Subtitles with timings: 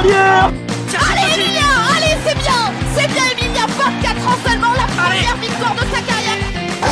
[0.00, 2.60] Allez Emilia Allez c'est bien.
[2.96, 6.40] C'est bien Emilia 24 ans seulement la première victoire de sa carrière.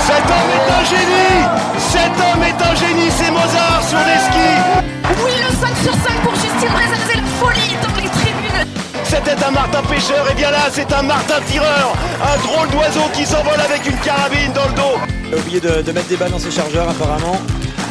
[0.06, 1.40] Cet homme est un génie.
[1.78, 4.60] Cet homme est un génie, c'est Mozart sur les skis.
[5.24, 8.66] Oui le 5 sur 5 pour Justine Brezan, c'est la folie dans les tribunes.
[9.04, 11.94] C'était un Martin pêcheur, et bien là c'est un Martin tireur.
[12.22, 14.98] Un drôle d'oiseau qui s'envole avec une carabine dans le dos.
[15.28, 17.40] Il a oublié de, de mettre des balles dans ses chargeurs apparemment.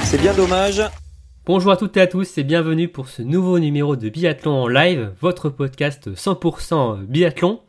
[0.04, 0.84] C'est bien dommage.
[1.48, 4.68] Bonjour à toutes et à tous et bienvenue pour ce nouveau numéro de Biathlon en
[4.68, 7.62] live, votre podcast 100% biathlon.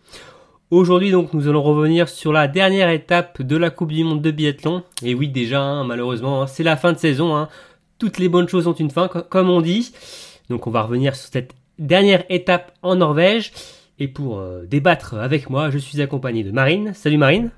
[0.70, 4.32] Aujourd'hui donc nous allons revenir sur la dernière étape de la Coupe du Monde de
[4.32, 4.82] biathlon.
[5.04, 7.48] Et oui déjà hein, malheureusement hein, c'est la fin de saison, hein.
[8.00, 9.92] toutes les bonnes choses ont une fin co- comme on dit.
[10.50, 13.52] Donc on va revenir sur cette dernière étape en Norvège.
[14.00, 16.92] Et pour euh, débattre avec moi je suis accompagné de Marine.
[16.94, 17.50] Salut Marine.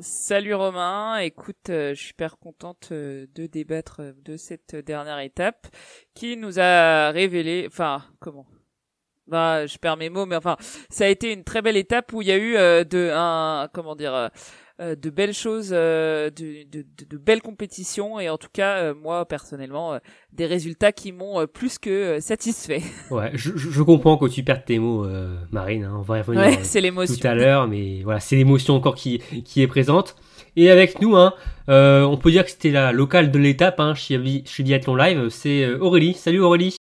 [0.00, 5.18] Salut Romain, écoute, euh, je suis super contente euh, de débattre euh, de cette dernière
[5.18, 5.66] étape
[6.14, 8.46] qui nous a révélé, enfin, comment?
[9.26, 10.56] Bah, je perds mes mots, mais enfin,
[10.88, 12.52] ça a été une très belle étape où il y a eu
[12.84, 14.30] de un, comment dire,
[14.80, 18.94] de belles choses, euh, de, de, de, de belles compétitions et en tout cas, euh,
[18.94, 19.98] moi personnellement, euh,
[20.32, 22.82] des résultats qui m'ont euh, plus que euh, satisfait.
[23.10, 26.20] Ouais, je, je- comprends que tu perdes tes mots euh, Marine, hein, on va y
[26.22, 26.44] revenir.
[26.46, 27.16] Ouais, euh, c'est l'émotion.
[27.20, 30.14] tout à l'heure, mais voilà, c'est l'émotion encore qui, qui est présente.
[30.56, 31.34] Et avec nous, hein,
[31.68, 35.28] euh, on peut dire que c'était la locale de l'étape hein, chez, chez Biathlon Live,
[35.28, 36.14] c'est euh, Aurélie.
[36.14, 36.76] Salut Aurélie.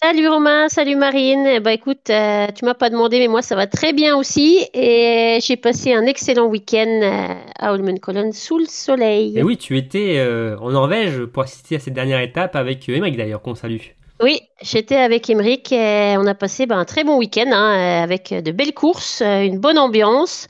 [0.00, 1.44] Salut Romain, salut Marine.
[1.44, 4.64] Eh ben, écoute, euh, tu m'as pas demandé, mais moi ça va très bien aussi.
[4.72, 9.36] Et j'ai passé un excellent week-end euh, à Holmenkollen sous le soleil.
[9.36, 13.16] Et oui, tu étais euh, en Norvège pour assister à cette dernière étape avec Emmerich
[13.16, 13.78] d'ailleurs, qu'on salue.
[14.22, 18.32] Oui, j'étais avec Emeric et on a passé ben, un très bon week-end hein, avec
[18.32, 20.46] de belles courses, une bonne ambiance,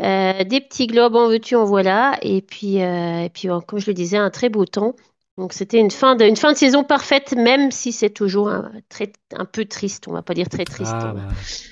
[0.00, 2.18] des petits globes en veux-tu, en voilà.
[2.22, 4.96] Et puis, et puis euh, comme je le disais, un très beau temps.
[5.40, 8.70] Donc c'était une fin de, une fin de saison parfaite, même si c'est toujours un,
[8.90, 10.04] très, un peu triste.
[10.06, 10.92] On va pas dire très triste.
[10.94, 11.22] Ah, va- bah,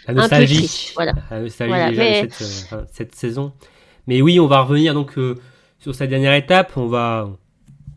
[0.09, 0.57] la peu nostalgie.
[0.57, 1.13] triste, voilà.
[1.31, 3.53] La nostalgie Voilà, déjà de mais- cette, euh, cette saison.
[4.07, 5.35] Mais oui, on va revenir donc euh,
[5.79, 6.73] sur cette dernière étape.
[6.77, 7.29] On va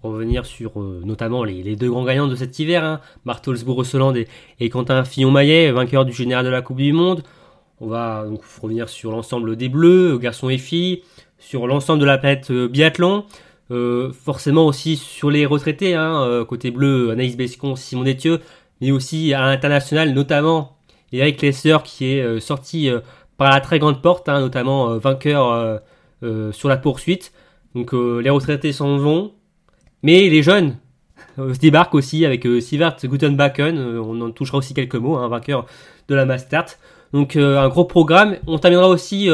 [0.04, 4.14] revenir sur euh, notamment les, les deux grands gagnants de cet hiver, hein, Marthe Holzbourg-Rosseland
[4.16, 4.28] et,
[4.60, 7.24] et Quentin Fillon-Maillet, vainqueur du général de la Coupe du Monde.
[7.80, 11.04] On va donc revenir sur l'ensemble des Bleus, garçons et filles,
[11.40, 13.26] sur l'ensemble de la planète biathlon.
[13.72, 18.42] Euh, forcément aussi sur les retraités, hein, euh, côté bleu, Anaïs Bescon, Simon Détieux,
[18.82, 20.76] mais aussi à l'international, notamment
[21.14, 22.90] Eric Lesser qui est euh, sorti
[23.38, 25.82] par la très grande porte, hein, notamment vainqueur
[26.52, 27.32] sur la poursuite.
[27.74, 29.32] Donc les retraités s'en vont,
[30.04, 30.76] mais les jeunes
[31.38, 35.66] se débarquent aussi avec Sivert Gutenbacken, on en touchera aussi quelques mots, hein, vainqueur
[36.10, 36.66] de la Mastart.
[37.14, 38.38] Donc un gros programme.
[38.46, 39.30] On terminera aussi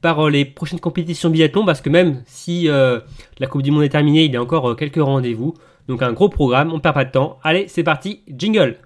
[0.00, 3.00] par euh, les prochaines compétitions biathlon parce que même si euh,
[3.38, 5.54] la Coupe du Monde est terminée, il y a encore euh, quelques rendez-vous.
[5.88, 7.38] Donc un gros programme, on perd pas de temps.
[7.42, 8.78] Allez, c'est parti, jingle.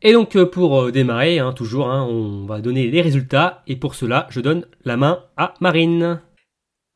[0.00, 3.62] Et donc pour démarrer, hein, toujours, hein, on va donner les résultats.
[3.66, 6.20] Et pour cela, je donne la main à Marine.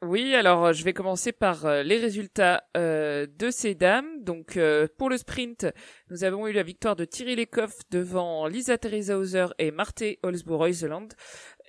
[0.03, 4.25] Oui, alors euh, je vais commencer par euh, les résultats euh, de ces dames.
[4.25, 4.59] Donc
[4.99, 5.67] pour le sprint,
[6.11, 11.09] nous avons eu la victoire de Thierry Lecoff devant Lisa Theresa Hauser et Marthe Holzbourg-Reuseland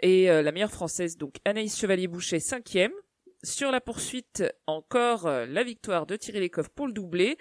[0.01, 2.91] et la meilleure française donc Anaïs Chevalier-Boucher cinquième.
[3.43, 7.38] Sur la poursuite, encore la victoire de Thierry Lecoff pour le doublé.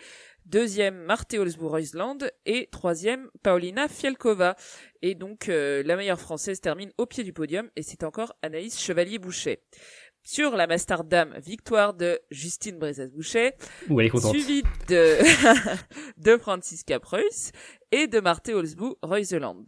[0.47, 4.56] Deuxième, Marthe Holzbourg-Reuseland et troisième, Paulina Fialkova.
[5.02, 9.60] Et donc la meilleure française termine au pied du podium et c'est encore Anaïs Chevalier-Boucher.
[10.25, 12.78] Sur la Master Dame, victoire de Justine
[14.09, 14.31] contente.
[14.31, 15.19] suivie de,
[16.16, 17.50] de Franziska Preuss
[17.91, 19.65] et de Marthe Holzbourg Reuseland.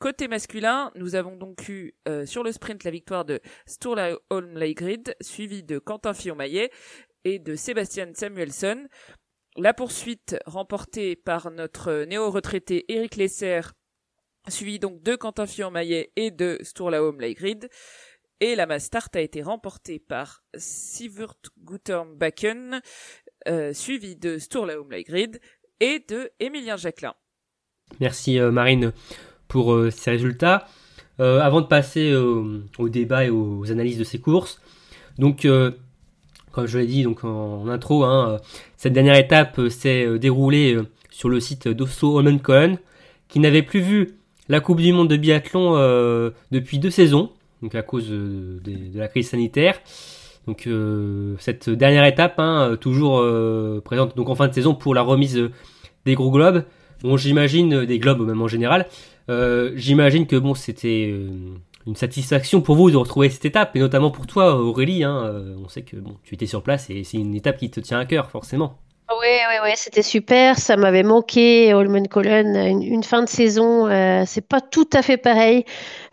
[0.00, 5.14] Côté masculin, nous avons donc eu euh, sur le sprint la victoire de Sturla Holmleigrid,
[5.20, 6.70] suivi de Quentin Fillon-Maillet
[7.24, 8.86] et de Sébastien Samuelson.
[9.56, 13.60] La poursuite remportée par notre néo-retraité Eric Lesser,
[14.48, 17.68] suivi donc de Quentin Fillon-Maillet et de Sturla Holmleigrid.
[18.40, 22.80] Et la Mastart a été remportée par Sivert Guterbacken,
[23.48, 25.40] euh, suivi de Sturla Holmleigrid
[25.80, 27.14] et de Emilien Jacquelin.
[28.00, 28.92] Merci euh, Marine
[29.48, 30.66] pour euh, ces résultats.
[31.20, 34.60] Euh, avant de passer au débat et aux analyses de ces courses,
[35.18, 35.48] donc
[36.52, 38.36] comme je l'ai dit donc en, intro, hein,
[38.76, 40.78] cette dernière étape s'est déroulée
[41.10, 42.78] sur le site d'Osso Holmenkollen,
[43.26, 44.14] qui n'avait plus vu
[44.48, 45.72] la Coupe du Monde de biathlon
[46.52, 47.32] depuis deux saisons,
[47.62, 49.80] donc à cause euh, de la crise sanitaire.
[50.46, 53.22] Donc euh, cette dernière étape, hein, euh, toujours
[53.82, 55.50] présente donc en fin de saison pour la remise
[56.04, 56.64] des gros globes.
[57.02, 58.86] Bon, j'imagine des globes même en général.
[59.74, 61.14] J'imagine que bon, c'était
[61.86, 65.04] une satisfaction pour vous de retrouver cette étape, et notamment pour toi, Aurélie.
[65.04, 67.78] Hein, on sait que bon, tu étais sur place et c'est une étape qui te
[67.80, 68.78] tient à cœur, forcément.
[69.10, 70.58] Oui, oui, oui, c'était super.
[70.58, 72.54] Ça m'avait manqué, Holmen Colon.
[72.66, 75.64] Une, fin de saison, euh, c'est pas tout à fait pareil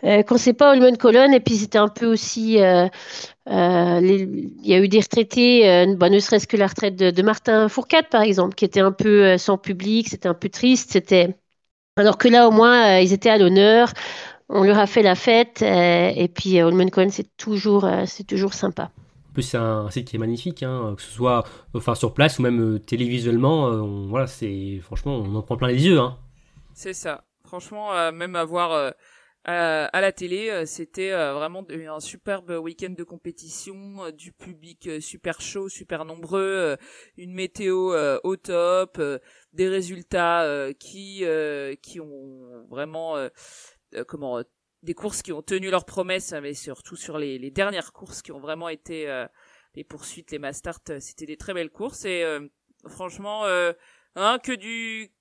[0.06, 1.34] euh, quand c'est pas Holmen Colon.
[1.34, 2.62] Et puis c'était un peu aussi.
[2.62, 2.88] Euh,
[3.50, 7.22] euh il y a eu des retraités, bah, ne serait-ce que la retraite de, de,
[7.22, 10.08] Martin Fourcade, par exemple, qui était un peu sans public.
[10.10, 10.92] C'était un peu triste.
[10.94, 11.36] C'était.
[11.98, 13.92] Alors que là, au moins, ils étaient à l'honneur.
[14.50, 15.62] On leur a fait la fête.
[15.62, 18.92] et puis Holmen Colon, c'est toujours, c'est toujours sympa
[19.36, 21.44] plus, c'est un, site qui est magnifique, hein, que ce soit
[21.76, 23.68] enfin, sur place ou même euh, télévisuellement.
[23.68, 26.00] Euh, voilà, c'est franchement, on en prend plein les yeux.
[26.00, 26.18] Hein.
[26.74, 27.26] C'est ça.
[27.44, 28.94] Franchement, euh, même à voir
[29.44, 36.04] à, la télé, c'était vraiment un superbe week-end de compétition, du public super chaud, super
[36.04, 36.76] nombreux,
[37.18, 37.94] une météo
[38.24, 39.00] au top,
[39.54, 41.24] des résultats qui
[41.84, 43.18] qui ont vraiment
[44.08, 44.42] comment
[44.86, 48.40] des courses qui ont tenu leurs promesses, mais surtout sur les, dernières courses qui ont
[48.40, 49.28] vraiment été euh,
[49.74, 52.06] les poursuites, les mastart, euh, c'était des très belles courses.
[52.06, 52.48] Et euh,
[52.88, 53.46] franchement,
[54.16, 55.12] hein, que du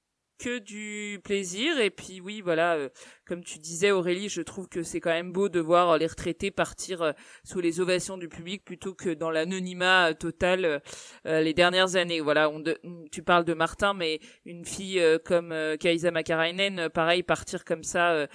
[0.45, 1.79] que du plaisir.
[1.79, 2.89] Et puis oui voilà euh,
[3.27, 6.51] comme tu disais Aurélie je trouve que c'est quand même beau de voir les retraités
[6.51, 7.13] partir euh,
[7.45, 10.83] sous les ovations du public plutôt que dans l'anonymat euh, total
[11.25, 12.21] les dernières années.
[12.21, 12.63] Voilà on
[13.11, 18.27] tu parles de Martin mais une fille comme Kaisa Makarainen pareil partir comme ça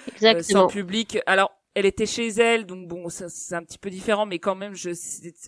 [0.41, 1.19] sans public.
[1.25, 4.73] Alors elle était chez elle, donc bon, c'est un petit peu différent, mais quand même,
[4.73, 4.89] je,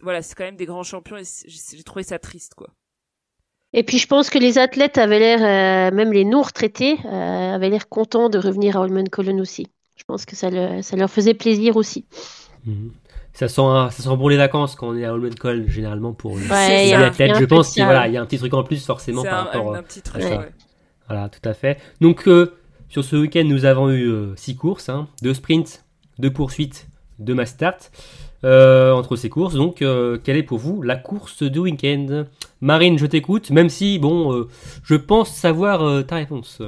[0.01, 2.69] voilà, c'est quand même des grands champions et j'ai trouvé ça triste, quoi.
[3.73, 7.69] Et puis je pense que les athlètes avaient l'air, euh, même les non-retraités, euh, avaient
[7.69, 9.67] l'air contents de revenir à Holmen Colon aussi.
[9.95, 10.49] Je pense que ça,
[10.81, 12.05] ça leur faisait plaisir aussi.
[12.65, 12.91] Mhm.
[13.33, 16.37] Ça, sent, ça sent bon les vacances quand on est à Holmen Colon, généralement pour
[16.37, 16.51] les
[16.93, 17.37] athlètes.
[17.39, 19.83] Je pense qu'il voilà, y a un petit truc en plus forcément par rapport un,
[19.83, 20.51] petit truc, ouais.
[21.07, 21.79] Voilà, tout à fait.
[22.01, 22.57] Donc euh,
[22.89, 25.85] sur ce week-end, nous avons eu six courses, hein, deux sprints,
[26.19, 26.87] deux poursuites,
[27.19, 27.89] deux mass start.
[28.43, 29.53] Euh, entre ces courses.
[29.53, 32.25] Donc, euh, quelle est pour vous la course du week-end?
[32.59, 34.47] Marine, je t'écoute, même si, bon, euh,
[34.83, 36.59] je pense savoir ta réponse.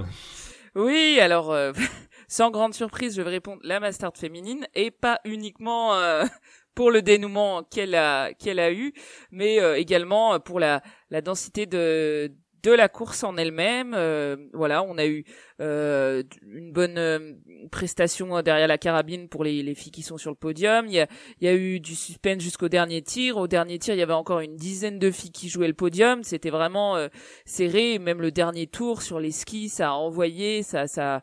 [0.75, 1.55] Oui, alors,
[2.27, 5.93] sans grande surprise, je vais répondre la Mastart féminine et pas uniquement
[6.75, 8.93] pour le dénouement qu'elle a qu'elle a eu,
[9.31, 12.31] mais également pour la la densité de
[12.63, 13.93] de la course en elle-même.
[13.93, 15.25] Euh, voilà, on a eu
[15.59, 17.33] euh, une bonne euh,
[17.71, 20.87] prestation derrière la carabine pour les, les, filles qui sont sur le podium.
[20.87, 21.05] Il
[21.41, 23.37] y a, eu du suspense jusqu'au dernier tir.
[23.37, 26.23] Au dernier tir, il y avait encore une dizaine de filles qui jouaient le podium.
[26.23, 26.97] C'était vraiment
[27.45, 27.99] serré.
[27.99, 31.21] Même le dernier tour sur les skis, ça a envoyé, ça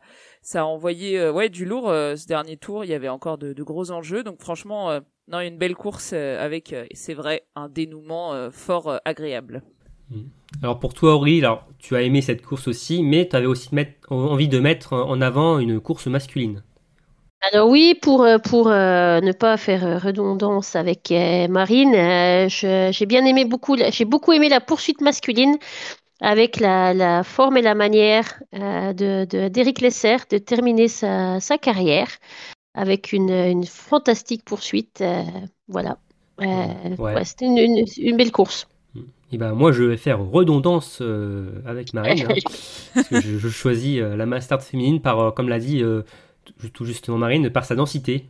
[0.53, 1.87] a envoyé ouais du lourd.
[1.87, 4.23] ce dernier tour, il y avait encore de, de gros enjeux.
[4.23, 9.63] Donc franchement, non, une belle course avec, c'est vrai, un dénouement fort agréable.
[10.11, 10.21] Mmh.
[10.61, 13.69] Alors pour toi, Aurélie, alors, tu as aimé cette course aussi, mais tu avais aussi
[14.09, 16.61] envie de mettre en avant une course masculine.
[17.41, 21.95] Alors oui, pour, euh, pour euh, ne pas faire redondance avec euh, Marine,
[22.49, 25.57] j'ai bien aimé beaucoup, j'ai beaucoup aimé la poursuite masculine
[26.19, 32.09] avec la, forme et la manière de d'Eric Lesser de terminer sa, carrière
[32.75, 35.03] avec une, fantastique poursuite.
[35.67, 35.97] voilà,
[37.23, 38.67] c'était une belle course.
[39.31, 42.35] Et eh ben moi je vais faire redondance euh, avec Marine, hein,
[42.93, 45.81] parce que je, choisis euh, la Master féminine par, euh, comme l'a dit
[46.73, 48.25] tout justement Marine, par sa densité,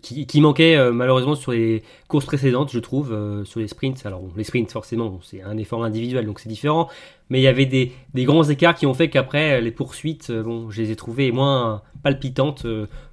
[0.00, 3.14] qui, manquait malheureusement sur les courses précédentes, je trouve,
[3.44, 4.06] sur les sprints.
[4.06, 6.88] Alors les sprints forcément, c'est un effort individuel, donc c'est différent,
[7.28, 10.80] mais il y avait des, grands écarts qui ont fait qu'après les poursuites, bon, je
[10.80, 12.66] les ai trouvées moins palpitantes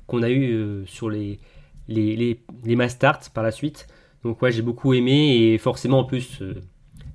[0.08, 1.40] qu'on a eu sur les
[1.90, 2.88] les, les, les
[3.34, 3.88] par la suite.
[4.24, 6.42] Donc ouais, j'ai beaucoup aimé et forcément en plus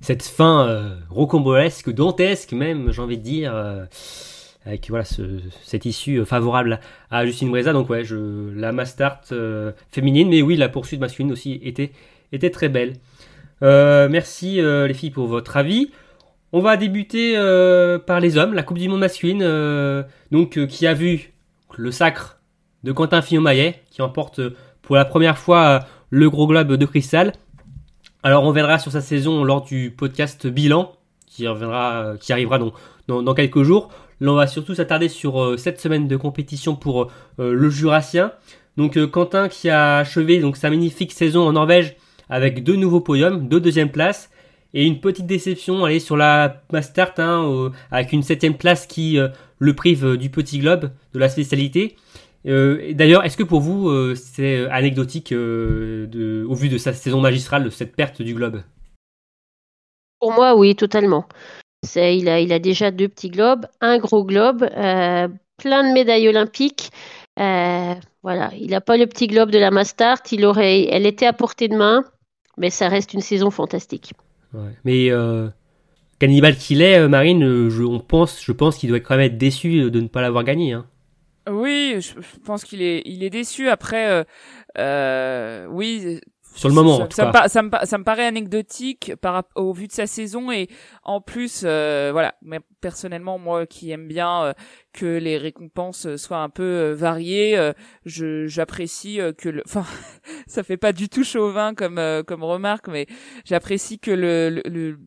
[0.01, 3.85] cette fin euh, rocambolesque, dantesque même, j'ai envie de dire, euh,
[4.65, 7.73] avec voilà cette issue euh, favorable à Justine Breza.
[7.73, 9.21] Donc ouais, je, la Mastart
[9.91, 11.91] féminine, mais oui, la poursuite masculine aussi était,
[12.31, 12.93] était très belle.
[13.61, 15.91] merci les filles pour votre avis.
[16.53, 17.35] On va débuter
[18.05, 21.33] par les hommes, la Coupe du Monde masculine, donc qui a vu
[21.75, 22.39] le sacre
[22.83, 24.39] de Quentin Fillon-Maillet, qui emporte
[24.81, 27.33] pour la première fois le gros globe de cristal.
[28.23, 30.91] Alors on verra sur sa saison lors du podcast bilan
[31.27, 32.73] qui reviendra, arrivera donc
[33.07, 33.89] dans, quelques jours.
[34.19, 38.31] Là on va surtout s'attarder sur euh, cette semaine de compétition pour euh, le Jurassien.
[38.75, 41.95] Donc euh, Quentin qui a achevé sa magnifique saison en Norvège
[42.27, 44.31] avec deux nouveaux podiums, deux deuxième places
[44.73, 49.17] et une petite déception aller sur la Mastart hein, avec une septième place qui
[49.59, 51.95] le prive du petit globe de la spécialité.
[52.45, 57.19] Euh, d'ailleurs, est-ce que pour vous, euh, c'est anecdotique euh, au vu de sa saison
[57.19, 58.61] magistrale, de cette perte du globe?
[60.19, 61.25] Pour moi, oui, totalement.
[61.95, 64.59] il, a, il a déjà deux petits globes, un gros globe.
[64.69, 66.91] plein de médailles olympiques.
[67.37, 70.21] Voilà, il n'a pas le petit globe de la Mastart.
[70.31, 72.03] Il aurait, elle était à portée de main,
[72.57, 74.13] mais ça reste une saison fantastique.
[74.53, 74.71] Ouais.
[74.85, 75.11] Mais
[76.19, 79.91] cannibale qu'il est, Marine, je, on pense, je pense qu'il doit quand même être déçu
[79.91, 80.73] de ne pas l'avoir gagné.
[80.73, 80.87] Hein.
[81.49, 82.13] Oui, je,
[82.45, 83.69] pense qu'il est, il est déçu.
[83.69, 84.23] Après, euh,
[84.77, 86.19] euh, oui,
[86.55, 87.43] Sur le moment, ça, en tout ça cas.
[87.43, 90.67] Me ça, me, ça me paraît anecdotique par au vu de sa saison et
[91.03, 94.53] en plus, euh, voilà, mais personnellement, moi qui aime bien euh,
[94.93, 97.73] que les récompenses soient un peu euh, variées, euh,
[98.05, 99.85] je j'apprécie que le, enfin,
[100.47, 103.07] ça fait pas du tout chauvin comme comme remarque, mais
[103.45, 104.97] j'apprécie que le le, le,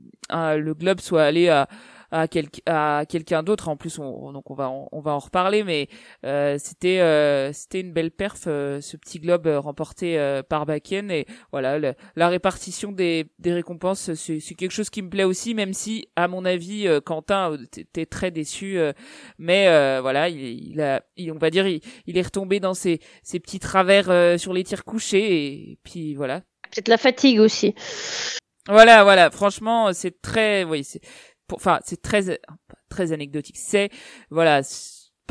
[0.59, 1.69] le globe soit allé à
[2.11, 5.19] à, quel, à quelqu'un d'autre en plus on, donc on va en, on va en
[5.19, 5.89] reparler mais
[6.25, 10.67] euh, c'était euh, c'était une belle perf euh, ce petit globe euh, remporté euh, par
[10.67, 15.11] Bakken et voilà le- la répartition des, des récompenses c'est c'est quelque chose qui me
[15.11, 17.57] plaît aussi même si à mon avis euh, Quentin
[17.93, 18.93] t'es très déçu euh,
[19.39, 20.39] mais euh, voilà il,
[20.73, 24.11] il a il- on va dire il, il est retombé dans ses, ses petits travers
[24.11, 27.75] euh, sur les tirs couchés et puis voilà Peut-être la fatigue aussi.
[28.69, 29.31] voilà, voilà.
[29.31, 31.01] Franchement, c'est très, oui, c'est,
[31.57, 32.41] enfin, c'est très,
[32.89, 33.57] très anecdotique.
[33.59, 33.91] C'est,
[34.31, 34.61] voilà,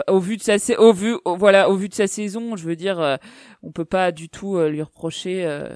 [0.08, 2.66] au vu de sa, sa- au vu, au- voilà, au vu de sa saison, je
[2.66, 3.18] veux dire, euh,
[3.64, 5.46] on peut pas du tout euh, lui reprocher.
[5.46, 5.68] Euh,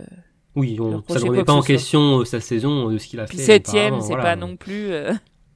[0.56, 3.20] Oui, on, ça ne remet pas en question euh, sa saison, euh, de ce qu'il
[3.20, 3.44] a puis fait.
[3.44, 4.24] septième, c'est voilà.
[4.24, 4.92] pas non plus.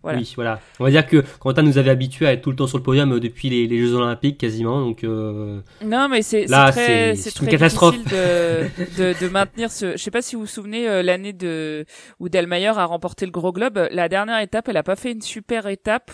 [0.08, 0.20] Voilà.
[0.20, 0.60] Oui, voilà.
[0.80, 2.84] On va dire que Quentin nous avait habitués à être tout le temps sur le
[2.84, 7.16] podium euh, depuis les, les Jeux Olympiques quasiment, donc euh, Non, mais c'est c'est très,
[7.16, 7.96] une très catastrophe.
[7.98, 9.92] difficile de, de, de maintenir ce.
[9.94, 11.86] Je sais pas si vous vous souvenez euh, l'année de
[12.20, 13.88] où Delmayer a remporté le Gros Globe.
[13.92, 16.12] La dernière étape, elle a pas fait une super étape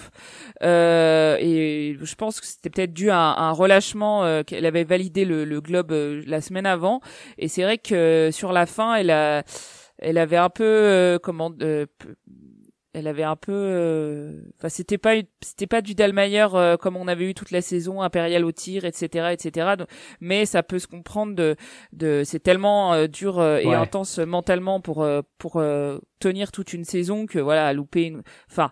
[0.64, 4.66] euh, et je pense que c'était peut-être dû à un, à un relâchement euh, qu'elle
[4.66, 5.92] avait validé le, le Globe
[6.26, 7.02] la semaine avant.
[7.38, 9.44] Et c'est vrai que sur la fin, elle a,
[10.00, 11.52] elle avait un peu euh, comment.
[11.62, 11.86] euh,
[12.94, 17.08] elle avait un peu euh, enfin c'était pas c'était pas du Dalmayer euh, comme on
[17.08, 19.88] avait eu toute la saison impérial au tir etc etc Donc,
[20.22, 21.56] mais ça peut se comprendre de
[21.92, 23.76] de c'est tellement euh, dur euh, et Ouais.
[23.76, 28.22] intense mentalement pour euh, pour euh, tenir toute une saison que voilà à louper une
[28.52, 28.72] enfin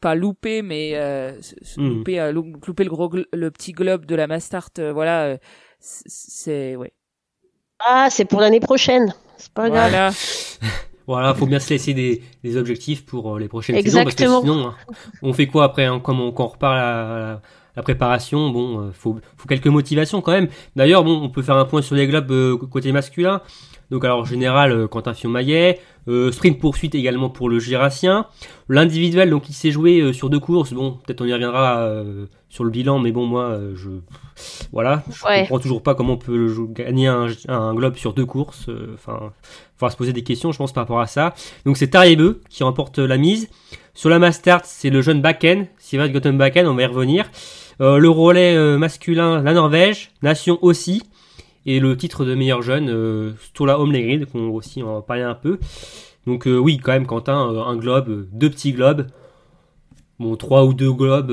[0.00, 1.32] pas louper mais euh,
[1.76, 1.88] Mhm.
[1.88, 5.36] louper euh, lou- louper le gros le petit globe de la Mastart euh, voilà euh,
[5.78, 6.92] c'est ouais
[7.78, 9.14] Ah, c'est pour l'année prochaine.
[9.36, 10.14] C'est pas grave.
[11.06, 14.22] voilà faut bien se laisser des, des objectifs pour euh, les prochaines saisons, parce que
[14.22, 14.40] Exactement.
[14.40, 14.74] sinon, hein,
[15.22, 16.82] on fait quoi après hein, Comme on, quand on repart la,
[17.18, 17.42] la,
[17.76, 20.48] la préparation, bon, euh, faut, faut quelques motivations quand même.
[20.76, 23.40] D'ailleurs, bon, on peut faire un point sur les globes euh, côté masculin.
[23.90, 28.26] Donc alors en général, euh, Quentin Fillon-Maillet, euh, sprint poursuite également pour le Girassien.
[28.70, 30.72] L'individuel, donc il s'est joué euh, sur deux courses.
[30.72, 33.90] Bon, peut-être on y reviendra euh, sur le bilan, mais bon, moi, euh, je
[34.72, 35.40] voilà, je Ouais.
[35.42, 38.66] comprends toujours pas comment on peut gagner un, un globe sur deux courses.
[38.70, 39.32] euh, Enfin,
[39.76, 41.34] faudra se poser des questions, je pense, par rapport à ça.
[41.66, 43.48] Donc c'est Tariebeu qui remporte la mise.
[43.94, 47.30] Sur la Mastart, c'est le jeune Bakken, Sivert Gottenbakken, on va y revenir.
[47.82, 51.02] Euh, le relais euh, masculin, la Norvège, Nation aussi.
[51.66, 55.58] Et le titre de meilleur jeune, euh, Sturla Holmgren, qu'on aussi en parler un peu.
[56.26, 59.08] Donc euh, oui, quand même, Quentin, un globe, deux petits globes.
[60.18, 61.30] Bon, trois ou deux globes,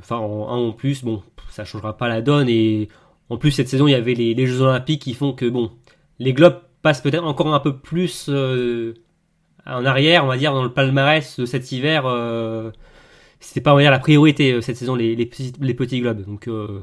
[0.00, 2.48] enfin en, un en plus, bon, ça changera pas la donne.
[2.48, 2.88] Et
[3.28, 5.72] en plus, cette saison, il y avait les, Jeux Olympiques qui font que, bon,
[6.20, 8.30] les globes passent peut-être encore un peu plus
[9.66, 12.04] en arrière, on va dire, dans le palmarès de cet hiver.
[12.06, 12.70] Euh,
[13.40, 16.24] C'était pas, on va dire, la priorité euh, cette saison, les, petits, les petits globes.
[16.24, 16.82] Donc, euh,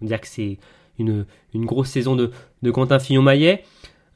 [0.00, 0.58] on va dire que c'est
[0.98, 2.30] une, une grosse saison de,
[2.62, 3.64] de Quentin Fillon-Maillet.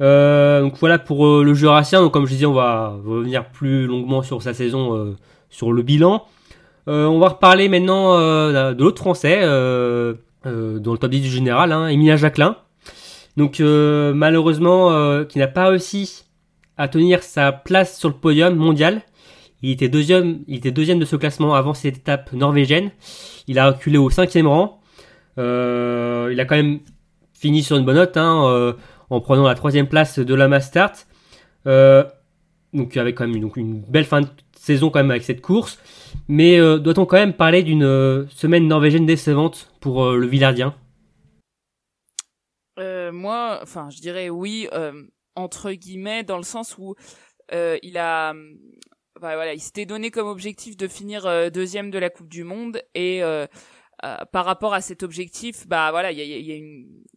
[0.01, 2.01] Euh, donc voilà pour euh, le Jurassien.
[2.01, 5.17] Donc comme je disais, on va revenir plus longuement sur sa saison, euh,
[5.49, 6.25] sur le bilan.
[6.89, 11.87] Euh, on va reparler maintenant de l'autre Français dans le top 10 du général, hein,
[11.87, 12.57] Emilien Jacquelin.
[13.37, 16.25] Donc malheureusement, qui n'a pas réussi
[16.77, 19.03] à tenir sa place sur le podium mondial.
[19.63, 22.91] Il était deuxième, de ce classement avant cette étape norvégienne.
[23.47, 24.81] Il a reculé au cinquième rang.
[25.39, 26.81] Euh, il a quand même
[27.33, 28.73] fini sur une bonne note hein, euh,
[29.11, 30.93] en prenant la troisième place de la Mastart.
[31.67, 32.05] Euh,
[32.73, 35.41] donc avec quand même une, donc une belle fin de saison quand même avec cette
[35.41, 35.79] course.
[36.29, 40.75] Mais euh, doit-on quand même parler d'une semaine norvégienne décevante pour le Villardien?
[43.15, 44.69] Moi, enfin, je dirais oui,
[45.35, 46.95] entre guillemets, dans le sens où
[47.53, 48.33] euh, il a,
[49.21, 52.45] bah, voilà, il s'était donné comme objectif de finir euh, deuxième de la Coupe du
[52.45, 53.47] Monde et euh,
[54.05, 56.57] euh, par rapport à cet objectif, bah voilà, il y a, y a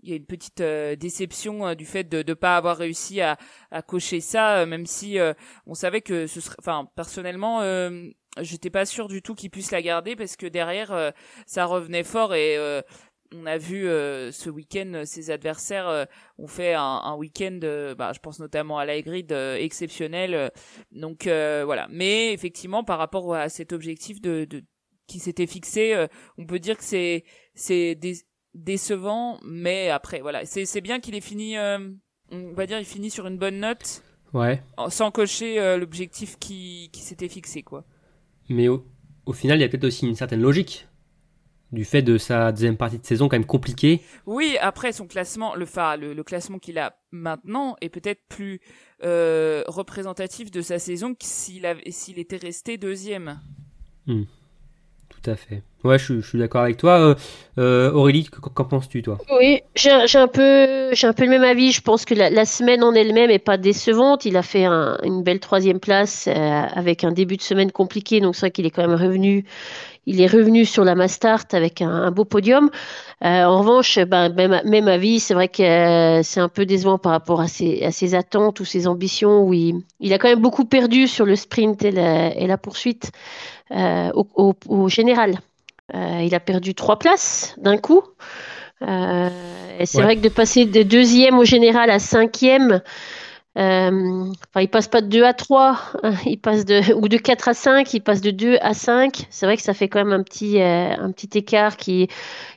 [0.04, 3.38] y a une petite euh, déception du fait de ne pas avoir réussi à,
[3.72, 5.18] à cocher ça, même si
[5.66, 7.62] on savait que ce serait, enfin, personnellement.
[8.42, 11.12] J'étais pas sûr du tout qu'il puisse la garder parce que derrière euh,
[11.46, 12.82] ça revenait fort et euh,
[13.42, 16.06] on a vu euh, ce week-end ses adversaires euh,
[16.38, 20.52] ont fait un, un week-end, euh, bah, je pense notamment à l'Aigrid exceptionnel.
[20.92, 21.88] donc voilà.
[21.92, 24.64] Mais effectivement, par rapport à cet objectif de, de
[25.08, 26.08] qui s'était fixé.
[26.38, 27.24] on peut dire que c'est
[27.54, 28.24] c'est dé-
[28.54, 31.58] décevant, mais après voilà, c'est c'est bien qu'il ait fini.
[32.32, 34.02] on va dire il finit sur une bonne note
[34.34, 34.62] Ouais.
[34.90, 37.86] sans cocher l'objectif qui qui s'était fixé quoi.
[38.50, 38.86] Mais au,
[39.26, 40.88] au final, il y a peut-être aussi une certaine logique
[41.72, 44.02] du fait de sa deuxième partie de saison quand même compliquée.
[44.26, 48.62] Oui, après son classement, le, enfin, le, le classement qu'il a maintenant est peut-être plus
[49.04, 53.40] euh, représentatif de sa saison que s'il avait, s'il était resté deuxième.
[54.08, 55.64] Tout à fait.
[55.84, 57.00] Ouais, je, suis- je suis d'accord avec toi.
[57.00, 57.16] Euh,
[57.60, 59.18] euh, Aurélie, qu- qu'en penses-tu, toi?
[59.40, 61.72] Oui, j'ai j'ai un peu, j'ai un peu le même avis.
[61.72, 64.26] Je pense que la, la semaine en elle-même est pas décevante.
[64.26, 68.20] Il a fait un- une belle troisième place euh, avec un début de semaine compliqué,
[68.20, 69.46] donc c'est vrai qu'il est quand même revenu.
[70.06, 72.70] Il est revenu sur la Mastart avec un, un beau podium.
[73.24, 76.98] Euh, en revanche, ben, même, même avis, c'est vrai que euh, c'est un peu décevant
[76.98, 79.44] par rapport à ses, à ses attentes ou ses ambitions.
[79.44, 82.58] Où il, il a quand même beaucoup perdu sur le sprint et la, et la
[82.58, 83.12] poursuite
[83.72, 85.40] euh, au, au- au général.
[85.94, 88.02] Il a perdu trois places d'un coup.
[88.82, 90.04] Et c'est Ouais.
[90.04, 92.82] vrai que de passer de deuxième au général à cinquième,
[93.58, 97.18] euh, enfin, il passe pas de 2 à 3, hein, il passe de, ou de
[97.18, 99.28] 4 à 5, il passe de 2 à 5.
[99.30, 102.08] C'est vrai que ça fait quand même un petit, euh, un petit écart qui,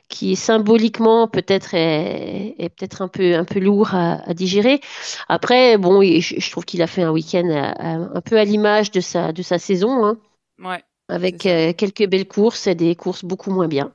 [0.09, 4.81] qui symboliquement peut-être est, est peut-être un peu, un peu lourd à, à digérer.
[5.29, 8.43] Après, bon, je, je trouve qu'il a fait un week-end à- à- un peu à
[8.45, 10.17] l'image de sa, de sa saison, hein,
[10.61, 10.83] Ouais.
[11.07, 13.93] avec euh, quelques belles courses et des courses beaucoup moins bien.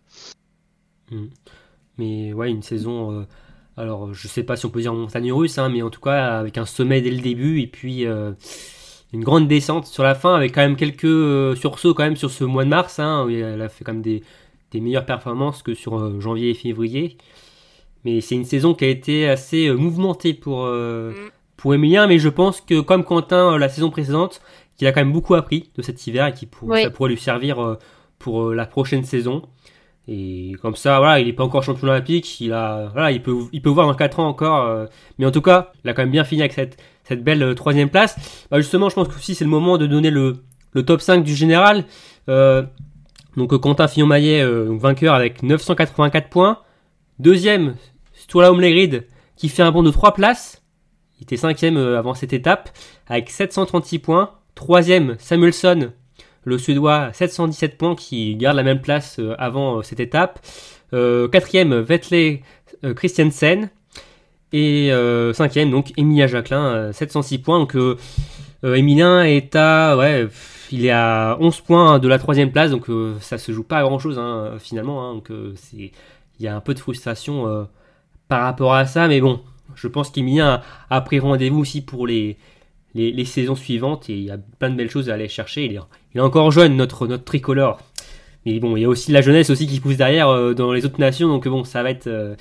[1.99, 3.27] Mais ouais, une saison.
[3.79, 6.01] Euh, alors, je sais pas si on peut dire montagne russe, hein, mais en tout
[6.01, 8.33] cas, avec un sommet dès le début et puis euh,
[9.13, 12.31] une grande descente sur la fin, avec quand même quelques euh, sursauts quand même sur
[12.31, 12.99] ce mois de mars.
[12.99, 14.23] Hein, où elle a fait quand même des,
[14.71, 17.17] des meilleures performances que sur euh, janvier et février.
[18.05, 21.31] Mais c'est une saison qui a été assez euh, mouvementée pour, euh, Mm.
[21.57, 24.41] pour Emilien, mais je pense que comme Quentin euh, la saison précédente,
[24.77, 26.83] qu'il a quand même beaucoup appris de cet hiver et qui pour, Oui.
[26.83, 27.79] ça pourrait lui servir euh,
[28.19, 29.43] pour euh, la prochaine saison.
[30.07, 33.35] Et comme ça, voilà, il n'est pas encore champion olympique, il a, voilà, il peut,
[33.53, 34.67] il peut voir dans 4 ans encore.
[34.67, 34.87] euh,
[35.19, 37.55] mais en tout cas, il a quand même bien fini avec cette, cette belle euh,
[37.55, 38.17] troisième place.
[38.51, 41.25] Bah, justement, je pense que aussi c'est le moment de donner le, le top 5
[41.25, 41.85] du général.
[42.29, 42.63] Euh,
[43.37, 46.59] donc Quentin Fillon-Maillet, euh, vainqueur avec 984 points.
[47.19, 47.77] Deuxième,
[48.13, 50.63] Sturla Omlegrid, qui fait un bond de 3 places.
[51.19, 52.71] Il était cinquième euh, avant cette étape,
[53.09, 54.33] avec 736 points.
[54.55, 55.93] Troisième, Samuelson,
[56.45, 60.41] le Suédois, 717 points, qui garde la même place euh, avant euh, cette étape.
[60.93, 62.41] Euh, quatrième, Vettel
[62.95, 63.71] Christiansen.
[64.53, 64.91] Et
[65.33, 67.59] cinquième, donc Emilia Jacquelin, euh, 706 points.
[67.59, 67.77] Donc
[68.63, 70.29] Emilien est à, ouais,
[70.71, 73.79] il est à 11 points de la troisième place, donc euh, ça se joue pas
[73.79, 75.03] à grand chose hein, finalement.
[75.11, 75.15] hein.
[75.15, 75.31] donc
[75.73, 75.91] il
[76.39, 77.67] y a un peu de frustration
[78.29, 79.41] par rapport à ça, mais bon,
[79.75, 82.37] je pense qu'Emilien a pris rendez-vous aussi pour les,
[82.95, 85.65] les, saisons suivantes et il y a plein de belles choses à aller chercher.
[85.67, 85.81] Il est,
[86.15, 87.81] il encore jeune, notre, notre tricolore.
[88.47, 90.85] Mais bon, il y a aussi la jeunesse aussi qui pousse derrière euh, dans les
[90.85, 92.35] autres nations, donc bon, ça va être, euh,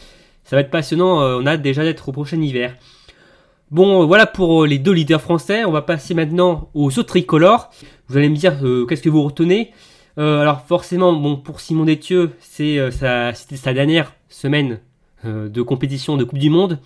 [0.43, 1.21] ça va être passionnant.
[1.21, 2.75] euh, on a déjà d'être au prochain hiver.
[3.71, 5.65] Bon, voilà pour les deux leaders français.
[5.65, 7.71] On va passer maintenant aux autres tricolores.
[8.07, 9.71] Vous allez me dire qu'est-ce que vous retenez?
[10.15, 14.79] Alors forcément, bon, pour Simon Détieux, c'est sa, dernière semaine
[15.23, 16.77] de compétition de Coupe du Monde.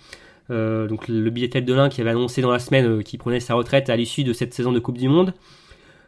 [0.50, 3.40] Euh, donc le billet de l'un qui avait annoncé dans la semaine euh, qu'il prenait
[3.40, 5.34] sa retraite à l'issue de cette saison de Coupe du Monde.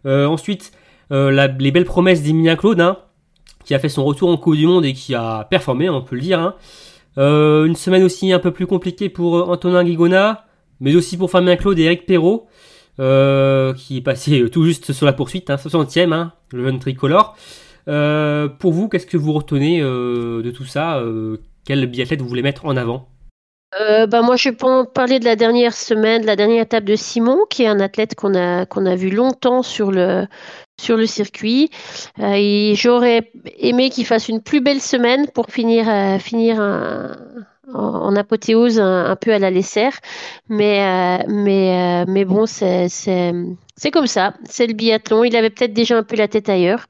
[0.06, 0.72] Euh, ensuite,
[1.10, 2.98] les belles promesses d'Emilien Claude, hein,
[3.64, 6.16] qui a fait son retour en Coupe du Monde et qui a performé, on peut
[6.16, 6.40] le dire.
[6.40, 6.54] hein.
[7.16, 10.46] Une semaine aussi un peu plus compliquée pour Antonin Guigona,
[10.78, 12.46] mais aussi pour Fabien Claude et Eric Perrault,
[12.96, 17.36] qui est passé tout juste sur la poursuite, hein, 60e, hein, le jeune tricolore.
[17.86, 21.02] Pour vous, qu'est-ce que vous retenez de tout ça
[21.64, 23.08] Quel biathlète vous voulez mettre en avant?
[23.78, 24.56] Euh, bah moi, je vais
[24.92, 28.16] parler de la dernière semaine, de la dernière étape de Simon, qui est un athlète
[28.16, 30.26] qu'on a qu'on a vu longtemps sur le
[30.80, 31.70] sur le circuit.
[32.18, 37.16] Euh, j'aurais aimé qu'il fasse une plus belle semaine pour finir euh, finir un-
[37.72, 39.92] en, apothéose un, peu à la laissère.
[40.48, 40.80] Mais
[41.22, 42.88] euh, mais euh, mais bon, c'est
[43.92, 44.34] comme ça.
[44.48, 45.22] C'est le biathlon.
[45.24, 46.86] Il avait peut-être déjà un peu la tête ailleurs.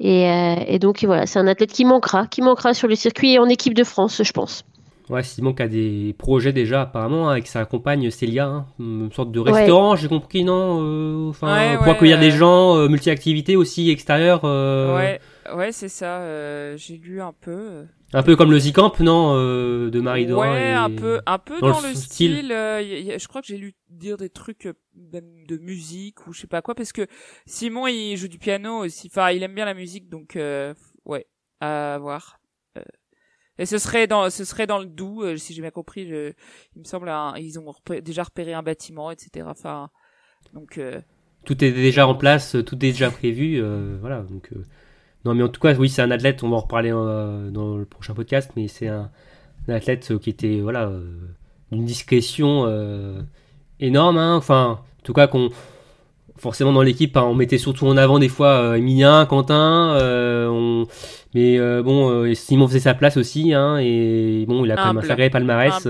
[0.00, 0.24] Et,
[0.68, 3.48] et donc voilà, c'est un athlète qui manquera, qui manquera sur le circuit et en
[3.48, 4.64] équipe de France, je pense.
[5.12, 9.12] Ouais, Simon qui a des projets déjà apparemment hein, avec sa compagne Célia, hein, une
[9.12, 9.52] sorte de Ouais.
[9.52, 13.90] restaurant, j'ai compris, non Euh, Enfin, Ouais, pour ouais, accueillir des gens, euh, multi-activités aussi
[13.90, 14.40] extérieures.
[14.44, 15.20] euh, Ouais,
[15.54, 16.20] ouais, c'est ça.
[16.20, 17.50] euh, J'ai lu un peu.
[17.52, 17.84] euh.
[18.14, 20.50] Un peu comme le Zicamp, non euh, De Marie Dorin.
[20.52, 22.36] Ouais, et- un peu, un peu dans dans, le le style.
[22.36, 22.52] style.
[22.52, 24.68] euh, y a- y a- je crois que j'ai lu dire des trucs
[25.12, 27.06] même de musique ou je sais pas quoi, parce que
[27.46, 29.08] Simon il joue du piano aussi.
[29.10, 30.74] Enfin, il aime bien la musique, donc euh,
[31.06, 31.26] ouais,
[31.60, 32.38] à voir.
[33.58, 36.02] Euh, et ce serait dans, ce serait dans le Doubs, euh, si j'ai bien compris.
[36.02, 36.34] Il
[36.80, 39.46] me semble, ils ont déjà repéré un bâtiment, etc.
[39.48, 39.90] Enfin,
[40.54, 40.78] donc.
[40.78, 41.00] euh,
[41.44, 43.60] Tout est déjà en place, tout est déjà prévu.
[43.62, 44.48] euh, voilà, donc.
[44.52, 44.64] euh,
[45.24, 46.42] non, mais en tout cas, oui, c'est un athlète.
[46.42, 49.10] On va en reparler euh, dans le prochain podcast, mais c'est un,
[49.68, 51.14] athlète qui était voilà euh,
[51.70, 53.22] d'une discrétion euh,
[53.80, 54.18] énorme.
[54.18, 54.34] hein.
[54.36, 55.50] Enfin, en tout cas, qu'on
[56.42, 59.94] forcément dans l'équipe, hein, on mettait surtout en avant des fois euh, Emilien, Quentin.
[59.96, 60.86] euh, on-
[61.34, 64.86] mais euh, bon, euh, Simon faisait sa place aussi, hein, et bon, il a quand
[64.88, 65.06] même un Humble.
[65.08, 65.86] sacré palmarès.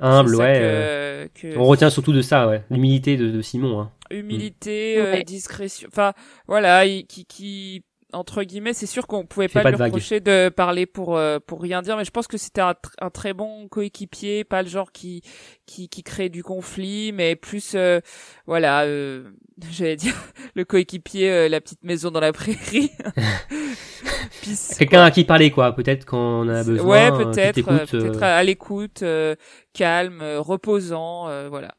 [0.00, 0.34] Humble.
[0.34, 0.52] euh, ouais.
[0.58, 3.80] que- euh, que- on retient surtout de ça, ouais, l'humilité de, de Simon.
[3.80, 3.90] Hein.
[4.10, 5.24] humilité, euh, Ouais.
[5.24, 5.88] discrétion.
[5.90, 6.12] Enfin,
[6.46, 7.82] voilà, il- qui, qui,
[8.14, 11.38] entre guillemets, c'est sûr qu'on pouvait pas, pas lui de reprocher de parler pour euh,
[11.44, 14.62] pour rien dire, mais je pense que c'était un, tr- un très bon coéquipier, pas
[14.62, 15.22] le genre qui
[15.66, 18.00] qui qui crée du conflit, mais plus euh,
[18.46, 19.30] voilà, euh,
[19.70, 20.14] j'allais dire
[20.54, 22.90] le coéquipier, euh, la petite maison dans la prairie.
[24.78, 26.86] Quelqu'un à qui parler, quoi, peut-être quand on a besoin.
[26.90, 29.34] ouais, euh, peut-être, peut-être à l'écoute, euh,
[29.72, 31.74] calme, euh, reposant, euh, voilà.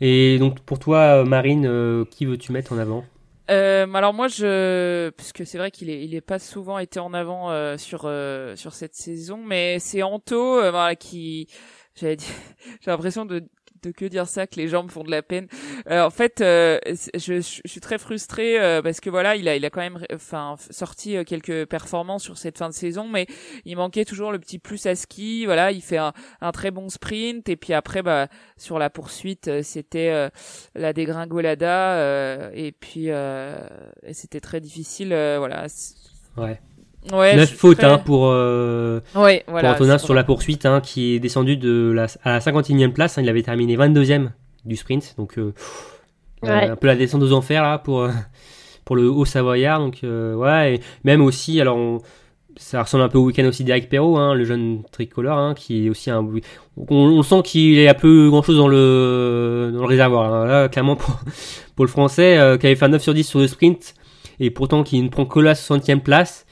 [0.00, 3.04] Et donc pour toi, Marine, euh, qui veux-tu mettre en avant?
[3.50, 7.12] Euh, alors moi je puisque c'est vrai qu'il est il est pas souvent été en
[7.12, 11.48] avant euh, sur euh, sur cette saison mais c'est Anto euh, voilà, qui
[11.94, 12.26] j'avais dit
[12.80, 13.44] j'ai l'impression de
[13.84, 15.46] de que dire ça que les me font de la peine.
[15.90, 19.56] Euh, en fait euh, je, je, suis très frustrée euh, parce que voilà, il a
[19.56, 23.26] il a quand même enfin sorti quelques performances sur cette fin de saison mais
[23.64, 26.88] il manquait toujours le petit plus à ski, voilà, il fait un un très bon
[26.88, 30.30] sprint et puis après bah sur la poursuite c'était
[30.74, 33.08] la dégringolada et puis
[34.12, 35.66] c'était très difficile voilà
[36.36, 36.60] Ouais.
[37.12, 40.80] Ouais Neuf je- fautes très- hein, pour, euh, ouais pour Antonin sur la poursuite, hein,
[40.80, 43.18] qui est descendu de la, à la 51e place.
[43.18, 44.30] hein, il avait terminé 22e
[44.64, 45.14] du sprint.
[45.18, 45.52] Donc, euh,
[46.44, 46.68] euh, Ouais.
[46.70, 48.08] un peu la descente aux enfers là pour,
[48.84, 49.78] pour le haut Savoyard.
[49.80, 51.98] Donc, euh, ouais, et même aussi, alors, on-
[52.56, 56.08] ça ressemble un peu au week-end aussi d'Eric Perrault, le jeune tricolore, qui est aussi
[56.10, 56.24] un.
[56.76, 60.46] On, on sent qu'il est un peu grand chose dans le, dans le réservoir.
[60.46, 61.18] Là, clairement, pour,
[61.74, 63.94] pour le français, qui avait fait un 9 sur 10 sur le sprint,
[64.38, 66.46] et pourtant qui ne prend que la 60e place.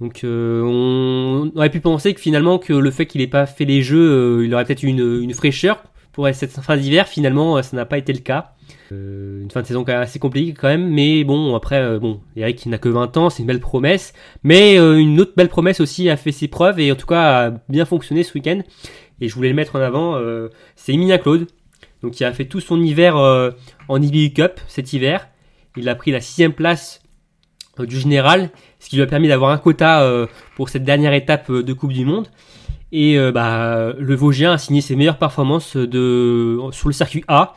[0.00, 3.64] Donc euh, on aurait pu penser que finalement que le fait qu'il ait pas fait
[3.64, 5.82] les jeux, euh, il aurait peut-être eu une, une fraîcheur
[6.12, 7.08] pour cette fin d'hiver.
[7.08, 8.56] Finalement, euh, ça n'a pas été le cas.
[8.92, 11.98] Euh, une fin de saison quand même assez compliquée quand même, mais bon après euh,
[11.98, 14.12] bon Eric n'a que 20 ans, c'est une belle promesse,
[14.44, 17.46] mais euh, une autre belle promesse aussi a fait ses preuves et en tout cas
[17.46, 18.60] a bien fonctionné ce week-end.
[19.20, 20.20] Et je voulais le mettre en avant,
[20.74, 21.46] c'est Emilia Claude,
[22.02, 25.30] donc qui a fait tout son hiver en IBU Cup cet hiver.
[25.74, 27.02] Il a pris la sixième place
[27.78, 28.50] du général,
[28.86, 31.72] ce qui lui a permis d'avoir un quota euh, pour cette dernière étape euh, de
[31.72, 32.28] Coupe du Monde.
[32.92, 37.54] Et euh, bah, le Vosgien a signé ses meilleures performances de, sur le circuit A,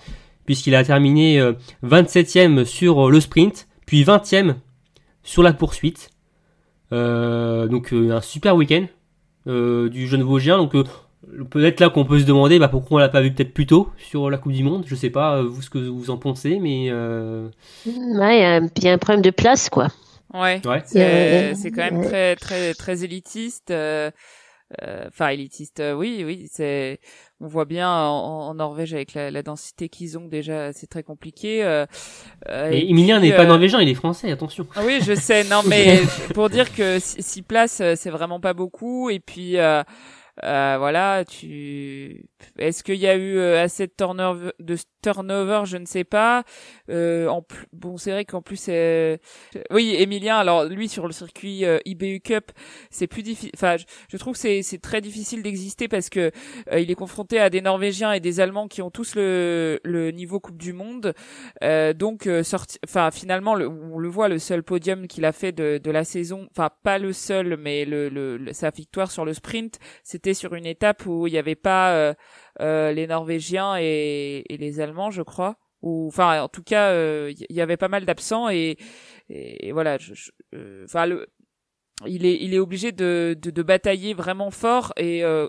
[0.47, 1.53] puisqu'il a terminé euh,
[1.85, 4.55] 27e sur le sprint, puis 20e
[5.21, 6.09] sur la poursuite.
[6.91, 8.87] Donc un super week-end
[9.45, 10.57] du jeune Vosgien.
[10.57, 10.73] Donc
[11.51, 13.89] peut-être là qu'on peut se demander bah, pourquoi on l'a pas vu peut-être plus tôt
[13.99, 14.85] sur la Coupe du Monde.
[14.87, 18.97] Je sais pas vous ce que vous en pensez, mais Ouais, il y a un
[18.97, 19.89] problème de place, quoi.
[20.33, 20.83] Ouais ouais.
[20.85, 22.05] c'est Euh, c'est quand même ouais.
[22.07, 24.11] très très très élitiste euh,
[24.83, 26.99] euh, enfin élitiste euh, oui oui c'est
[27.41, 31.01] on voit bien en, en Norvège avec la, la densité qu'ils ont déjà c'est très
[31.03, 31.85] compliqué euh,
[32.69, 34.67] Mais et Emilien puis, n'est pas euh, norvégien, il est français, attention.
[34.75, 35.43] Ah oui, je sais.
[35.45, 36.01] Non, mais
[36.33, 39.09] pour dire que 6 places, c'est vraiment pas beaucoup.
[39.09, 39.83] Et puis, euh,
[40.43, 42.28] euh, voilà, tu.
[42.57, 43.93] Est-ce qu'il y a eu euh, assez de
[45.01, 46.43] turnover, Je ne sais pas.
[46.89, 49.17] Euh, en plus, bon, c'est vrai qu'en plus, euh...
[49.71, 50.37] oui, Emilien.
[50.37, 52.51] Alors lui, sur le circuit euh, IBU Cup,
[52.89, 53.51] c'est plus difficile.
[53.55, 53.75] Enfin,
[54.09, 56.31] je, trouve que c'est c'est très difficile d'exister parce que
[56.71, 60.11] euh, il est confronté à des Norvégiens et des Allemands qui ont tous le le
[60.11, 61.13] niveau Coupe du Monde.
[61.95, 65.79] Donc sorti, enfin finalement le, on le voit le seul podium qu'il a fait de,
[65.81, 69.79] de la saison, enfin pas le seul mais le, le, sa victoire sur le sprint,
[70.03, 72.15] c'était sur une étape où il n'y avait pas
[72.59, 75.57] les Norvégiens et, les Allemands, je crois.
[75.81, 78.77] Ou enfin en tout cas euh, il y, avait pas mal d'absents et,
[79.71, 79.97] voilà.
[80.53, 81.07] euh, Enfin
[82.05, 85.47] il est, obligé de, batailler vraiment fort et, euh,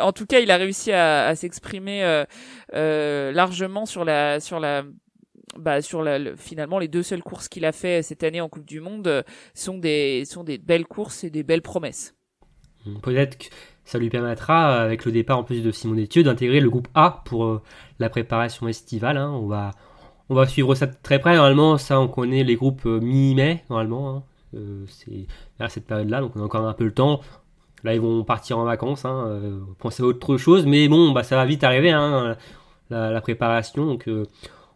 [0.00, 2.24] en tout cas il a réussi à, s'exprimer euh,
[2.74, 4.84] euh, largement sur la sur la
[5.58, 5.80] bah
[6.36, 9.22] finalement les deux seules courses qu'il a fait cette année en Coupe du Monde euh,
[9.54, 12.14] sont des sont des belles courses et des belles promesses.
[13.02, 13.44] Peut-être que
[13.84, 17.22] ça lui permettra, avec le départ en plus de Simon Détieux, d'intégrer le groupe A
[17.24, 17.62] pour euh,
[17.98, 19.16] la préparation estivale.
[19.16, 19.30] hein.
[19.30, 19.72] On, va,
[20.28, 21.34] on va suivre ça de très près.
[21.36, 24.16] Normalement, ça, on connaît les groupes euh, mi-mai, normalement.
[24.16, 24.22] hein.
[24.54, 25.26] Euh, c'est
[25.58, 27.20] vers cette période-là, donc on a encore un peu le temps.
[27.84, 30.66] Là, ils vont partir en vacances, hein, euh, penser à autre chose.
[30.66, 32.36] Mais bon, bah, ça va vite arriver, hein,
[32.90, 33.86] la, préparation.
[33.86, 34.26] Donc, euh,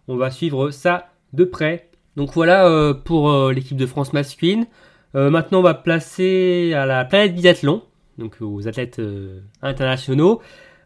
[0.08, 1.90] on va suivre ça de près.
[2.16, 4.66] Donc voilà euh, pour euh, l'équipe de France masculine.
[5.14, 7.82] Euh, maintenant, on va placer à la planète biathlon,
[8.18, 10.40] donc aux athlètes euh, internationaux,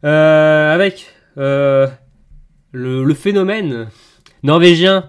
[0.05, 1.07] euh, avec
[1.39, 1.87] euh,
[2.73, 3.89] le, le phénomène
[4.43, 5.09] norvégien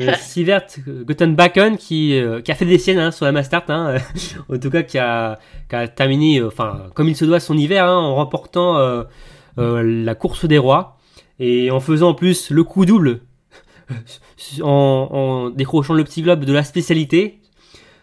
[0.00, 3.96] euh, Sivert Gottenbacken qui, euh, qui a fait des siennes hein, sur la Mastart, hein,
[4.48, 7.56] en tout cas qui a, qui a terminé, euh, enfin comme il se doit son
[7.56, 9.04] hiver, hein, en remportant euh,
[9.58, 10.98] euh, la course des rois.
[11.38, 13.20] Et en faisant en plus le coup double,
[14.62, 17.40] en, en décrochant le petit globe de la spécialité.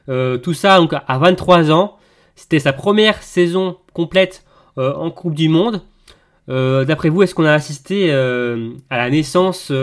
[0.10, 1.98] Euh, tout ça donc à 23 ans,
[2.40, 4.46] c'était sa première saison complète
[4.78, 5.82] euh, en Coupe du Monde.
[6.48, 9.74] Euh, D'après vous, est-ce qu'on a assisté euh, à la naissance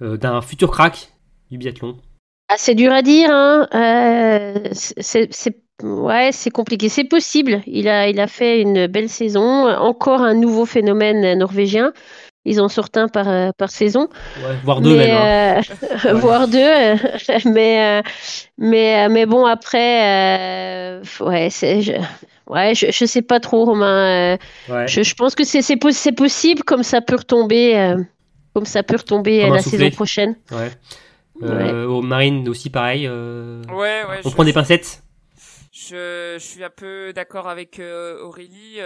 [0.00, 1.08] d'un futur crack
[1.50, 1.96] du biathlon?
[2.48, 3.66] Ah, c'est dur à dire, hein.
[4.72, 6.88] C'est, compliqué.
[6.88, 7.60] C'est possible.
[7.66, 9.68] Il a fait une belle saison.
[9.68, 11.92] Encore un nouveau phénomène norvégien.
[12.46, 14.08] Ils en sortent un par, euh, par saison.
[14.38, 15.16] ouais, Voire deux mais, même.
[15.16, 15.60] hein.
[16.06, 16.20] euh, Ouais.
[16.20, 16.58] voire deux.
[17.44, 18.02] mais, euh,
[18.56, 21.92] mais, mais bon, après, euh, ouais, c'est, je,
[22.46, 24.36] ouais, je, je sais pas trop, Romain.
[24.68, 24.88] euh, Ouais.
[24.88, 27.96] je, je pense que c'est, c'est, pos- c'est possible, comme ça peut retomber, euh,
[28.54, 30.34] comme ça peut retomber Comme la saison prochaine.
[30.50, 30.70] Ouais.
[31.42, 33.06] Euh, Aux marines aussi pareil.
[33.06, 34.20] euh, Ouais, ouais.
[34.24, 35.02] on je- prend des pincettes.
[35.72, 38.78] Je, je suis un peu d'accord avec euh, Aurélie.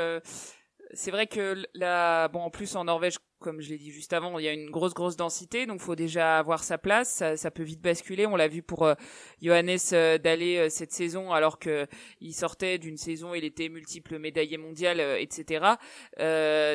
[0.95, 4.39] C'est vrai que la, bon, en plus en Norvège, comme je l'ai dit juste avant,
[4.39, 7.11] il y a une grosse grosse densité, donc faut déjà avoir sa place.
[7.11, 8.27] Ça, ça peut vite basculer.
[8.27, 8.95] On l'a vu pour euh,
[9.43, 11.87] Johannes euh, d'aller euh, cette saison, alors que
[12.21, 15.77] il sortait d'une saison, il était multiple médaillé mondial, euh, etc.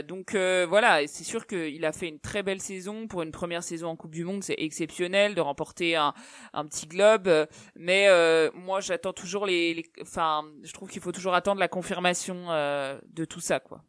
[0.08, 3.88] Donc voilà, c'est sûr qu'il a fait une très belle saison pour une première saison
[3.90, 4.44] en Coupe du Monde.
[4.44, 6.14] C'est exceptionnel de remporter un,
[6.54, 7.30] un petit globe.
[7.76, 8.08] mais
[8.54, 13.26] moi, j'attends toujours les, les- Enfin, je trouve qu'il faut toujours attendre la confirmation de
[13.26, 13.84] tout ça, quoi.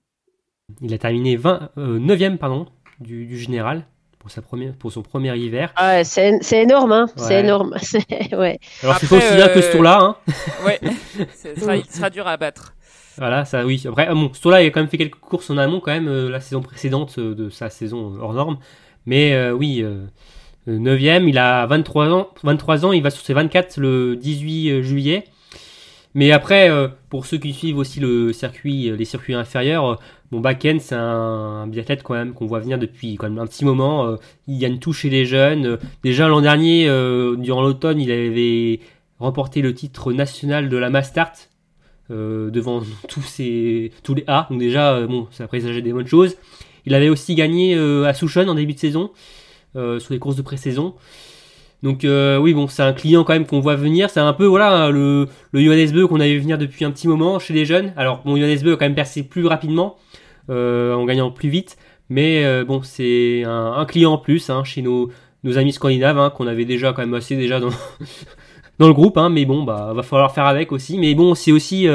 [0.83, 2.67] Il a terminé 20, euh, 9e pardon,
[3.01, 3.87] du, du général
[4.19, 5.73] pour, sa première, pour son premier hiver.
[5.77, 7.09] Ah, c'est, c'est énorme, hein.
[7.17, 7.75] C'est énorme.
[7.83, 8.05] C'est,
[8.37, 8.59] ouais.
[8.83, 9.99] Alors c'est aussi bien que ce euh, tour-là.
[10.01, 10.17] Hein.
[10.67, 10.81] Ouais,
[11.35, 12.75] ça sera, il sera dur à battre.
[13.21, 13.83] Voilà, ça oui.
[13.87, 15.93] Après, ah bon, ce tour-là, il a quand même fait quelques courses en amont quand
[15.93, 18.59] même euh, la saison précédente euh, de sa saison hors norme.
[19.05, 20.07] Mais euh, oui, euh,
[20.69, 25.25] 9e, il a 23 ans, 23 ans, il va sur ses 24 le 18 juillet.
[26.15, 29.97] Mais après, euh, pour ceux qui suivent aussi le circuit, euh, les circuits inférieurs, euh,
[30.33, 34.07] Bakken, c'est un, biathlète quand même qu'on voit venir depuis quand même un petit moment.
[34.07, 35.79] euh, il gagne tout chez les jeunes.
[36.03, 36.87] Déjà l'an dernier,
[37.39, 38.81] durant l'automne, il avait
[39.19, 41.33] remporté le titre national de la Mastart
[42.09, 43.93] devant tous les
[44.27, 44.47] A.
[44.51, 46.37] Donc déjà, bon, ça présageait des bonnes choses.
[46.87, 49.11] Il avait aussi gagné à Souchon en début de saison,
[49.75, 50.95] sur les courses de pré-saison.
[51.83, 54.11] Donc euh, oui, bon, c'est un client quand même qu'on voit venir.
[54.11, 57.39] C'est un peu voilà le, le Johannes qu'on avait vu venir depuis un petit moment
[57.39, 57.93] chez les jeunes.
[57.97, 59.97] Alors bon, Johannes a quand même percé plus rapidement
[60.51, 61.79] euh, en gagnant plus vite,
[62.11, 65.11] mais euh, bon, c'est un, client en plus hein, chez nos,
[65.57, 67.61] amis scandinaves hein, qu'on avait déjà quand même assez déjà
[68.79, 69.17] dans le groupe.
[69.17, 70.99] Hein, mais bon, bah va falloir faire avec aussi.
[70.99, 71.87] Mais bon, c'est aussi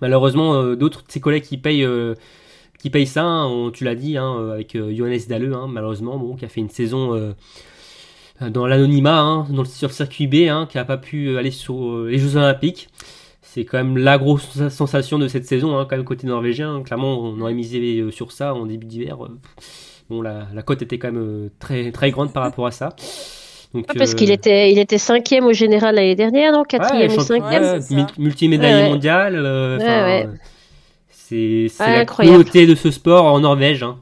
[0.00, 1.86] malheureusement d'autres de ses collègues qui payent
[2.78, 3.48] qui ça.
[3.72, 7.34] tu l'as dit avec Johannes Dalleux, malheureusement, bon, qui a fait une saison
[8.40, 11.50] dans l'anonymat, hein, dans le- sur le circuit B, hein, qui a pas pu aller
[11.50, 12.88] sur euh, les Jeux Olympiques.
[13.42, 16.82] C'est quand même la grosse sensation de cette saison, hein, quand même côté norvégien.
[16.82, 19.24] Clairement, on aurait misé euh, sur ça en début d'hiver.
[19.24, 19.28] Euh,
[20.08, 22.90] Bon, la, la cote était quand même euh, très très grande par rapport à ça.
[23.74, 26.60] Donc, Ah, parce euh, qu'il était, il était cinquième au général l'année dernière, non?
[26.60, 27.80] ouais, Quatrième ou champion- cinquième?
[27.98, 28.88] Ouais, multimédaillé Ouais, ouais.
[28.90, 29.34] mondial.
[29.34, 30.26] euh, Ouais, ouais.
[30.28, 30.36] euh,
[31.10, 33.96] C'est Ouais, la cruauté de ce sport en Norvège, hein,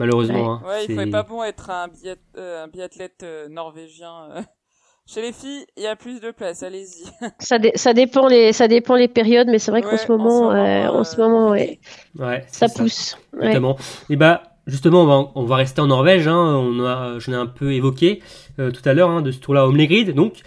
[0.00, 0.54] malheureusement.
[0.54, 0.62] hein.
[0.66, 4.12] Ouais, il C'est- faut pas bon être un, biath- euh, un biathlète euh, norvégien.
[4.36, 4.40] euh.
[5.06, 7.04] Chez les filles, il y a plus de place, allez-y.
[7.40, 10.52] Ça, dé- ça dépend les, ça dépend les périodes, mais c'est vrai qu'en ce moment,
[10.52, 11.80] euh, en ce moment, ouais,
[12.18, 13.16] Ouais, ça pousse.
[13.32, 13.76] Notamment.
[14.08, 16.28] Et bah justement, on va, on va rester en Norvège.
[16.28, 18.22] Hein, on a, j'en ai un peu évoqué
[18.60, 20.42] euh, tout à l'heure hein, de ce tour-là, Omlegrid, donc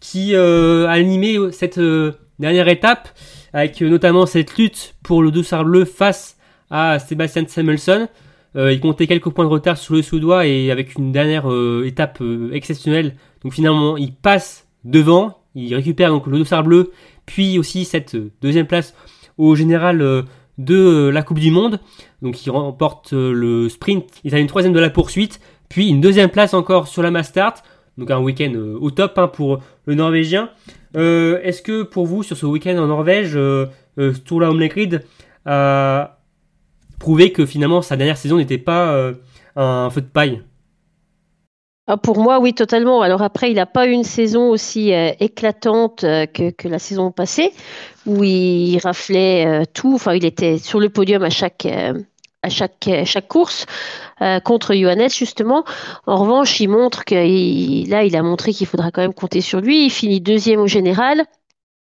[0.00, 3.08] qui euh, a animé cette euh, dernière étape
[3.52, 6.36] avec euh, notamment cette lutte pour le dossard bleu face
[6.70, 8.08] à Sébastien Samuelsson.
[8.58, 11.84] Euh, il comptait quelques points de retard sur le Suédois et avec une dernière euh,
[11.86, 13.14] étape euh, exceptionnelle.
[13.42, 16.92] Donc finalement, il passe devant, il récupère donc le dossard bleu,
[17.24, 18.94] puis aussi cette deuxième place
[19.36, 20.24] au général
[20.58, 21.78] de la Coupe du Monde.
[22.22, 26.30] Donc il remporte le sprint, il a une troisième de la poursuite, puis une deuxième
[26.30, 27.62] place encore sur la Mastart.
[27.96, 30.50] Donc un week-end au top hein, pour le Norvégien.
[30.94, 33.66] Est-ce que pour vous, sur ce week-end en Norvège, euh,
[33.98, 35.04] euh, ce Tour la Omlegrid
[35.44, 36.17] a
[36.98, 39.14] prouvé que finalement sa dernière saison n'était pas euh,
[39.56, 40.42] un feu de paille
[41.86, 43.02] Ah, pour moi, oui, totalement.
[43.02, 47.10] Alors après, il n'a pas eu une saison aussi euh, éclatante euh, que, la saison
[47.10, 47.52] passée,
[48.06, 49.94] où il raflait tout.
[49.94, 53.66] Enfin, il était sur le podium à chaque, à chaque, chaque course
[54.44, 55.64] contre Johannes, justement.
[56.06, 59.60] En revanche, il montre que là, il a montré qu'il faudra quand même compter sur
[59.60, 59.84] lui.
[59.84, 61.26] Il finit deuxième au général.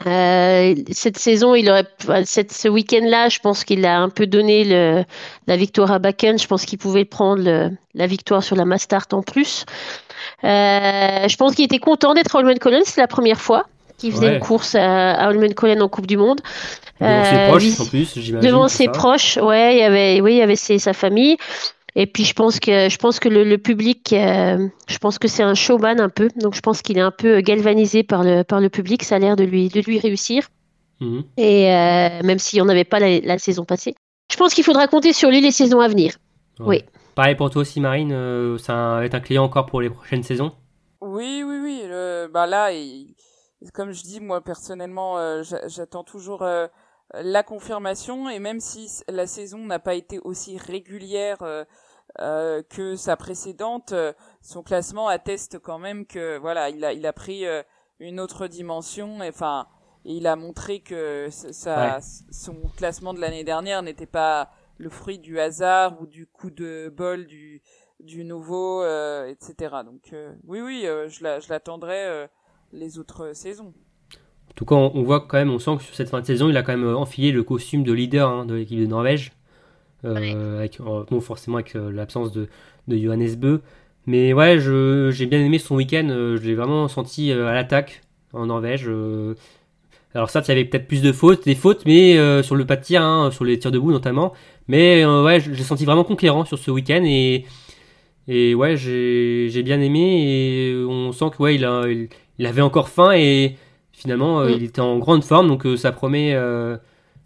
[0.07, 1.85] Euh, cette saison, il aurait,
[2.25, 5.05] cette, ce week-end-là, je pense qu'il a un peu donné le,
[5.49, 6.39] la victoire à Bakken.
[6.39, 9.65] Je pense qu'il pouvait prendre le- la victoire sur la Mastart en plus.
[10.45, 13.67] Euh, je pense qu'il était content d'être à Holmen Collen, c'est la première fois
[13.99, 14.35] qu'il faisait Ouais.
[14.35, 16.41] une course à, à Holmen Collen en Coupe du Monde.
[17.01, 18.49] Devant ses Euh, proches, en plus, j'imagine.
[18.49, 18.91] Devant ses ça.
[18.93, 21.37] proches, ouais, il y avait, oui, il y avait ses- sa famille.
[22.01, 25.27] Et puis je pense que je pense que le, le public, euh, je pense que
[25.27, 28.45] c'est un showman un peu, donc je pense qu'il est un peu galvanisé par le
[28.45, 29.03] par le public.
[29.03, 30.49] Ça a l'air de lui de lui réussir.
[31.01, 31.25] Mhm.
[31.37, 33.97] Et euh, même s'il n'y en avait pas la, la saison passée,
[34.31, 36.15] je pense qu'il faudra compter sur lui les saisons à venir.
[36.61, 36.85] Oui.
[37.17, 38.13] Pareil pour toi aussi, Marine.
[38.13, 40.53] euh, ça va être un client encore pour les prochaines saisons?
[41.01, 41.83] Oui, oui, oui.
[41.85, 43.15] Le, bah là, il-
[43.75, 46.69] comme je dis, moi personnellement, euh, j'a- j'attends toujours euh,
[47.15, 48.29] la confirmation.
[48.31, 51.39] Et même si la saison n'a pas été aussi régulière
[52.21, 57.07] euh, que sa précédente, euh, son classement atteste quand même que voilà, il a, il
[57.07, 57.63] a pris euh,
[58.01, 59.23] une autre dimension.
[59.23, 59.67] Et, Enfin,
[60.05, 62.03] il a montré que sa, Ouais.
[62.31, 66.93] son classement de l'année dernière n'était pas le fruit du hasard ou du coup de
[66.97, 67.63] bol du
[68.01, 69.75] du nouveau, euh, etc.
[69.85, 72.29] Donc euh, oui, oui, euh, je la- je l'attendrai euh,
[72.73, 73.75] les autres saisons.
[74.51, 76.27] En tout cas, on, on voit quand même, on sent que sur cette fin de
[76.27, 79.33] saison, il a quand même enfilé le costume de leader hein, de l'équipe de Norvège.
[80.05, 82.49] Euh, avec, euh, bon, forcément avec euh, l'absence de,
[82.87, 83.59] de Johannes Bö.
[84.07, 86.09] Mais ouais, je- j'ai bien aimé son week-end.
[86.11, 88.85] euh, je l'ai vraiment senti euh, à l'attaque en Norvège.
[88.89, 89.35] euh.
[90.15, 92.65] alors ça, il y avait peut-être plus de fautes, des fautes, mais euh, sur le
[92.67, 94.33] pas de tir, hein, sur les tirs debout notamment.
[94.69, 97.45] Mais euh, ouais, l'ai senti vraiment conquérant sur ce week-end et
[98.29, 100.01] et ouais, j'ai j'ai bien aimé
[100.71, 102.09] et on sent que ouais, il a il,
[102.39, 103.57] il avait encore faim et
[103.93, 104.53] finalement euh, Mm.
[104.57, 106.77] il était en grande forme donc euh, ça promet euh,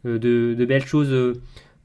[0.07, 1.35] euh, de, de belles choses euh,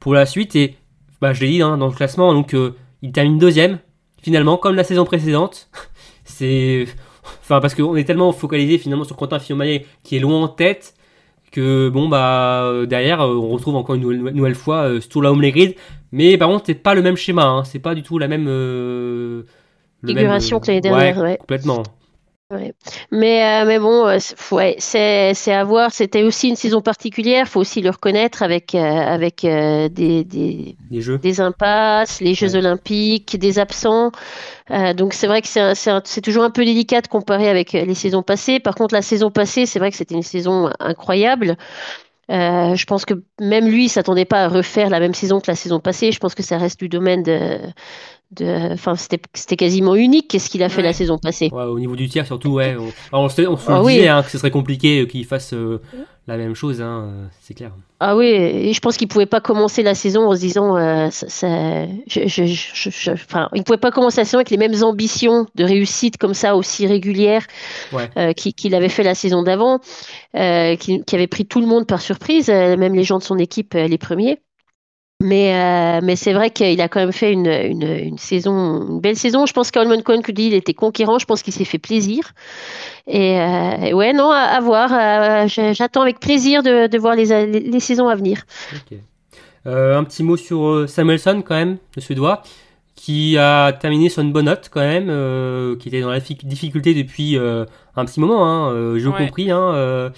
[0.08, 0.78] pour la suite et
[1.20, 3.80] bah je l'ai dit hein, dans le classement donc euh, il termine deuxième
[4.22, 5.70] finalement comme la saison précédente.
[6.24, 6.86] C'est
[7.42, 10.94] enfin parce qu'on est tellement focalisé finalement sur Quentin Fillon-Maillet qui est loin en tête
[11.52, 15.34] que bon bah euh, derrière euh, on retrouve encore une nouvelle, nouvelle fois euh, Sturla
[15.52, 15.76] Grid
[16.14, 18.46] mais par contre c'est pas le même schéma hein, c'est pas du tout la même
[18.48, 19.44] euh,
[20.04, 21.36] le Figuration que l'année dernière, ouais.
[21.36, 21.84] complètement
[23.12, 25.92] Mais, euh, mais bon, euh, c'est- ouais, c'est, c'est à voir.
[25.92, 31.18] C'était aussi une saison particulière, faut aussi le reconnaître, avec, euh, avec des, des, jeux
[31.18, 32.60] des impasses, les Jeux Ouais.
[32.60, 34.12] Olympiques, des absents.
[34.98, 37.50] Donc c'est vrai que c'est, un- c'est, un- c'est toujours un peu délicat de comparer
[37.50, 38.60] avec les saisons passées.
[38.60, 41.58] Par contre, la saison passée, c'est vrai que c'était une saison incroyable.
[42.32, 45.50] Euh, je pense que même lui, il s'attendait pas à refaire la même saison que
[45.50, 46.12] la saison passée.
[46.12, 47.60] Je pense que ça reste du domaine de,
[48.32, 50.28] de, enfin, c'était, quasiment unique.
[50.28, 50.84] Qu'est-ce qu'il a fait Ouais.
[50.84, 51.50] la saison passée?
[51.52, 52.76] Ouais, au niveau du tir surtout ouais
[53.14, 53.94] on, se- on se Ah le oui.
[53.96, 55.82] disait hein, que ce serait compliqué euh, qu'il fasse euh,
[56.28, 59.40] la même chose hein, euh, c'est clair Ah oui, et je pense qu'il pouvait pas
[59.40, 63.64] commencer la saison en se disant, euh, ça, ça- je, je, je- je- enfin, il
[63.64, 67.46] pouvait pas commencer la saison avec les mêmes ambitions de réussite comme ça aussi régulières
[67.94, 68.10] Ouais.
[68.18, 69.80] euh, qu'il avait fait la saison d'avant,
[70.34, 73.74] qui, qui avait pris tout le monde par surprise, même les gens de son équipe,
[73.74, 74.40] les premiers.
[75.24, 79.00] Mais, euh, mais c'est vrai qu'il a quand même fait une, une, une saison, une
[79.00, 79.48] belle saison.
[79.48, 81.18] Je pense qu'Holman Cohen, que dit, il était conquérant.
[81.18, 82.34] Je pense qu'il s'est fait plaisir.
[83.08, 84.94] Et, euh, et ouais, non, à, à voir.
[84.94, 88.44] Euh, je- J'attends avec plaisir de, de voir les, les, les saisons à venir.
[89.66, 92.44] Euh, un petit mot sur Samuelsson quand même, le suédois,
[92.96, 96.38] qui a terminé sur une bonne note quand même, euh, qui était dans la fi-
[96.44, 99.18] difficulté depuis euh, un petit moment, hein, euh, j'ai Ouais.
[99.18, 100.10] compris, hein, euh,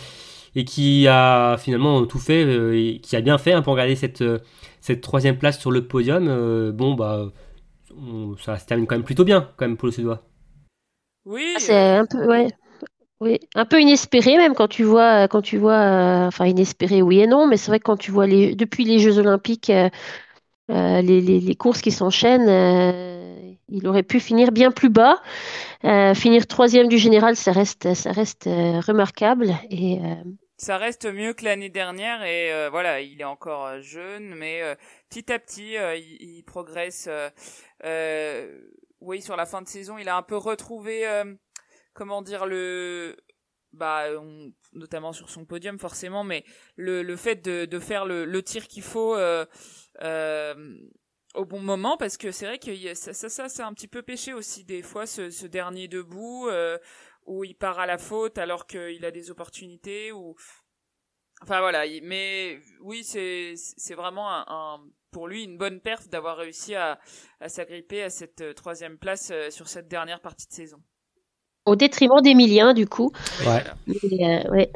[0.55, 3.95] et qui a finalement tout fait, euh, et qui a bien fait hein, pour garder
[3.95, 4.37] cette, euh,
[4.81, 6.27] cette troisième place sur le podium.
[6.27, 7.27] euh, bon, bah,
[7.97, 10.23] on- ça se termine quand même plutôt bien quand même pour le suédois.
[11.25, 12.47] Oui, C'est euh, un peu, ouais.
[13.21, 15.73] Oui, un peu inespéré même quand tu vois, quand tu vois,
[16.25, 18.85] euh, enfin inespéré oui et non, mais c'est vrai que quand tu vois les, depuis
[18.85, 19.89] les Jeux Olympiques, euh,
[20.71, 25.21] euh, les, les, les courses qui s'enchaînent, euh, il aurait pu finir bien plus bas.
[25.85, 29.53] Euh, finir troisième du général, ça reste, ça reste euh, remarquable.
[29.71, 30.15] Et euh,
[30.59, 34.61] ça reste mieux que l'année dernière et euh, voilà, il est encore euh, jeune, mais
[34.61, 34.75] euh,
[35.09, 37.09] petit à petit, euh, il, il progresse.
[37.85, 38.61] euh,
[39.01, 41.07] oui, sur la fin de saison, il a un peu retrouvé,
[41.93, 43.15] comment dire, le,
[43.73, 46.43] bah, on- notamment sur son podium forcément, mais
[46.75, 49.15] le, le fait de, de faire le, le tir qu'il faut.
[51.35, 54.01] au bon moment parce que c'est vrai que ça, ça, ça c'est un petit peu
[54.01, 56.77] péché aussi des fois ce, ce dernier debout euh,
[57.29, 60.35] où il part à la faute alors qu'il a des opportunités ou
[61.41, 64.79] enfin voilà il- mais oui c'est c'est vraiment un, un-
[65.11, 66.99] pour lui une bonne perf d'avoir réussi à,
[67.39, 70.77] à s'agripper à cette euh, troisième place euh, sur cette dernière partie de saison
[71.65, 73.11] au détriment d'Emilien du coup.
[73.45, 73.63] Ouais.
[73.85, 74.71] Mais, euh, ouais.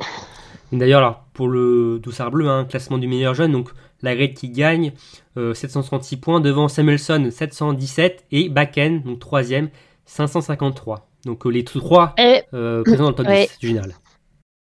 [0.71, 3.69] D'ailleurs, alors, pour le Doussard Bleu, hein, classement du meilleur jeune, donc
[4.01, 4.91] la grade qui gagne,
[5.37, 9.69] euh, 736 points, devant Samuelson 717 et Bakken, donc troisième,
[10.05, 11.07] 553.
[11.25, 13.47] Donc euh, les trois Et euh, présents dans le top Ouais.
[13.47, 13.93] 10 du général.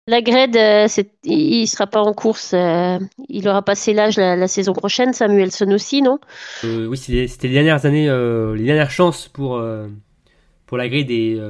[0.08, 0.86] la Gred, euh,
[1.24, 2.52] il il sera pas en course.
[2.54, 5.12] euh, il aura passé l'âge la, la saison prochaine.
[5.12, 6.18] Samuelson aussi, non?
[6.64, 9.86] Euh, oui, c'était les dernières années, euh, les dernières chances pour, euh,
[10.66, 11.40] pour la des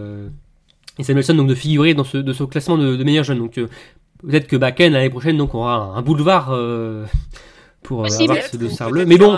[0.97, 3.39] et Samuelson donc de figurer dans ce, de ce classement de, de meilleurs jeunes.
[3.39, 6.57] Donc peut-être que Bakken l'année prochaine donc aura un, boulevard
[7.83, 8.57] pour avoir ce
[8.91, 9.05] bleu.
[9.05, 9.37] Mais bon,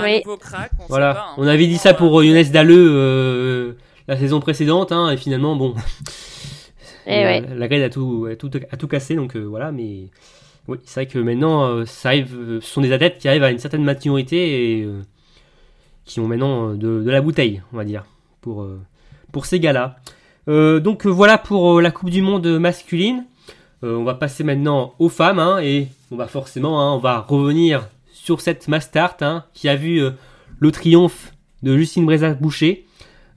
[0.90, 1.46] voilà, on, hein.
[1.48, 3.74] avait dit ça pour Younes Dalleux
[4.08, 5.74] la saison précédente, hein, et finalement bon.
[7.08, 10.08] Eh la, la, grille a tout, a tout, a tout cassé, donc voilà, mais
[10.66, 13.60] oui, c'est vrai que maintenant, ça arrive, ce sont des adeptes qui arrivent à une
[13.60, 14.88] certaine maturité et
[16.04, 18.06] qui ont maintenant de, de, la bouteille, on va dire,
[18.40, 18.66] pour,
[19.30, 19.98] pour ces gars-là.
[20.48, 23.24] Euh, donc voilà pour la Coupe du Monde masculine.
[23.82, 27.88] on va passer maintenant aux femmes, hein, et on va forcément, hein, on va revenir
[28.12, 30.02] sur cette Mastart hein, qui a vu
[30.58, 31.32] le triomphe
[31.62, 32.06] de Justine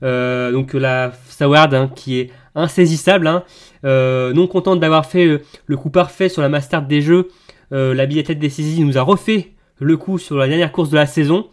[0.00, 0.52] Breza-Boucher.
[0.52, 3.44] donc la Saward hein, qui est insaisissable, hein.
[3.84, 7.28] non contente d'avoir fait le, coup parfait sur la Mastart des Jeux.
[7.70, 11.48] la billetette décisive nous a refait le coup sur la dernière course de la saison.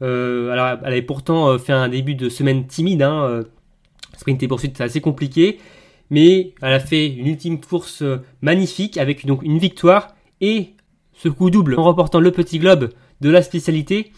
[0.00, 3.02] alors, elle avait pourtant fait un début de semaine timide.
[3.02, 3.42] Hein,
[4.16, 5.58] sprint et poursuite, c'est assez compliqué.
[6.10, 8.02] Mais elle a fait une ultime course
[8.40, 10.72] magnifique avec donc une victoire et
[11.18, 12.90] ce coup double en remportant le petit globe
[13.20, 14.12] de la spécialité.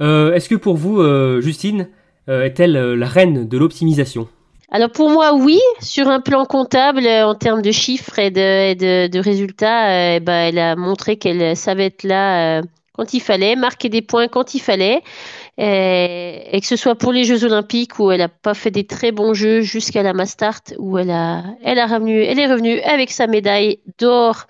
[0.00, 1.86] Euh, est-ce que pour vous, euh, Justine, euh,
[2.28, 4.28] est-elle la reine de l'optimisation?
[4.70, 10.14] Alors pour moi, oui, sur un plan comptable, en termes de chiffres et de, résultats,
[10.16, 12.62] eh ben, elle a montré qu'elle savait être là
[13.00, 15.02] quand il fallait, marquer des points quand il fallait.
[15.56, 19.10] Et, que ce soit pour les Jeux Olympiques où elle n'a pas fait des très
[19.10, 23.78] bons jeux jusqu'à la Mastart où elle a, elle elle est revenue avec sa médaille
[23.98, 24.46] d'or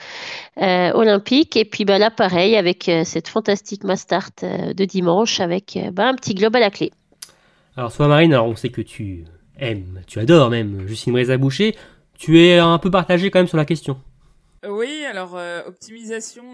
[0.61, 5.41] euh, olympique et puis bah, là pareil avec euh, cette fantastique Mastart euh, de dimanche
[5.41, 6.93] avec bah, un petit globe à la clé.
[7.81, 9.25] Alors soit Marine, alors on sait que tu
[9.59, 11.75] aimes, tu adores même Justine Breza Boucher,
[12.13, 13.99] tu es un peu partagé quand même sur la question.
[14.69, 16.45] Oui, alors optimisation,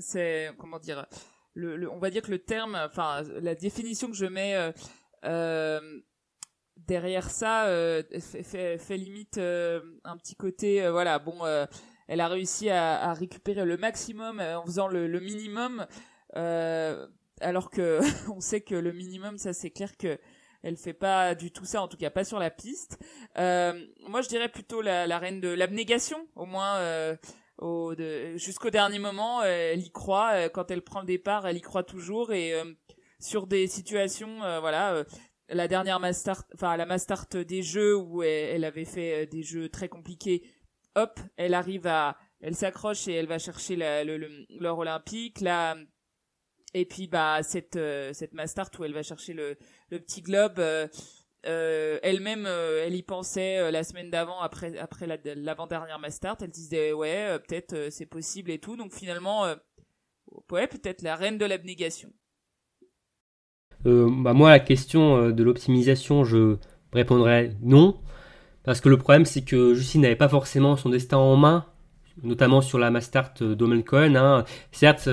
[0.00, 1.06] c'est comment dire
[1.56, 4.72] on va dire que le terme, enfin la définition que je mets euh,
[5.26, 5.80] euh
[6.88, 11.38] derrière ça euh, fait, limite euh, un petit côté, voilà, bon,
[12.08, 15.86] elle a réussi à, à, récupérer le maximum en faisant le, le minimum,
[16.34, 18.00] alors que
[18.34, 20.18] on sait que le minimum, ça c'est clair que
[20.62, 22.98] elle fait pas du tout ça, en tout cas pas sur la piste.
[23.36, 26.78] moi, je dirais plutôt la, la reine de l'abnégation, au moins
[28.36, 30.32] jusqu'au dernier moment, elle y croit.
[30.34, 32.32] Euh, quand elle prend le départ, elle y croit toujours.
[32.32, 32.64] Et euh,
[33.20, 35.04] sur des situations, euh, voilà,
[35.48, 39.88] la dernière Mastart, enfin la Mastart des jeux où elle, avait fait des jeux très
[39.88, 40.42] compliqués,
[40.94, 43.76] hop, elle arrive à, elle s'accroche et elle va chercher
[44.58, 45.40] l'or olympique.
[46.74, 47.78] Et puis bah cette
[48.12, 49.56] cette Mastart où elle va chercher le,
[49.90, 50.60] le petit globe.
[51.46, 56.36] Euh, elle-même, euh, elle y pensait euh, la semaine d'avant, après après l'avant-dernière Mastart.
[56.40, 58.76] Elle disait ouais, peut-être c'est possible et tout.
[58.76, 59.46] Donc finalement,
[60.50, 62.10] ouais, peut-être la reine de l'abnégation.
[63.84, 66.56] bah moi, la question de l'optimisation, je
[66.92, 68.00] répondrais non,
[68.62, 71.66] parce que le problème c'est que Justine n'avait pas forcément son destin en main,
[72.22, 74.14] notamment sur la Mastart d'Omen Cohen.
[74.14, 74.44] Hein.
[74.70, 75.08] Certes,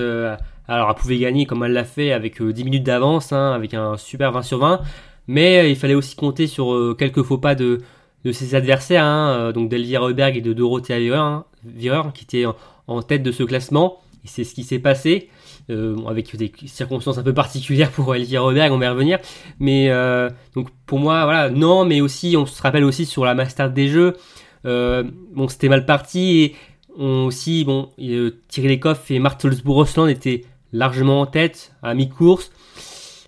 [0.69, 3.97] alors elle pouvait gagner comme elle l'a fait avec 10 minutes d'avance, hein, avec un
[3.97, 4.81] super 20 sur 20
[5.29, 7.81] mais euh, il fallait aussi compter sur euh, quelques faux pas de,
[8.25, 12.45] de ses adversaires, hein, euh, donc d'Elvira Heuberg et de Dorothea Virer, hein, qui étaient
[12.87, 13.99] en, tête de ce classement.
[14.25, 15.29] Et c'est ce qui s'est passé,
[15.69, 19.19] avec des circonstances un peu particulières pour Elvira Heuberg, on va y revenir.
[19.59, 19.89] Mais
[20.55, 23.87] donc pour moi, voilà, non, mais aussi, on se rappelle aussi sur la Master des
[23.87, 24.17] Jeux,
[24.65, 26.55] bon, c'était mal parti et
[26.97, 27.91] on aussi, bon,
[28.49, 30.41] Thierry Lecoff et Martelsbourg-Rosland étaient
[30.71, 32.51] largement en tête à mi-course.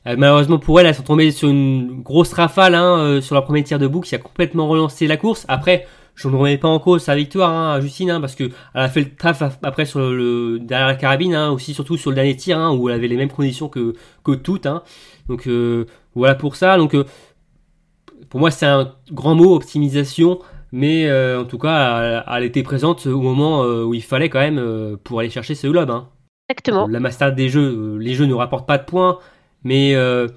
[0.07, 3.41] Euh, malheureusement pour elle, elles sont tombées sur une grosse rafale hein, euh, sur la
[3.41, 5.45] première tir de boucle qui a complètement relancé la course.
[5.47, 8.81] Après, je ne remets pas en cause sa victoire, hein, Justine, hein, parce que elle
[8.81, 12.35] a fait le traf après sur le derrière la carabine, aussi surtout sur le dernier
[12.35, 14.67] tir où elle avait les mêmes conditions que que toutes.
[15.29, 15.85] Donc euh,
[16.15, 16.77] voilà pour ça.
[16.77, 16.95] Donc
[18.29, 20.39] pour moi c'est un grand mot optimisation,
[20.71, 25.19] mais en tout cas elle, était présente au moment où il fallait quand même pour
[25.19, 25.91] aller chercher ce globe.
[26.87, 29.19] La master des jeux, les jeux ne rapportent pas de points.
[29.63, 30.27] Mais euh,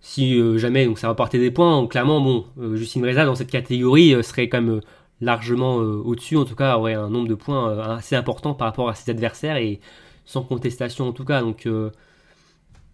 [0.00, 3.50] si euh, jamais donc ça rapportait des points, clairement, bon, euh, Justine Reza dans cette
[3.50, 4.80] catégorie serait quand même
[5.20, 8.94] largement au-dessus, en tout cas, aurait un nombre de points assez important par rapport à
[8.94, 9.80] ses adversaires et
[10.26, 11.40] sans contestation en tout cas.
[11.40, 11.68] Donc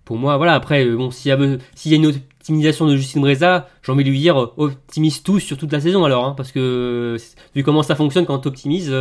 [0.05, 4.05] pour moi, voilà, après, bon, s'il y, a, une optimisation de Justine Breza, j'ai envie
[4.05, 7.17] de lui dire, optimise tout sur toute la saison alors, hein, parce que
[7.55, 8.95] vu comment ça fonctionne quand tu optimises,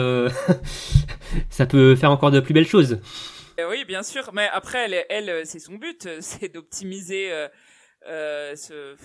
[1.50, 3.00] ça peut faire encore de plus belles choses.
[3.60, 7.32] Euh, oui, bien sûr, mais après, elle, elle euh, c'est son but, euh, c'est d'optimiser
[8.08, 8.96] euh, ce,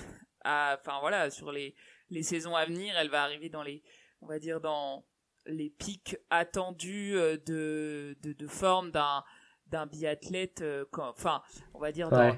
[0.44, 1.74] enfin voilà, sur les
[2.11, 3.82] les saisons à venir, elle va arriver dans les,
[4.20, 5.05] on va dire dans
[5.46, 9.24] les pics attendus de de, de forme d'un
[9.66, 10.62] d'un biathlète,
[10.98, 11.42] enfin,
[11.72, 12.36] on va dire dans,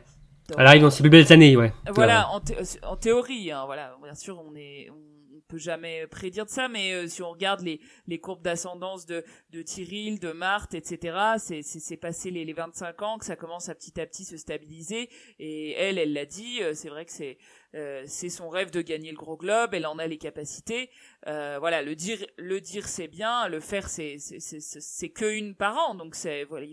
[0.57, 1.73] Elle arrive dans ses plus belles années, ouais.
[1.89, 2.41] Voilà, en,
[2.83, 3.97] en théorie, hein, voilà.
[4.03, 5.16] Bien sûr, on est, on
[5.47, 9.25] peut jamais prédire de ça, mais euh, si on regarde les, les courbes d'ascendance de,
[9.51, 13.69] de Tyril, de Marthe, etc., c'est, c'est, passé les, les 25 ans que ça commence
[13.69, 15.09] à petit à petit se stabiliser.
[15.39, 17.39] Et elle, elle l'a dit, euh, c'est vrai que c'est,
[17.77, 20.89] euh, c'est son rêve de gagner le gros globe, elle en a les capacités.
[21.27, 25.31] Euh, voilà, le dire, le dire c'est bien, le faire c'est c'est c'est, c'est que
[25.31, 26.67] une par an, donc c'est voilà,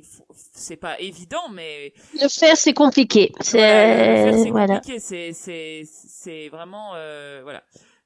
[0.54, 3.34] c'est pas évident, mais le faire c'est compliqué.
[3.42, 7.64] C'est voilà, c'est compliqué, c'est c'est c'est vraiment euh, voilà.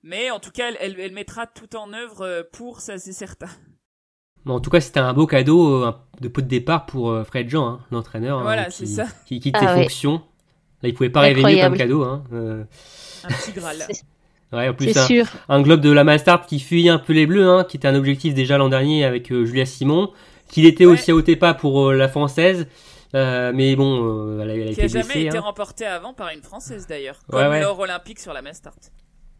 [0.07, 3.49] Mais en tout cas, elle, elle, mettra tout en œuvre euh, pour ça, c'est certain.
[4.45, 5.85] Bon, en tout cas, c'était un beau cadeau
[6.21, 9.05] de pot de départ pour Fred Jean, hein, l'entraîneur, hein, voilà, qui, ça.
[9.25, 10.21] qui, quitte ah ses fonctions.
[10.81, 12.03] Là, il pouvait pas rêver mieux comme cadeau.
[12.03, 12.23] Hein.
[12.31, 12.63] Euh...
[13.25, 13.85] Un petit Graal.
[14.53, 15.25] Ouais, en plus, un, sûr.
[15.49, 17.95] un, globe de la Mastart qui fuit un peu les bleus, hein, qui était un
[17.95, 20.13] objectif déjà l'an dernier avec euh, Julia Simon,
[20.47, 22.67] qu'il était aussi à Otepa pour euh, la française.
[23.13, 25.41] Euh, mais bon, elle, elle a qui été jamais blessée, été hein.
[25.41, 28.75] remporté avant par une française d'ailleurs, comme l'or olympique sur la Mastart.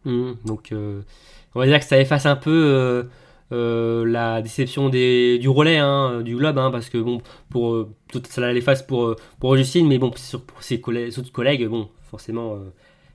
[0.06, 3.08] Mmh, donc, on va dire que ça efface un peu
[3.54, 7.90] euh, la déception des, du relais hein, du globe hein, parce que bon pour euh,
[8.28, 12.58] ça l'efface pour euh, pour Justine mais bon pour ses collègues, autres collègues bon forcément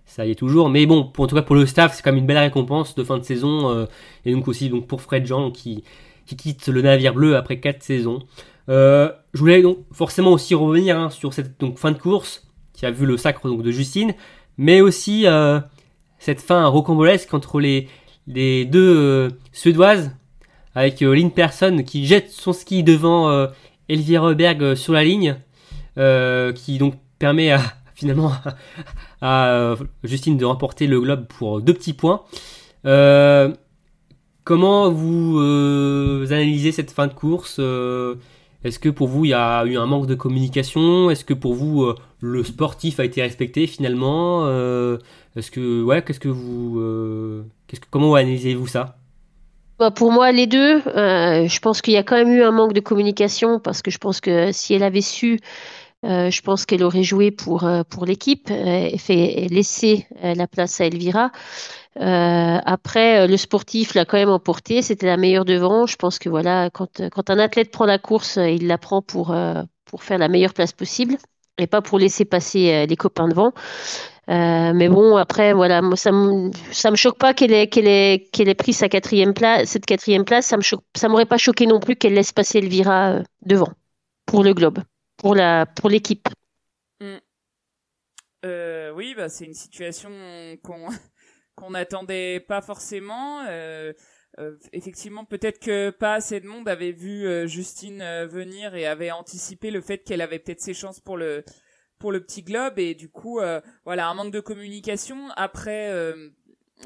[0.07, 0.71] ça y est toujours.
[0.71, 3.05] Mais bon en tout cas pour le staff c'est quand même une belle récompense de
[3.05, 3.87] fin de saison
[4.25, 5.85] et donc aussi donc pour Fred Jean qui
[6.25, 8.21] qui quitte le navire bleu après 4 saisons.
[8.69, 12.91] Je voulais donc forcément aussi revenir hein, sur cette donc fin de course qui a
[12.91, 14.15] vu le sacre donc de Justine
[14.57, 15.27] mais aussi
[16.23, 20.13] cette fin rocambolesque entre les deux suédoises
[20.75, 23.47] avec euh, Lynn Person qui jette son ski devant euh,
[23.89, 25.37] Elvira Berg euh, sur la ligne,
[26.55, 27.61] qui donc permet à,
[27.95, 28.33] finalement
[29.21, 32.23] à Justine de remporter le globe pour deux petits points.
[34.45, 35.39] comment vous
[36.31, 37.61] analysez cette fin de course
[38.65, 41.11] Est-ce que pour vous il y a eu un manque de communication?
[41.11, 44.47] Est-ce que pour vous le sportif a été respecté finalement?
[45.37, 46.29] Est-ce que ouais, qu'est-ce que
[47.91, 48.97] comment analysez-vous ça?
[49.83, 50.81] Bah, pour moi, les deux.
[50.87, 53.91] Euh, je pense qu'il y a quand même eu un manque de communication parce que
[53.91, 55.41] je pense que si elle avait su,
[56.05, 60.81] euh, je pense qu'elle aurait joué pour, euh, pour l'équipe et fait laisser la place
[60.81, 61.33] à Elvira.
[61.97, 64.83] Après, le sportif l'a quand même emporté.
[64.83, 65.87] C'était la meilleure devant.
[65.87, 69.35] Je pense que voilà, quand, quand un athlète prend la course, il la prend pour,
[69.85, 71.17] pour faire la meilleure place possible
[71.59, 73.53] et pas pour laisser passer les copains devant.
[74.29, 78.29] Euh, mais bon, après, voilà, ça me, ça me choque pas qu'elle ait, qu'elle ait,
[78.33, 80.47] qu'elle ait pris sa quatrième place, cette quatrième place.
[80.47, 83.73] Ça me ça m'aurait pas choqué non plus qu'elle laisse passer Elvira euh, devant
[84.27, 84.79] pour le globe,
[85.17, 86.29] pour la, pour l'équipe.
[87.01, 87.17] Mm.
[88.45, 90.11] Euh, oui, bah, c'est une situation
[90.63, 90.87] qu'on,
[91.55, 93.45] qu'on n'attendait pas forcément.
[93.49, 93.93] Euh,
[94.39, 99.71] euh, effectivement, peut-être que pas assez de monde avait vu Justine venir et avait anticipé
[99.71, 101.45] le fait qu'elle avait peut-être ses chances pour le
[102.03, 102.79] pour le petit globe.
[102.79, 105.31] Et du coup euh, voilà un manque de communication.
[105.37, 106.29] Après euh,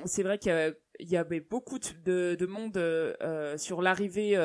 [0.05, 4.37] c'est vrai qu'il y, avait beaucoup de, de monde euh, sur l'arrivée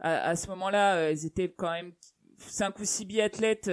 [0.00, 1.10] à, ce moment-là.
[1.12, 1.92] Ils étaient quand même
[2.38, 3.70] cinq ou six biathlètes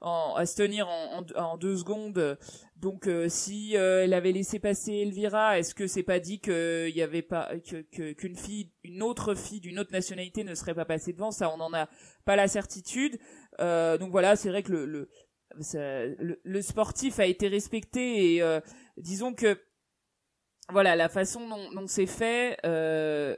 [0.00, 2.38] en, à se tenir en, en, deux secondes
[2.84, 7.22] donc si elle avait laissé passer Elvira, est-ce que c'est pas dit qu'il y avait
[7.22, 11.32] pas que qu'une fille, une autre fille d'une autre nationalité ne serait pas passée devant?
[11.32, 11.88] Ça, on n'en a
[12.24, 13.18] pas la certitude.
[13.58, 15.08] donc voilà, c'est vrai que le, le,
[16.42, 18.60] le, sportif a été respecté et euh,
[18.96, 19.58] disons que
[20.70, 23.36] voilà la façon dont, dont c'est fait euh,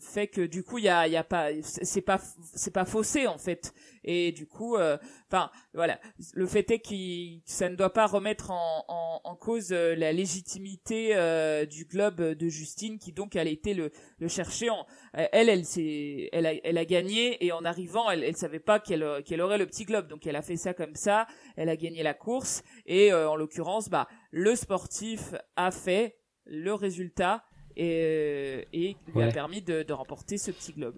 [0.00, 2.20] fait que du coup il y a, y a pas c'est pas
[2.54, 3.74] c'est pas faussé en fait.
[4.04, 4.96] Et du coup euh,
[5.28, 5.98] enfin voilà.
[6.34, 10.12] Le fait est que ça ne doit pas remettre en, en, en cause euh, la
[10.12, 13.90] légitimité euh, du globe de Justine qui donc elle été le,
[14.20, 18.22] le chercher en, elle elle c'est elle a elle a gagné et en arrivant elle
[18.22, 20.06] elle savait pas qu'elle qu'elle aurait le petit globe.
[20.06, 23.88] Donc elle a fait ça comme ça elle a gagné la course et en l'occurrence
[23.88, 27.44] bah le sportif a fait le résultat
[27.76, 30.96] et, et lui a permis de, de, remporter ce petit globe.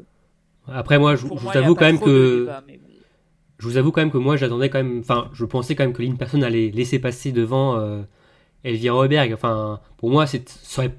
[0.67, 2.49] Après moi, je, vous avoue quand même que
[3.59, 5.93] je vous avoue quand même que moi j'attendais quand même, enfin je pensais quand même
[5.93, 8.03] que l'une personne allait laisser passer devant euh,
[8.65, 9.33] Elvira Roberg.
[9.33, 10.95] Enfin pour moi c'est ça aurait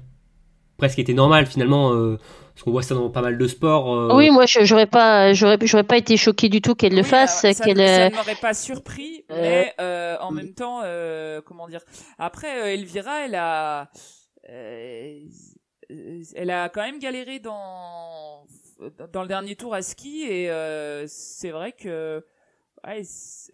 [0.78, 1.92] presque été normal finalement.
[1.92, 2.18] Euh,
[2.56, 3.94] parce qu'on voit ça dans pas mal de sports.
[3.94, 4.14] Euh.
[4.14, 7.42] Oui, moi, j'aurais pas, j'aurais, j'aurais pas été choqué du tout qu'elle le fasse.
[7.42, 7.76] Ça, qu'elle...
[7.76, 11.82] ça ne m'aurait pas surpris, mais euh, en même temps, euh, comment dire.
[12.18, 13.84] Après, Elvira, elle a, euh,
[14.48, 15.30] elle
[16.50, 18.46] a quand même galéré dans
[19.12, 22.24] dans le dernier tour à ski et euh, c'est vrai que
[22.86, 23.02] ouais,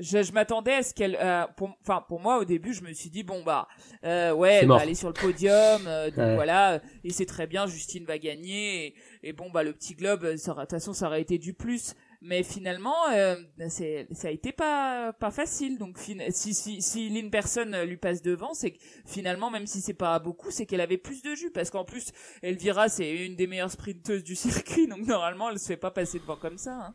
[0.00, 3.22] je, je m'attendais à ce qu'elle enfin pour, moi au début je me suis dit
[3.22, 3.68] bon bah
[4.04, 5.82] euh, ouais elle va aller sur le podium
[6.16, 10.36] donc voilà et c'est très bien Justine va gagner et, bon bah le petit globe
[10.36, 13.34] ça de toute façon ça aurait été du plus mais finalement euh,
[13.68, 18.22] c'est ça a été pas pas facile donc si si si une personne lui passe
[18.22, 21.50] devant c'est que finalement même si c'est pas beaucoup c'est qu'elle avait plus de jus
[21.50, 22.12] parce qu'en plus
[22.42, 26.18] Elvira c'est une des meilleures sprinteuses du circuit donc normalement elle se fait pas passer
[26.18, 26.94] devant comme ça hein.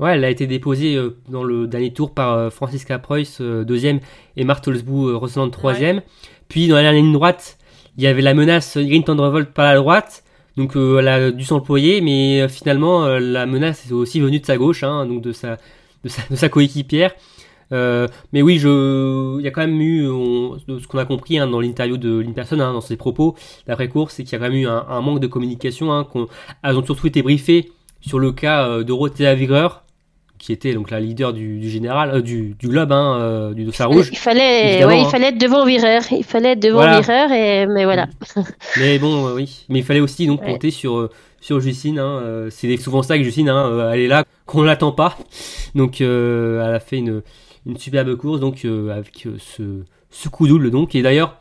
[0.00, 4.00] Ouais, elle a été déposée euh, dans le dernier tour par euh, Francisca Preuss, deuxième,
[4.36, 6.02] et Martelsbou, Rosland, troisième.
[6.48, 7.56] Puis dans la ligne droite,
[7.96, 10.24] il y avait la menace Green Thunderbolt par la droite.
[10.60, 14.40] Donc euh, elle a dû s'employer, mais euh, finalement euh, la menace est aussi venue
[14.40, 15.56] de sa gauche, hein, donc de sa,
[16.50, 17.12] coéquipière.
[17.70, 20.04] mais oui, je, il y a quand même eu,
[20.68, 23.36] ce qu'on a compris hein, dans l'interview de l'Inperson, hein, dans ses propos
[23.66, 25.94] d'après-course, c'est qu'il y a quand même eu un, manque de communication.
[25.94, 26.28] Hein, qu'on,
[26.62, 29.84] elles ont surtout été briefées sur le cas Dorothea Vigreur,
[30.40, 33.90] qui était donc la leader du, général, euh, du, du, globe, hein, euh, du dossard
[33.90, 34.08] rouge.
[34.10, 36.02] Il fallait, ouais, il fallait être devant Vireur.
[36.10, 38.08] Il fallait être devant Vireur, et mais voilà.
[38.78, 41.10] mais bon, euh, oui, mais il fallait aussi donc compter sur
[41.42, 41.98] sur Justine.
[41.98, 45.18] Hein, c'est souvent ça que Justine, hein, elle est là qu'on l'attend pas.
[45.74, 47.22] Donc, elle a fait une
[47.66, 50.94] une superbe course, donc avec ce ce coup double donc.
[50.94, 51.36] Et d'ailleurs,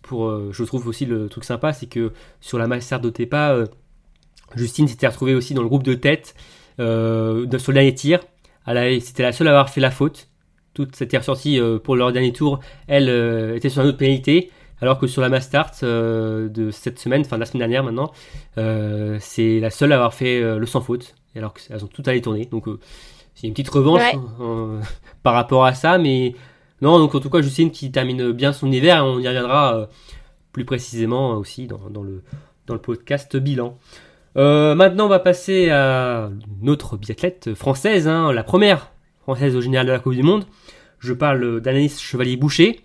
[0.00, 3.64] pour, je trouve aussi le truc sympa, c'est que sur la Master d'Otepa,
[4.54, 6.34] Justine s'était retrouvée aussi dans le groupe de tête
[6.80, 8.20] euh, sur le dernier tir.
[9.00, 10.28] C'était la seule à avoir fait la faute.
[10.74, 14.50] Toute cette ressortie euh, pour leur dernier tour, elle euh, était sur une autre pénalité.
[14.80, 18.10] Alors que sur la Mastart euh, de cette semaine, enfin de la semaine dernière maintenant,
[18.56, 21.14] c'est la seule à avoir fait le sans faute.
[21.36, 22.46] Alors qu'elles ont toutes allé tourner.
[22.46, 22.64] Donc
[23.34, 24.02] c'est une petite revanche
[24.40, 24.80] hein,
[25.22, 25.98] par rapport à ça.
[25.98, 26.34] Mais
[26.80, 29.04] non, donc en tout cas, Justine qui termine bien son hiver.
[29.04, 29.88] on y reviendra
[30.52, 32.24] plus précisément aussi dans, dans, le,
[32.66, 33.78] dans le podcast bilan.
[34.36, 36.30] Euh, maintenant, on va passer à
[36.62, 40.46] notre biathlète française, hein, la première française au général de la Coupe du Monde.
[40.98, 42.80] Je parle d'Anaïs Chevalier-Boucher,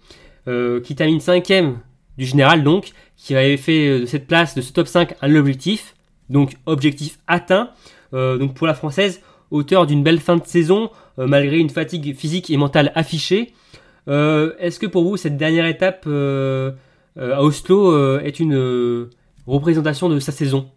[0.47, 1.79] euh, qui termine cinquième
[2.17, 5.95] du général, donc, qui avait fait de cette place, de ce top 5, un objectif.
[6.29, 7.69] Donc, objectif atteint.
[8.13, 9.21] Euh, donc, pour la française,
[9.51, 13.53] auteur d'une belle fin de saison, malgré une fatigue physique et mentale affichée.
[14.07, 19.07] Est-ce que pour vous, cette dernière étape à Oslo est une
[19.47, 20.69] représentation de sa saison?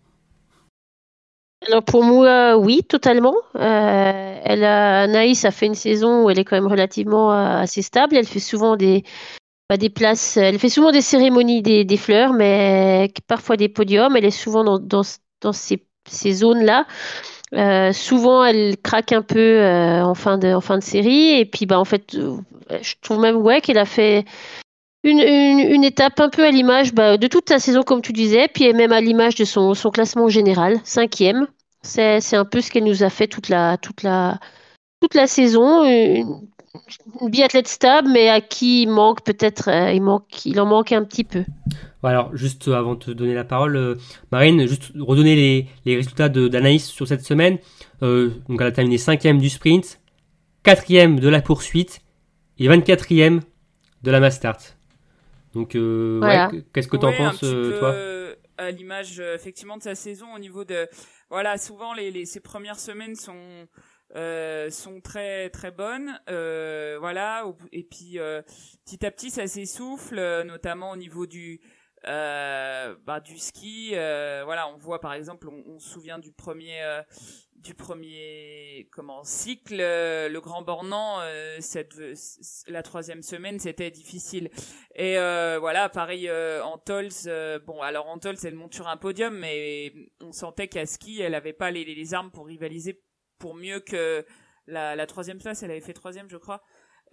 [1.70, 3.34] Alors pour moi, oui, totalement.
[3.54, 7.62] Euh, elle a, Anaïs a fait une saison où elle est quand même relativement euh,
[7.62, 8.16] assez stable.
[8.16, 9.04] Elle fait souvent des,
[9.68, 14.16] pas des places, elle fait souvent des cérémonies des, fleurs, mais parfois des podiums.
[14.16, 15.02] Elle est souvent dans,
[15.52, 16.86] ces, zones-là.
[17.54, 19.64] Euh, souvent, elle craque un peu
[20.02, 21.38] en fin de série.
[21.38, 24.24] Et puis, bah en fait, je trouve même ouais qu'elle a fait
[25.02, 28.72] une, étape un peu à l'image bah, de toute sa saison, comme tu disais, puis
[28.72, 31.46] même à l'image de son classement général, cinquième.
[31.82, 34.38] C'est, c'est un peu ce qu'elle nous a fait toute la, toute la,
[35.00, 35.84] toute la saison.
[35.84, 36.40] Une,
[37.22, 41.04] biathlète stable, mais à qui il manque peut-être, euh, il, manque, il en manque un
[41.04, 41.44] petit peu.
[42.02, 43.96] Alors, juste avant de te donner la parole, euh,
[44.30, 47.58] Marine, juste redonner les, les résultats de, d'Anaïs sur cette semaine.
[48.02, 50.00] Euh, donc, elle a terminé cinquième du sprint,
[50.62, 52.00] quatrième de la poursuite
[52.58, 53.40] et 24e
[54.02, 54.76] de la mass start.
[55.54, 57.94] Donc, euh, qu'est-ce que tu en penses, euh, toi?
[58.70, 60.88] L'image, euh, effectivement, de sa saison, au niveau de,
[61.30, 63.66] voilà, souvent les, les ces premières semaines sont
[64.16, 68.18] euh, sont très très bonnes, euh, voilà, et puis
[68.84, 71.60] petit à petit ça s'essouffle, notamment au niveau du
[72.04, 76.82] bah, du ski, voilà, on voit par exemple, on se souvient du premier
[77.62, 81.94] du premier comment cycle le grand bornant euh, cette
[82.68, 84.50] la troisième semaine c'était difficile.
[84.94, 87.10] Et euh, voilà pareil euh, en Tols
[87.66, 91.34] bon alors en Tols elle monte sur un podium mais on sentait qu'à ski elle
[91.34, 93.02] avait pas les, les armes pour rivaliser
[93.38, 94.24] pour mieux que
[94.66, 95.62] la, la troisième place.
[95.62, 96.62] Elle avait fait troisième je crois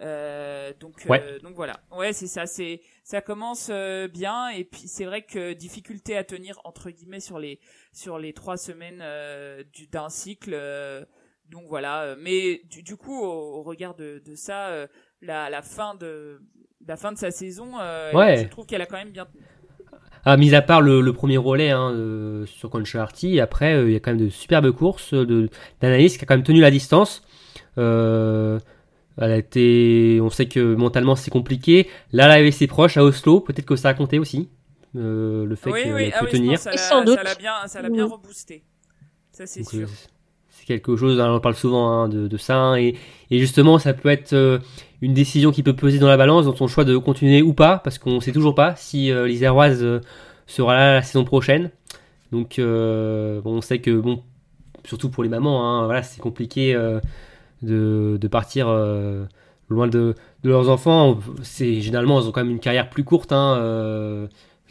[0.00, 1.80] euh, donc euh, donc voilà.
[1.96, 4.48] Ouais c'est ça c'est ça commence euh, bien.
[4.50, 7.58] Et puis c'est vrai que difficulté à tenir entre guillemets sur les
[7.92, 9.02] sur les trois semaines
[9.90, 10.56] d'un cycle
[11.48, 12.16] donc voilà.
[12.20, 14.86] Mais du, du coup au, regard de, de ça
[15.20, 16.40] la, la fin de
[16.86, 19.26] la fin de sa saison je trouve qu'elle a quand même bien
[20.24, 24.00] ah, mis à part le, le premier relais hein, sur Concharty, après il y a
[24.00, 25.48] quand même de superbes courses de
[25.80, 27.22] d'analyse qui a quand même tenu la distance.
[27.78, 28.58] Euh,
[29.20, 31.88] elle a été, on sait que mentalement c'est compliqué.
[32.12, 33.40] Là, elle avait ses proches à Oslo.
[33.40, 34.48] Peut-être que ça a compté aussi.
[34.96, 36.10] Euh, le fait qu'elle oui.
[36.14, 36.58] Ah peut tenir.
[36.58, 38.64] Ça l'a bien, ça l'a bien reboosté.
[39.32, 39.88] Ça c'est sûr.
[39.88, 39.92] Euh,
[40.58, 42.96] c'est quelque chose, hein, on parle souvent hein, de, de, ça, hein, et,
[43.30, 44.58] et, justement, ça peut être euh,
[45.02, 47.78] une décision qui peut peser dans la balance dans son choix de continuer ou pas,
[47.78, 50.00] parce qu'on sait toujours pas si euh, l'Iséroise euh,
[50.46, 51.70] sera là la saison prochaine.
[52.32, 54.22] Donc, bon, on sait que, bon,
[54.84, 56.76] surtout pour les mamans, voilà, c'est compliqué
[57.62, 59.24] de, de partir euh,
[59.68, 61.18] loin de, de, leurs enfants.
[61.42, 64.26] C'est généralement elles ont quand même une carrière plus courte hein, euh,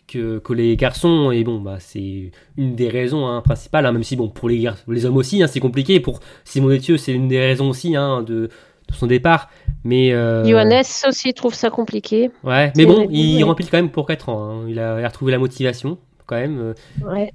[0.07, 1.31] que, que les garçons.
[1.31, 4.69] Et bon, bah, c'est une des raisons hein, principales, hein, même si bon, pour les,
[4.87, 5.99] les hommes aussi, c'est compliqué.
[5.99, 8.49] Pour Simon Détieux, c'est une des raisons aussi de, de
[8.93, 9.49] son départ.
[9.83, 12.31] Mais, euh, Johannes aussi trouve ça compliqué.
[12.43, 14.63] Ouais, mais bon, il remplit quand même pour 4 ans.
[14.67, 16.73] Il, a, il a retrouvé la motivation, quand même.
[17.05, 17.31] Ouais.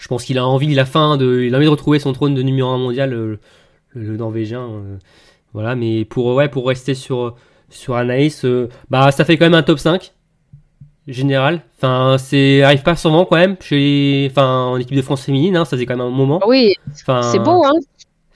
[0.00, 2.12] Je pense qu'il a envie, il a faim, de, il a envie de retrouver son
[2.12, 3.38] trône de numéro 1 mondial,
[3.94, 4.62] le- le Norvégien.
[4.70, 4.98] euh,
[5.52, 7.36] voilà, mais pour, ouais, pour rester sur,
[7.68, 10.12] sur Anaïs, euh, bah, ça fait quand même un top 5
[11.06, 11.62] général.
[11.76, 15.64] Enfin, c'est arrive pas souvent quand même chez, enfin, en équipe de France féminine, hein,
[15.64, 16.40] ça faisait quand même un moment.
[16.46, 17.72] Oui, Enfin, c'est beau, hein.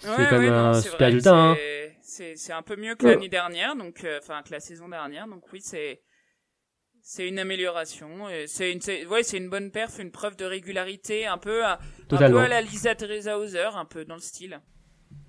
[0.00, 1.34] C'est Ouais, quand même un c'est super vrai, résultat.
[1.36, 1.54] hein.
[1.56, 4.88] c'est- C'est c'est un peu mieux que l'année dernière, donc euh, enfin que la saison
[4.88, 5.28] dernière.
[5.28, 6.00] Donc oui, c'est
[7.00, 8.08] c'est une amélioration.
[8.46, 11.78] C'est une c'est- ouais, c'est une bonne perf, une preuve de régularité, un peu à,
[12.10, 14.60] un peu à la Lisa Teresa Hauser, un peu dans le style.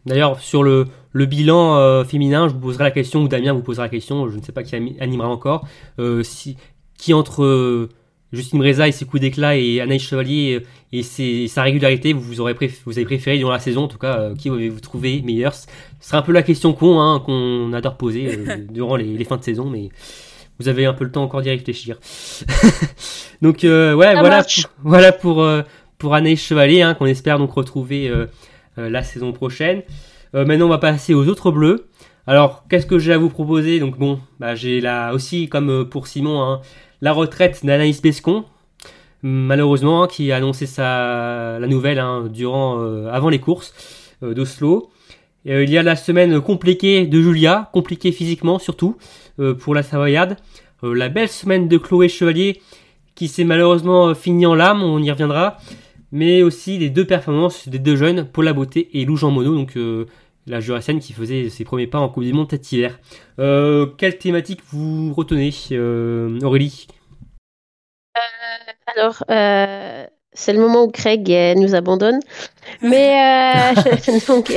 [0.10, 3.62] D'ailleurs, sur le, le bilan euh, féminin, je vous poserai la question, ou Damien vous
[3.62, 5.66] posera la question, je ne sais pas qui animera encore,
[6.00, 6.58] euh, si,
[6.98, 7.90] qui entre euh,
[8.34, 12.42] Justine Breza et ses coups d'éclat et Anaïs Chevalier et ses- sa régularité, vous, vous,
[12.42, 15.22] aurez préf- vous avez préféré durant la saison, en tout cas, euh, qui avez-vous trouvé
[15.24, 15.54] meilleur?
[15.56, 15.66] Ce
[16.02, 19.38] sera un peu la question con hein, qu'on adore poser euh, durant les, les fins
[19.38, 19.90] de saison, mais
[20.60, 21.98] vous avez un peu le temps encore d'y réfléchir.
[23.42, 25.48] donc euh, ouais, voilà, pour, voilà pour,
[25.98, 28.12] pour Anaïs Chevalier, hein, qu'on espère donc retrouver
[28.88, 29.82] la saison prochaine.
[30.36, 31.88] Euh, maintenant, on va passer aux autres bleus.
[32.28, 33.80] Alors, qu'est-ce que j'ai à vous proposer?
[33.80, 36.62] Donc bon, bah, j'ai là aussi, comme euh, pour Simon, hein,
[37.02, 38.46] la retraite d'Anaïs Bescon,
[39.24, 43.74] malheureusement, hein, qui a annoncé sa, la nouvelle hein, durant, euh, avant les courses
[44.22, 44.92] euh, d'Oslo.
[45.48, 48.98] Euh, il y a la semaine compliquée de Julia, compliquée physiquement surtout,
[49.40, 50.38] euh, pour la Savoyarde.
[50.84, 52.62] Euh, la belle semaine de Chloé Chevalier,
[53.16, 55.58] qui s'est malheureusement euh, finie en larmes, on y reviendra.
[56.12, 59.78] Mais aussi les deux performances des deux jeunes, Paula Beauté et Lou Jean Monod, donc
[59.78, 60.06] euh,
[60.48, 63.00] la Jurassienne qui faisait ses premiers pas en Coupe du Monde cet hiver.
[63.38, 66.88] Euh, quelle thématique vous retenez, euh, Aurélie?
[68.96, 69.24] Alors,
[70.34, 72.20] c'est le moment où Craig nous abandonne.
[72.82, 73.16] Mais,
[74.28, 74.52] donc,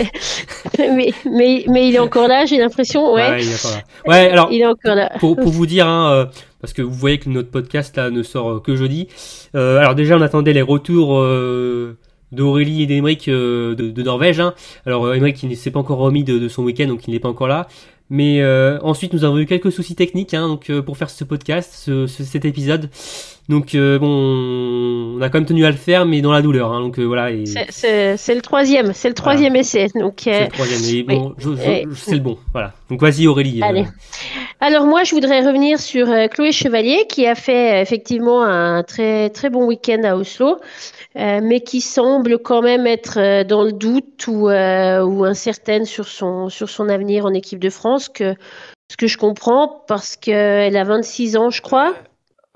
[0.79, 3.13] mais, mais, mais il est encore là, j'ai l'impression.
[3.13, 3.83] Ouais, Ouais, il est encore là.
[4.07, 5.13] Ouais, alors, il est encore là.
[5.21, 6.31] pour, pour vous dire, hein,
[6.63, 9.09] parce que vous voyez que notre podcast là ne sort euh, que jeudi.
[9.55, 11.99] Euh, alors déjà, on attendait les retours euh,
[12.31, 14.41] d'Aurélie et d'Emeric euh, de, de Norvège.
[14.41, 14.55] Hein.
[14.87, 17.29] Alors Emeric, il ne s'est pas encore remis de, son week-end, donc il n'est pas
[17.29, 17.67] encore là.
[18.11, 18.45] Mais
[18.83, 22.25] ensuite, nous avons eu quelques soucis techniques hein, donc, pour faire ce podcast, ce, ce-
[22.25, 22.91] cet épisode.
[23.49, 26.73] Donc euh, bon, on a quand même tenu à le faire, mais dans la douleur.
[26.73, 27.31] Hein, donc euh, voilà.
[27.33, 27.45] Et...
[27.47, 29.89] C'est- C'est c'est le troisième, c'est le troisième essai.
[29.95, 31.35] Donc, C'est euh, le troisième, mais bon,
[31.95, 32.39] c'est le bon.
[32.53, 32.73] Voilà.
[32.89, 33.61] Donc vas-y Aurélie.
[33.63, 33.85] Allez.
[34.61, 38.85] Alors moi, je voudrais revenir sur euh, Chloé Chevalier qui a fait euh, effectivement un
[38.85, 40.59] très très bon week-end à Oslo,
[41.17, 45.85] euh, mais qui semble quand même être euh, dans le doute ou, euh, ou incertaine
[45.85, 48.09] sur son sur son avenir en équipe de France.
[48.09, 48.35] Que
[48.89, 51.95] ce que je comprends parce qu'elle a 26 ans, je crois.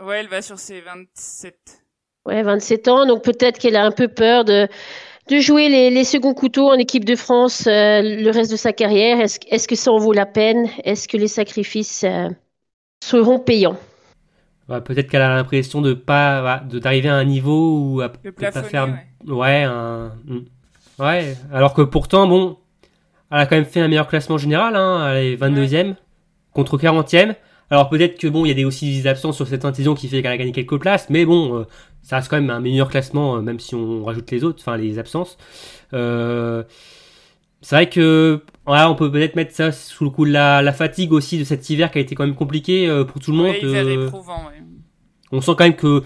[0.02, 1.82] Ouais, elle va sur ses 27.
[2.26, 4.68] Ouais, 27 ans, donc peut-être qu'elle a un peu peur de,
[5.30, 8.72] de jouer les, les seconds couteaux en équipe de France euh, le reste de sa
[8.72, 9.20] carrière.
[9.20, 10.68] Est-ce est-ce que ça en vaut la peine?
[10.84, 12.28] Est-ce que les sacrifices euh,
[13.02, 13.78] seront payants?
[14.68, 18.32] Ouais, peut-être qu'elle a l'impression de pas voilà, de d'arriver à un niveau où peut
[18.32, 18.88] pas faire
[19.26, 19.32] ouais.
[19.32, 20.40] ouais un mm.
[20.98, 22.58] ouais alors que pourtant bon
[23.30, 25.94] elle a quand même fait un meilleur classement général hein, elle est 22e
[26.52, 27.36] contre 40e
[27.70, 30.08] alors peut-être que bon il y a des, aussi des absences sur cette saison qui
[30.08, 31.64] fait qu'elle a gagné quelques places mais bon euh,
[32.02, 34.76] ça reste quand même un meilleur classement euh, même si on rajoute les autres enfin
[34.76, 35.36] les absences
[35.94, 36.62] euh,
[37.62, 40.72] c'est vrai que voilà, on peut peut-être mettre ça sous le coup de la, la
[40.72, 43.46] fatigue aussi de cet hiver qui a été quand même compliqué pour tout le monde
[43.62, 44.08] Ouais, ouais.
[45.32, 46.02] on sent quand même que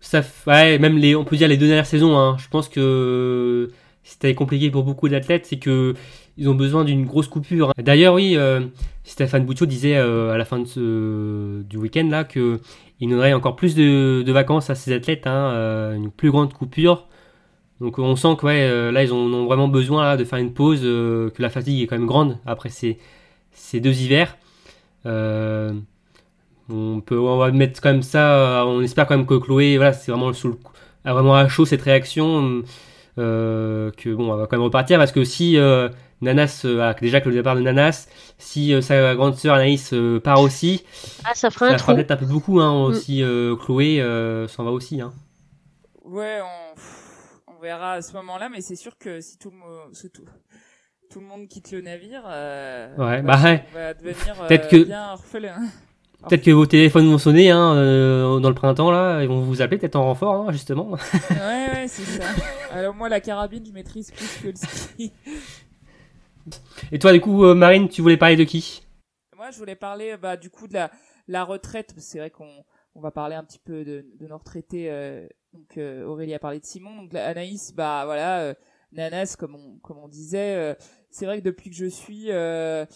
[0.00, 3.70] ça ouais, même les on peut dire les deux dernières saisons hein, je pense que
[4.02, 5.94] c'était compliqué pour beaucoup d'athlètes c'est que
[6.36, 7.72] ils ont besoin d'une grosse coupure.
[7.78, 8.60] D'ailleurs oui euh,
[9.04, 12.60] Stéphane Boutiot disait euh, à la fin du week-end là que
[13.00, 17.06] il donnerait encore plus de, vacances à ces athlètes hein, euh, une plus grande coupure.
[17.80, 18.46] Donc on sent que
[18.90, 21.98] là ils en ont vraiment besoin de faire une pause que la fatigue est quand
[21.98, 22.98] même grande après ces,
[23.80, 24.36] deux hivers.
[25.04, 30.12] On on va mettre comme ça euh, on espère quand même que Chloé voilà c'est
[30.12, 30.32] vraiment
[31.04, 32.62] a vraiment à chaud cette réaction
[33.16, 35.58] que bon elle va quand même repartir parce que si
[36.20, 38.06] Nanas euh, voilà, déjà que le départ de Nanas
[38.38, 40.84] si euh, sa grande sœur Anaïs euh, part aussi
[41.24, 44.64] Ah, ça fera ça fera peut-être un peu beaucoup hein, aussi euh, Chloé euh, s'en
[44.64, 45.12] va aussi hein.
[46.04, 46.38] Ouais,
[47.48, 50.10] on, on verra à ce moment-là, mais c'est sûr que si tout le, mo- si
[50.10, 50.22] tout,
[51.10, 53.64] tout le monde quitte le navire, euh, Ouais, bah, bah ouais.
[53.70, 55.56] on va devenir Peut-être euh, que- bien orphelin.
[56.28, 59.62] peut-être que vos téléphones vont sonner hein, euh, dans le printemps là ils vont vous
[59.62, 60.98] appeler peut-être en renfort hein, justement ouais,
[61.72, 62.24] ouais, c'est ça.
[62.72, 65.12] Alors moi, la carabine, je maîtrise plus que le ski.
[66.92, 68.86] et toi du coup euh, Marine tu voulais parler de qui?
[69.36, 70.90] Moi, je voulais parler bah, du coup de la,
[71.28, 71.92] la retraite.
[71.98, 72.64] C'est vrai qu'on
[72.94, 74.88] on va parler un petit peu de, de nos retraités.
[75.52, 75.76] donc
[76.06, 77.02] Aurélie a parlé de Simon.
[77.02, 78.54] Donc Anaïs, bah voilà,
[78.92, 80.76] Nanas, comme on comme on disait,
[81.10, 82.88] c'est vrai que depuis que je suis le,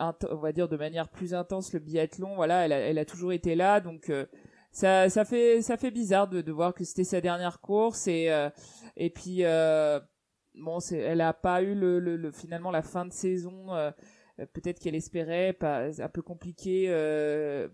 [0.00, 3.32] on va dire de manière plus intense le biathlon, voilà, elle a, elle a toujours
[3.32, 4.10] été là, donc
[4.72, 8.30] ça, ça fait, ça fait bizarre de, de voir que c'était sa dernière course et
[8.96, 9.42] et puis
[10.56, 13.74] bon, c'est, elle a pas eu le, le, finalement la fin de saison.
[13.74, 13.90] Euh,
[14.52, 17.68] peut-être qu'elle espérait, pas un peu compliqué euh,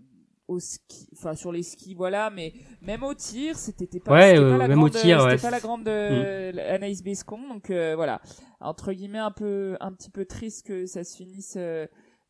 [0.48, 2.30] au ski, enfin sur les skis, voilà.
[2.30, 6.58] Mais même au tir, c'était pas, ouais, pas, la grande, c'était pas la grande mm.
[6.58, 7.48] Anaïs Bescon.
[7.48, 8.20] Donc voilà,
[8.60, 11.58] entre guillemets un peu, un petit peu triste que ça se finisse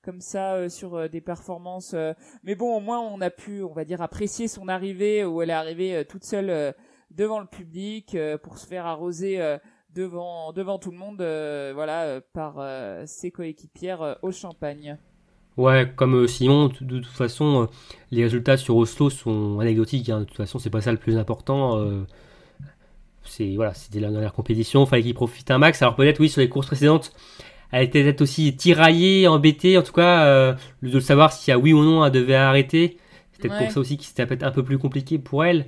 [0.02, 1.94] comme ça sur des performances.
[2.42, 5.50] mais bon, au moins on a pu, on va dire, apprécier son arrivée où elle
[5.50, 6.74] est arrivée toute seule
[7.10, 9.58] devant le public pour se faire arroser
[9.94, 14.96] devant devant tout le monde euh, voilà euh, par euh, ses coéquipières au champagne.
[15.58, 17.68] Ouais, comme Simon, de, toute façon,
[18.10, 20.08] les résultats sur Oslo sont anecdotiques.
[20.08, 20.20] Hein.
[20.20, 21.78] De toute façon, c'est pas ça le plus important.
[23.22, 25.82] c'est voilà, c'était la dernière compétition, fallait qu'il profite un max.
[25.82, 27.12] Alors peut-être oui, sur les courses précédentes,
[27.70, 29.76] elle était peut-être aussi tiraillée, embêtée.
[29.76, 32.96] En tout cas, de savoir si oui ou non elle devait arrêter.
[33.32, 35.66] C'est peut-être pour ça aussi que c'était peut-être un peu plus compliqué pour elle.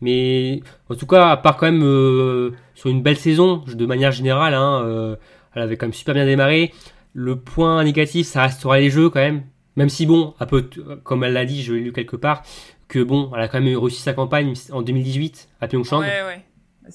[0.00, 4.12] Mais en tout cas, à part quand même euh, sur une belle saison, de manière
[4.12, 5.16] générale, hein, euh,
[5.54, 6.72] elle avait quand même super bien démarré.
[7.12, 9.42] Le point négatif, ça restera les jeux quand même.
[9.76, 10.68] Même si bon, un peu
[11.04, 12.42] comme elle l'a dit, je l'ai lu quelque part,
[12.88, 16.00] que bon, elle a quand même réussi sa campagne en 2018 à Pyeongchang.
[16.00, 16.44] Ouais, ouais.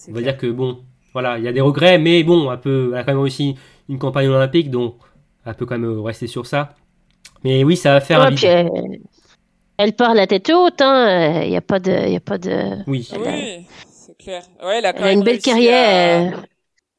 [0.09, 0.79] On va dire que bon,
[1.13, 3.55] voilà, il y a des regrets, mais bon, un peu, elle a quand même réussi
[3.87, 4.95] une campagne olympique, donc
[5.45, 6.75] elle peut quand même rester sur ça.
[7.43, 8.99] Mais oui, ça va faire un elle
[9.95, 11.41] part la tête haute, hein.
[11.43, 12.83] Il n'y a pas de, il y a pas de.
[12.87, 13.07] Oui.
[13.17, 14.43] oui, c'est clair.
[14.63, 16.45] Ouais, elle a, quand elle a une belle carrière.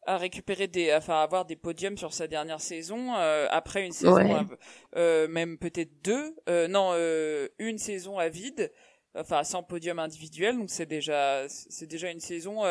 [0.07, 4.19] À, récupérer des, enfin, avoir des podiums sur sa dernière saison euh, après une saison,
[4.19, 4.43] euh,
[4.97, 8.71] euh, même peut-être deux, euh, non, euh, une saison à vide,
[9.19, 10.59] enfin sans podium individuel.
[10.59, 12.63] Donc c'est déjà, c'est déjà une saison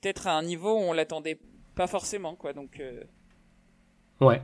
[0.00, 1.38] peut-être à un niveau où on l'attendait
[1.76, 2.52] pas forcément, quoi.
[2.52, 2.82] Donc.
[4.20, 4.42] Ouais,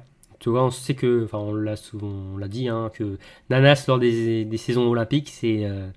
[0.51, 2.13] on sait que, enfin, on l'a souvent,
[2.49, 3.19] dit, hein, que
[3.51, 5.89] Nanas lors des, saisons olympiques, c'est euh,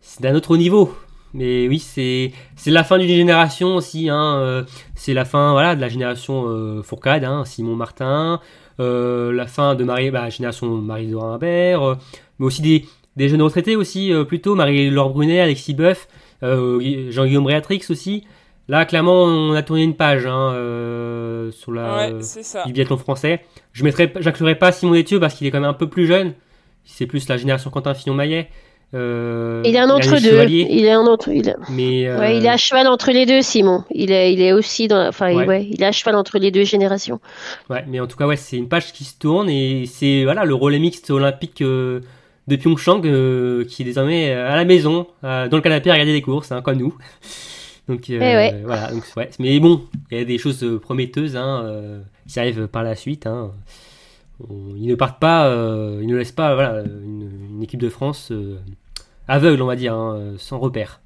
[0.00, 0.94] c'est d'un autre niveau.
[1.34, 2.32] Mais oui, c'est
[2.66, 4.10] la fin d'une génération aussi.
[4.10, 4.64] Hein, euh,
[4.94, 8.40] c'est la fin, de la génération euh, Fourcade, hein, Simon Martin,
[8.78, 12.84] la fin de Marie, bah, génération Marie-Laure mais aussi des,
[13.16, 16.08] des jeunes retraités aussi, plutôt Marie-Laure Brunet, Alexis Boeuf,
[16.42, 18.24] Jean-Guillaume Réatrix aussi.
[18.68, 22.10] Là, clairement, on a tourné une page hein, euh, sur la
[22.66, 23.44] du biathlon français.
[23.72, 26.34] Je mettrai, j'inclurai pas Simon Etieux parce qu'il est quand même un peu plus jeune.
[26.84, 28.48] C'est plus la génération Quentin Fillon-Maillet.
[28.94, 30.44] Euh, il est un entre deux.
[30.48, 31.30] Il est un entre.
[31.30, 33.84] Il Mais euh, ouais, il est à cheval entre les deux, Simon.
[33.90, 35.08] Il est, il est aussi dans.
[35.08, 35.66] Enfin, ouais.
[35.70, 37.18] il est à cheval entre les deux générations.
[37.70, 40.44] Ouais, mais en tout cas, ouais, c'est une page qui se tourne et c'est voilà
[40.44, 42.00] le relais mixte olympique euh,
[42.48, 46.52] de Pyeongchang qui est désormais à la maison, dans le canapé à regarder les courses,
[46.52, 46.94] hein, comme nous.
[47.92, 48.90] Donc euh, eh voilà.
[48.90, 49.28] Donc, ouais.
[49.38, 52.94] Mais bon, il y a des choses euh, prometteuses hein, euh, qui arrivent par la
[52.94, 53.26] suite.
[53.26, 53.50] Hein.
[54.48, 55.48] ils ne partent pas,
[56.00, 58.32] ils ne laissent pas voilà, une, équipe de France
[59.28, 61.00] aveugle, on va dire, hein, sans repère.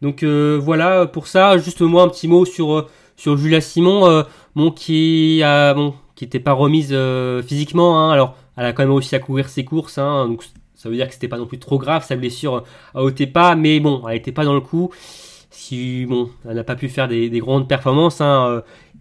[0.00, 1.58] Donc voilà pour ça.
[1.58, 4.24] Juste moi un petit mot sur sur Julia Simon,
[4.54, 6.96] bon qui a bon qui n'était pas remise
[7.46, 8.10] physiquement.
[8.10, 9.96] alors elle a quand même réussi à courir ses courses.
[9.96, 10.44] donc
[10.76, 12.64] ça veut dire que c'était pas non plus trop grave sa blessure
[12.94, 13.00] à
[13.32, 14.90] pas mais bon elle n'était pas dans le coup
[15.50, 18.60] si bon, elle n'a pas pu faire des, grandes performances, hein, euh,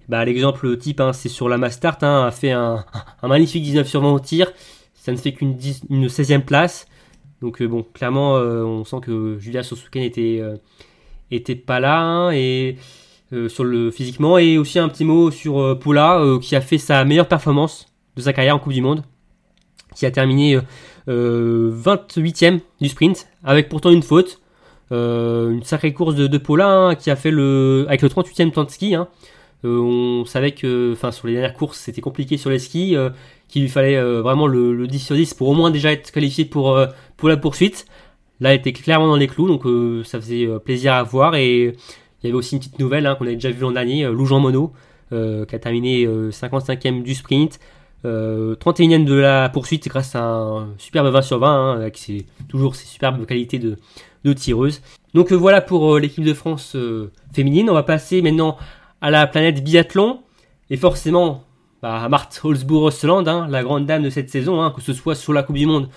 [0.10, 2.84] bah, l'exemple type, hein, c'est sur la Mastart, hein, a fait un,
[3.24, 4.52] magnifique 19 sur 20 au tir,
[4.96, 5.58] ça ne fait qu'une
[5.90, 6.88] une 16e place.
[7.42, 10.42] Donc euh, bon, clairement, euh, on sent que Julia Sosuken était,
[11.32, 12.78] était pas là, et
[13.48, 17.28] sur le physiquement, et aussi un petit mot sur Paula, qui a fait sa meilleure
[17.28, 19.04] performance de sa carrière en Coupe du Monde,
[19.96, 20.60] qui a terminé
[21.08, 24.39] 28e du sprint, avec pourtant une faute.
[24.92, 28.64] Euh, une sacrée course de, de hein, qui a fait le avec le 38e temps
[28.64, 28.96] de ski.
[28.96, 29.08] Hein.
[29.66, 33.10] Euh, on savait que, enfin, sur les dernières courses, c'était compliqué sur les skis, euh,
[33.48, 36.80] qu'il lui fallait vraiment le, 10 sur 10 pour au moins déjà être qualifié pour
[37.18, 37.86] pour la poursuite.
[38.40, 39.64] Là, elle était clairement dans les clous, donc
[40.06, 41.36] ça faisait plaisir à voir.
[41.36, 41.74] Et il
[42.24, 44.42] y avait aussi une petite nouvelle hein, qu'on avait déjà vu l'an dernier, Lou Jean
[45.12, 47.60] qui a terminé 55e du sprint,
[48.06, 52.00] 31e de la poursuite grâce à un superbe 20 sur 20, avec
[52.48, 53.78] toujours ses superbes qualités de,
[54.24, 54.82] de tireuse.
[55.14, 57.70] Donc euh, voilà pour euh, l'équipe de France euh, féminine.
[57.70, 58.58] On va passer maintenant
[59.02, 60.20] à la planète biathlon.
[60.70, 61.44] Et forcément,
[61.82, 65.34] bah, Marthe Holzbourg-Rosseland, hein, la grande dame de cette saison, hein, que ce soit sur
[65.34, 65.90] la Coupe du Monde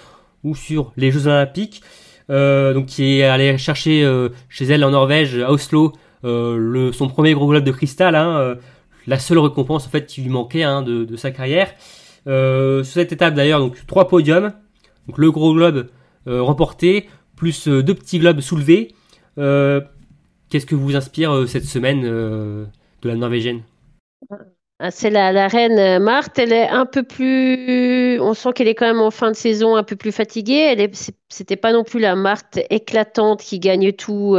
[0.44, 1.82] ou sur les Jeux Olympiques.
[2.28, 5.92] donc qui est allée chercher chez elle en Norvège, à Oslo,
[6.24, 8.16] son premier gros globe de cristal.
[8.16, 8.56] Hein,
[9.06, 11.72] la seule récompense en fait qui lui manquait de, sa carrière.
[12.24, 14.52] sur cette étape d'ailleurs, donc trois podiums.
[15.06, 15.88] Donc le gros globe
[16.26, 17.06] remportés,
[17.42, 18.94] plus deux petits globes soulevés.
[19.36, 22.68] Qu'est-ce que vous inspire cette semaine de
[23.02, 23.62] la Norvégienne?
[24.78, 28.20] Ah, c'est la, reine Marthe, elle est un peu plus.
[28.20, 30.76] On sent qu'elle est quand même en fin de saison un peu plus fatiguée.
[30.78, 30.88] Elle
[31.28, 34.36] c'était pas non plus la Marthe éclatante qui gagne tout,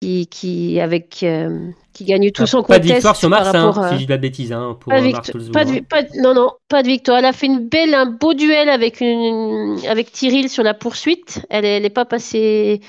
[0.00, 2.80] qui, qui avec qui gagne tout son contest.
[2.80, 5.00] Pas de victoire sur Mars, hein, si je dis pas de bêtises, hein, pour pas,
[5.00, 7.18] de pas, de, pas non non, pas de victoire.
[7.18, 11.46] Elle a fait une belle, un beau duel avec une, avec Tyril sur la poursuite.
[11.50, 12.80] Elle, elle est pas passée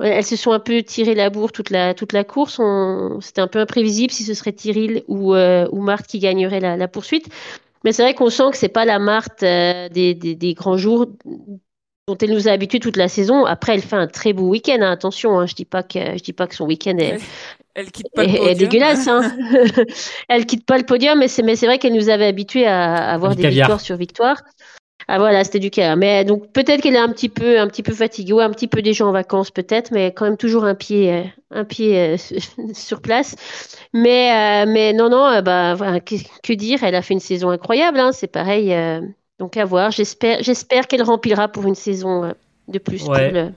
[0.00, 2.60] elles se sont un peu tirées la bourre toute la, toute la course.
[3.20, 6.76] C'était un peu imprévisible si ce serait Tyril ou, euh, ou Marthe qui gagnerait la,
[6.76, 7.28] la poursuite.
[7.84, 10.76] Mais c'est vrai qu'on sent que c'est pas la Marthe euh, des, des, des, grands
[10.76, 11.06] jours
[12.08, 13.44] dont elle nous a habitués toute la saison.
[13.44, 14.78] Après, elle fait un très beau week-end.
[14.80, 14.90] Hein.
[14.90, 17.18] Attention, hein, je dis pas que je dis pas que son week-end est,
[17.74, 18.54] elle, quitte pas le podium.
[18.54, 19.06] dégueulasse.
[19.06, 19.36] Hein.
[20.28, 22.94] elle quitte pas le podium, mais c'est mais c'est vrai qu'elle nous avait habitués à,
[22.94, 24.42] à avoir des victoires sur victoires.
[25.10, 25.96] Ah voilà, c'était du cas.
[25.96, 28.68] Mais donc peut-être qu'elle est un petit peu, un petit peu fatiguée, ou un petit
[28.68, 32.16] peu déjà en vacances peut-être, mais quand même toujours un pied, euh, un pied euh,
[32.74, 33.34] sur place.
[33.94, 36.82] Mais, euh, mais non, non, bah, que, dire?
[36.82, 37.98] Elle a fait une saison incroyable.
[37.98, 38.74] Hein, c'est pareil.
[39.38, 39.90] Donc à voir.
[39.90, 42.34] J'espère, j'espère qu'elle remplira pour une saison
[42.68, 43.52] de plus pour le,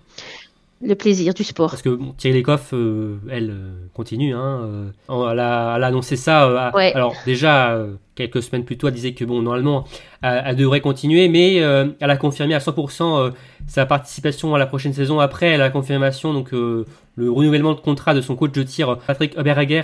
[0.82, 1.69] le plaisir du sport.
[1.69, 4.34] Parce que bon, Thierry Lecoff, euh, elle euh, continue.
[4.34, 6.71] Hein, euh, elle, a, elle, a, annoncé ça.
[6.73, 7.77] Alors déjà
[8.15, 9.86] quelques semaines plus tôt, elle disait que bon normalement
[10.21, 13.32] elle, devrait continuer, mais elle a confirmé à 100%
[13.67, 15.19] sa participation à la prochaine saison.
[15.19, 16.86] Après la confirmation, donc le
[17.17, 19.84] renouvellement de contrat de son coach de tir Patrick Oberhager.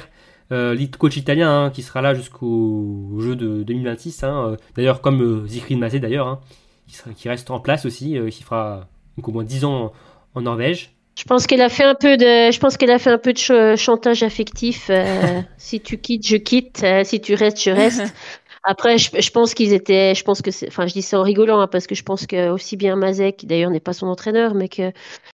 [0.51, 5.77] Lead coach italien hein, qui sera là jusqu'au jeu de 2026 hein, d'ailleurs comme Zikrin
[5.77, 6.39] Mazé d'ailleurs hein,
[6.87, 8.87] qui, qui, reste en place aussi qui fera
[9.17, 9.91] donc, au moins 10 ans
[10.35, 10.91] en Norvège.
[11.17, 13.33] Je pense qu'elle a fait un peu de, je pense qu'elle a fait un peu
[13.33, 14.87] de chantage affectif.
[14.89, 16.83] Euh, si tu quittes, je quitte.
[16.83, 18.03] Euh, si tu restes, je reste.
[18.63, 21.67] Après, je, pense qu'ils étaient, je pense que enfin, je dis ça en rigolant hein,
[21.67, 24.91] parce que je pense que aussi bien Mazek, d'ailleurs n'est pas son entraîneur, mais que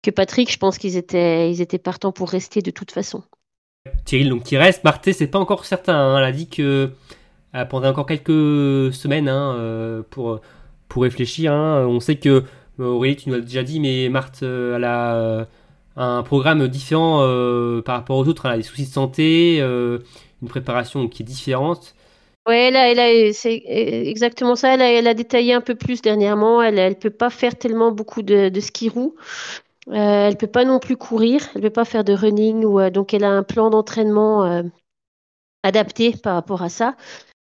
[0.02, 3.22] que Patrick, je pense qu'ils étaient, ils étaient partants pour rester de toute façon.
[4.04, 4.84] Thierry, donc qui reste.
[4.84, 5.94] Marté, c'est pas encore certain.
[5.94, 6.18] Hein.
[6.18, 6.90] Elle a dit que
[7.52, 10.40] elle prendrait encore quelques semaines hein, euh, pour
[10.88, 11.52] pour réfléchir.
[11.52, 12.44] On sait que
[12.80, 15.44] euh, Aurélie, tu nous as déjà dit, mais Marthe, euh, elle a euh,
[15.96, 17.18] un programme différent
[17.82, 18.46] par rapport aux autres.
[18.46, 21.94] Elle a des soucis de santé, une préparation qui est différente.
[22.48, 24.74] Oui, là, elle c'est exactement ça.
[24.76, 26.62] Elle a, détaillé un peu plus dernièrement.
[26.62, 29.16] Elle ne peut pas faire tellement beaucoup de, ski roue.
[29.92, 31.40] Elle ne peut pas non plus courir.
[31.54, 32.64] Elle peut pas faire de running.
[32.64, 34.62] Ou, donc, elle a un plan d'entraînement
[35.62, 36.96] adapté par rapport à ça.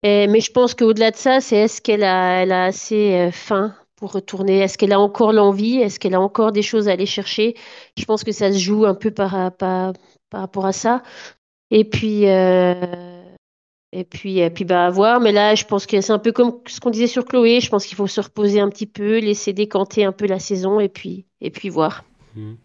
[0.04, 4.14] mais je pense qu'au-delà de ça, c'est est-ce qu'elle a, elle a assez faim pour
[4.14, 4.60] retourner?
[4.60, 5.78] Est-ce qu'elle a encore l'envie?
[5.78, 7.56] Est-ce qu'elle a encore des choses à aller chercher?
[7.98, 9.54] Je pense que ça se joue un peu par,
[10.32, 11.04] rapport à ça.
[11.72, 13.24] Et puis, euh,
[13.92, 15.20] et puis, et puis bah, à voir.
[15.20, 17.60] Mais là, je pense que c'est un peu comme ce qu'on disait sur Chloé.
[17.60, 20.80] Je pense qu'il faut se reposer un petit peu, laisser décanter un peu la saison
[20.80, 22.04] et puis, et puis voir.
[22.40, 22.56] Mmh.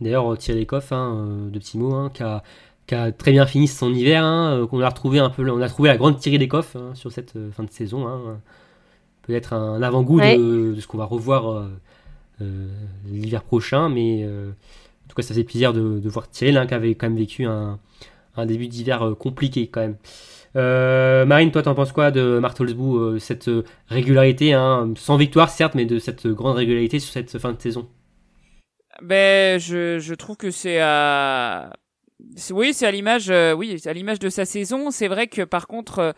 [0.00, 2.42] D'ailleurs, Thierry Lecoff, hein, euh, de petits mots, hein, qui, a,
[2.86, 5.60] qui, a, très bien fini son hiver, hein, euh, qu'on a retrouvé un peu, on
[5.60, 8.06] a trouvé la grande Thierry Lecoff hein, sur cette fin de saison.
[9.26, 11.68] Peut-être un avant-goût de, ce qu'on va revoir euh,
[12.42, 12.68] euh,
[13.10, 13.88] l'hiver prochain.
[13.88, 17.16] Mais euh, en tout cas, ça fait plaisir de, voir Thierry qui avait quand même
[17.16, 17.78] vécu un,
[18.44, 19.96] début d'hiver compliqué quand même.
[21.26, 23.50] Marine, toi, t'en penses quoi de Martelsbou, cette
[23.88, 24.52] régularité,
[24.96, 27.88] sans victoire certes, mais de cette grande régularité sur cette fin de saison?
[29.02, 31.72] Ben, je, je trouve que c'est à
[32.50, 34.90] oui, c'est à l'image, oui, à l'image de sa saison.
[34.90, 36.14] C'est vrai que par contre,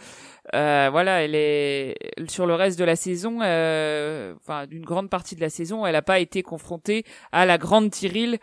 [0.55, 1.95] euh, voilà, elle est
[2.29, 5.95] sur le reste de la saison, euh, enfin d'une grande partie de la saison, elle
[5.95, 8.39] n'a pas été confrontée à la grande Tyril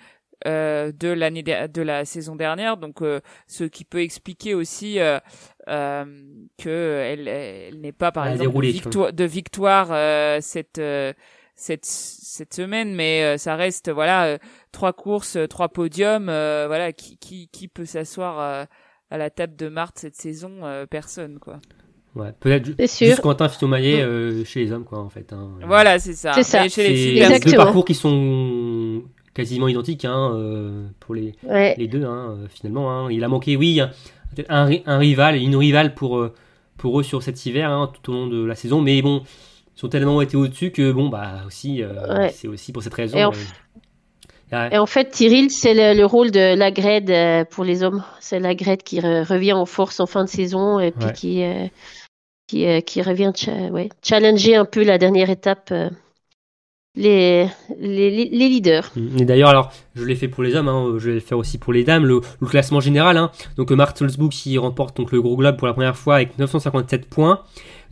[0.46, 5.20] euh, de l'année de la saison dernière, donc euh, ce qui peut expliquer aussi euh,
[5.70, 6.04] euh
[6.58, 9.88] que elle, elle n'est pas par exemple de victoire,
[10.42, 10.82] cette
[11.56, 14.38] cette cette semaine, mais ça reste voilà
[14.72, 18.68] trois courses, trois podiums, voilà qui qui qui peut s'asseoir
[19.12, 21.60] à la table de Marthe cette saison, personne quoi.
[22.16, 25.34] Ouais, peut-être juste Quentin Fillon-Maillet euh, chez les hommes, quoi, en fait.
[25.34, 25.50] Hein.
[25.66, 26.34] Voilà, c'est ça.
[26.34, 26.68] C'est ça.
[26.70, 29.02] Chez les deux parcours qui sont
[29.34, 32.92] quasiment identiques hein, euh, pour les, les deux, hein, finalement.
[32.92, 33.12] Hein.
[33.12, 36.36] Il a manqué, oui, un, un rival, une rivale pour, euh,
[36.78, 38.80] pour eux sur cet hiver, hein, tout au long de la saison.
[38.82, 39.24] Mais bon,
[39.76, 43.18] sont tellement été au-dessus que, bon, bah, aussi, euh, c'est aussi pour cette raison.
[43.18, 43.32] Et en,
[44.72, 48.04] et en fait, Tyril, c'est le, rôle de la grade pour les hommes.
[48.20, 51.44] C'est la grade qui revient en force en fin de saison et puis qui
[52.48, 53.32] qui, euh, qui revient
[54.02, 55.90] challenger un peu la dernière étape euh,
[56.96, 57.48] les,
[57.80, 58.92] les, les, leaders.
[58.96, 59.22] Mm.
[59.22, 61.58] Et d'ailleurs, alors, je l'ai fait pour les hommes, hein, je vais le faire aussi
[61.58, 63.18] pour les dames, le, classement général.
[63.18, 63.32] Hein.
[63.58, 67.42] Donc, Martelsbook qui remporte donc le gros globe pour la première fois avec 957 points.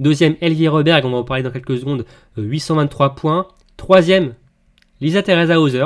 [0.02, 3.47] Deuxième, Elvier Reberg, on va en parler dans quelques secondes, 823 euh, points.
[3.78, 4.34] Troisième,
[4.99, 5.86] Lisa Teresa Hauser,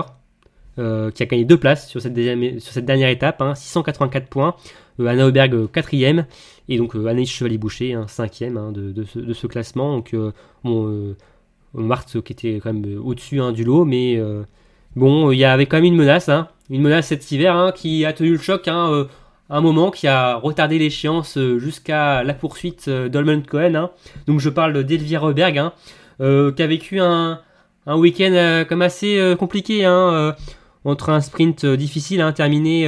[0.80, 4.56] euh, qui a gagné deux places sur cette, dernière étape, hein, 684 points.
[5.02, 6.28] Euh, Anna Auberg, quatrième.
[6.70, 9.98] Et donc Anaïs Chevalier-Boucher, hein, cinquième hein, de, ce, classement.
[9.98, 10.16] Donc,
[11.74, 14.18] Marthe qui était quand même au-dessus hein, du lot, mais
[14.96, 16.30] bon, il y avait quand même une menace.
[16.30, 18.70] Hein, une menace cet hiver hein, qui a tenu le choc.
[19.50, 23.76] Un moment qui a retardé l'échéance jusqu'à la poursuite d'Olman Cohen.
[23.76, 23.92] Hein.
[24.26, 25.74] Donc je parle d'Elvira Reberg, hein,
[26.22, 27.42] euh, qui a vécu un,
[27.88, 30.36] week-end euh, comme assez euh, compliqué, hein,
[30.84, 32.88] entre un sprint difficile, terminé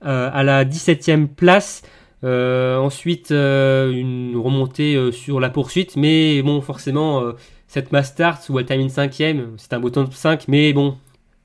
[0.00, 1.82] à la 17e place.
[2.22, 7.22] ensuite, une remontée sur la poursuite, mais bon, forcément,
[7.66, 10.96] cette mass start où elle termine 5e, c'est un bouton de 5, mais bon,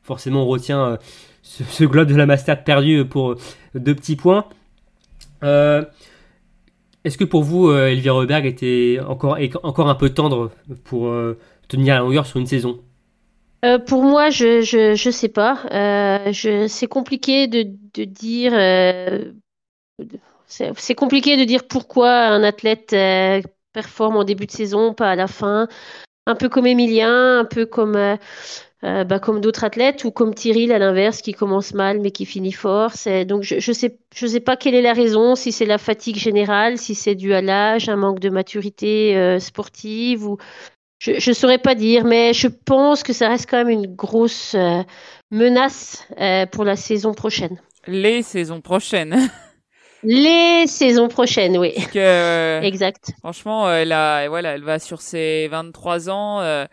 [0.01, 0.97] forcément, on retient
[1.43, 3.35] ce, ce, globe de la mass start perdu pour
[3.75, 4.45] deux petits points.
[5.43, 5.85] Euh,
[7.03, 10.51] est-ce que pour vous, euh, Elvira Reberg était encore, encore un peu tendre
[10.85, 11.37] pour euh,
[11.67, 12.79] tenir la longueur sur une saison?
[13.65, 15.59] Euh, pour moi, je, je, je sais pas.
[15.71, 18.53] Euh, c'est compliqué de, de dire.
[18.55, 19.31] Euh,
[20.47, 22.95] c'est compliqué de dire pourquoi un athlète
[23.73, 25.67] performe en début de saison, pas à la fin.
[26.25, 28.15] Un peu comme Emilien, un peu comme euh,
[28.83, 32.51] bah, comme d'autres athlètes ou comme Tyril à l'inverse qui commence mal mais qui finit
[32.51, 32.91] fort.
[33.25, 36.17] Donc je, je sais je sais pas quelle est la raison, si c'est la fatigue
[36.17, 40.37] générale, si c'est dû à l'âge, un manque de maturité euh, sportive ou
[40.99, 44.55] je ne saurais pas dire, mais je pense que ça reste quand même une grosse
[44.55, 44.83] euh,
[45.31, 46.07] menace
[46.51, 47.59] pour la saison prochaine.
[47.87, 49.29] Les saisons prochaines.
[50.03, 51.73] Les saisons prochaines, oui.
[51.93, 53.11] Que, exact.
[53.19, 56.41] Franchement, elle a, voilà, elle va sur ses 23 ans.
[56.41, 56.65] Euh,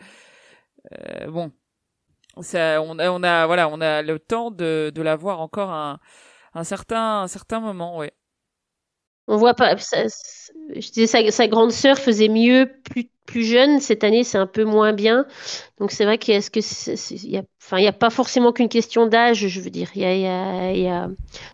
[1.28, 1.52] bon,
[2.42, 5.70] ça, on, a, on a, voilà, on a le temps de, de la voir encore
[5.70, 5.98] un,
[6.54, 8.12] un certain, un certain moment, ouais.
[9.28, 9.76] On voit pas.
[9.76, 13.78] je disais, sa, sa grande sœur faisait mieux plus, plus jeune.
[13.78, 15.24] Cette année, c'est un peu moins bien.
[15.78, 16.58] Donc, c'est vrai qu'il y a, que
[17.14, 19.46] il y a, enfin, il y a pas forcément qu'une question d'âge.
[19.46, 21.08] Je veux dire, il y a, il y a, y a...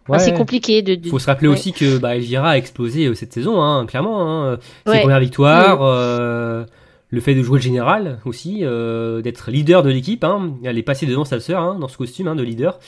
[0.08, 0.94] Ouais, c'est compliqué de.
[0.94, 1.54] Il faut se rappeler ouais.
[1.54, 4.22] aussi que bah, Elvira a explosé euh, cette saison, hein, clairement.
[4.22, 4.58] Hein.
[4.86, 5.00] Ses ouais.
[5.00, 5.82] premières victoires.
[5.82, 6.64] Euh
[7.10, 10.24] le fait de jouer le général aussi, euh, d'être leader de l'équipe.
[10.24, 10.54] Hein.
[10.64, 12.78] Elle est passée devant sa sœur hein, dans ce costume hein, de leader.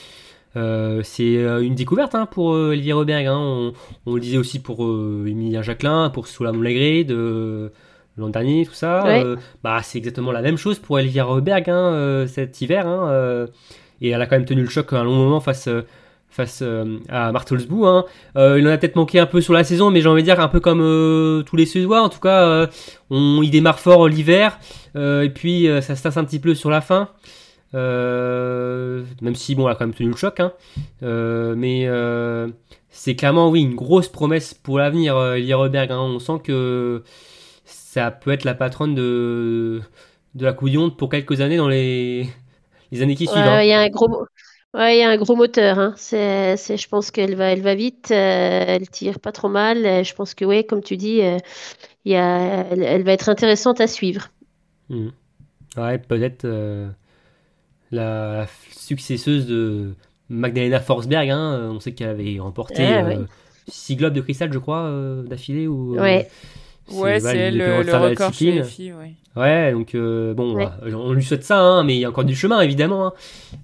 [0.57, 3.27] Euh, c'est euh, une découverte pour Elvire Roberg.
[3.29, 3.73] On,
[4.07, 7.71] on, le disait aussi pour Emilien Jacquelin, pour Soula Moulagré de
[8.17, 9.05] l'an dernier, tout ça.
[9.05, 9.25] Ouais.
[9.63, 11.67] bah, c'est exactement la même chose pour Elvire Roberg
[12.27, 12.87] cet hiver.
[14.01, 15.69] et elle a quand même tenu le choc un long moment face
[16.31, 17.87] face euh, à Martelsbou.
[17.87, 18.05] Hein.
[18.37, 20.27] Euh, il en a peut-être manqué un peu sur la saison, mais j'ai envie de
[20.27, 22.03] dire un peu comme euh, tous les Suédois.
[22.03, 22.69] En tout cas,
[23.11, 24.59] on, il démarre fort l'hiver,
[24.95, 27.09] et puis ça se tasse un petit peu sur la fin.
[27.73, 30.41] même si bon, elle a quand même tenu le choc.
[30.41, 30.53] Hein.
[31.03, 31.89] mais
[32.91, 35.91] c'est clairement oui une grosse promesse pour l'avenir, Elie Reberg.
[35.93, 36.01] Hein.
[36.01, 37.03] On sent que
[37.65, 39.81] ça peut être la patronne de
[40.35, 42.29] de la couillonne pour quelques années dans les
[42.93, 43.45] les années qui ouais, suivent.
[43.45, 43.63] Hein.
[43.63, 44.27] Il y a un gros
[44.75, 45.79] Ouais, il y a un gros moteur.
[45.79, 45.95] Hein.
[45.97, 48.11] C'est, c'est, je pense qu'elle va, elle va vite.
[48.11, 49.85] Euh, elle tire pas trop mal.
[49.87, 51.39] Euh, je pense que, ouais, comme tu dis, euh,
[52.05, 54.29] il y a, elle, elle, va être intéressante à suivre.
[54.91, 55.09] Mmh.
[55.79, 56.89] Ouais, peut-être euh,
[57.91, 59.95] la successeuse de
[60.29, 61.31] Magdalena Forsberg.
[61.31, 61.71] Hein.
[61.73, 63.19] On sait qu'elle avait remporté Ah, ouais.
[63.69, 64.93] six globes de cristal, je crois,
[65.25, 65.67] d'affilée.
[65.67, 66.29] Ou, Ouais.
[66.91, 69.13] Ouais, c'est elle le, le record chez les filles, ouais.
[69.39, 70.69] Ouais, donc euh, bon, Ouais.
[70.85, 73.07] euh, on lui souhaite ça, hein, mais il y a encore du chemin évidemment.
[73.07, 73.13] hein.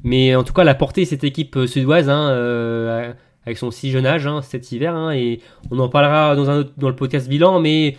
[0.05, 3.13] Mais en tout cas, elle a porté cette équipe euh, suédoise hein, euh,
[3.45, 6.59] avec son si jeune âge hein, cet hiver, hein, et on en parlera dans un
[6.59, 7.61] autre, dans le podcast bilan.
[7.61, 7.97] Mais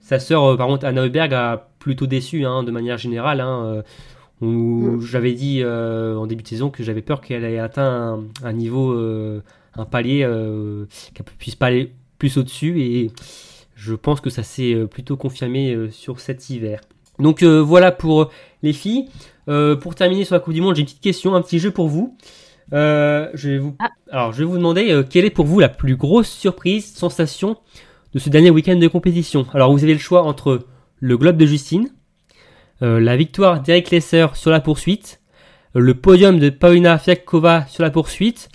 [0.00, 3.40] sa sœur, par contre, Anna Heuberg, a plutôt déçu hein, de manière générale.
[3.40, 3.82] Hein, euh,
[4.40, 4.46] où
[4.96, 5.00] Mm.
[5.00, 8.52] J'avais dit euh, en début de saison que j'avais peur qu'elle ait atteint un, un
[8.52, 8.92] niveau,
[9.76, 10.20] un palier,
[11.12, 13.10] qu'elle puisse pas aller plus au-dessus, et
[13.74, 16.80] je pense que ça s'est plutôt confirmé sur cet hiver.
[17.18, 18.30] Donc euh, voilà pour
[18.62, 19.08] les filles.
[19.48, 21.70] Euh, pour terminer sur la Coupe du Monde, j'ai une petite question, un petit jeu
[21.70, 22.16] pour vous.
[22.74, 23.88] Euh, je vais vous, Ah.
[24.10, 27.56] alors je vais vous demander euh, quelle est pour vous la plus grosse surprise, sensation
[28.12, 29.46] de ce dernier week-end de compétition?
[29.54, 30.66] Alors vous avez le choix entre
[31.00, 31.88] le globe de Justine,
[32.82, 35.20] euh, la victoire d'Eric Lesser sur la poursuite,
[35.76, 38.50] euh, le podium de Paulina Fiakova sur la poursuite,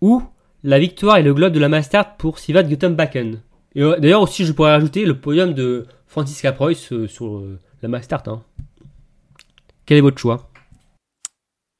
[0.00, 0.22] ou
[0.64, 3.40] la victoire et le globe de la Mastart pour Sivat Bakken.
[3.74, 7.58] Et euh, d'ailleurs aussi je pourrais rajouter le podium de Francisca Preuss euh, sur euh,
[7.82, 8.22] la Mastart.
[8.28, 8.42] Hein.
[9.86, 10.50] Quel est votre choix?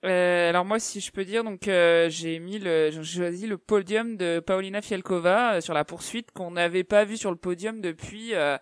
[0.06, 3.58] Euh, alors moi, si je peux dire, donc euh, j'ai mis le, j'ai choisi le
[3.58, 7.82] podium de Paulina Fialkova euh, sur la poursuite qu'on n'avait pas vu sur le podium
[7.82, 8.56] depuis euh,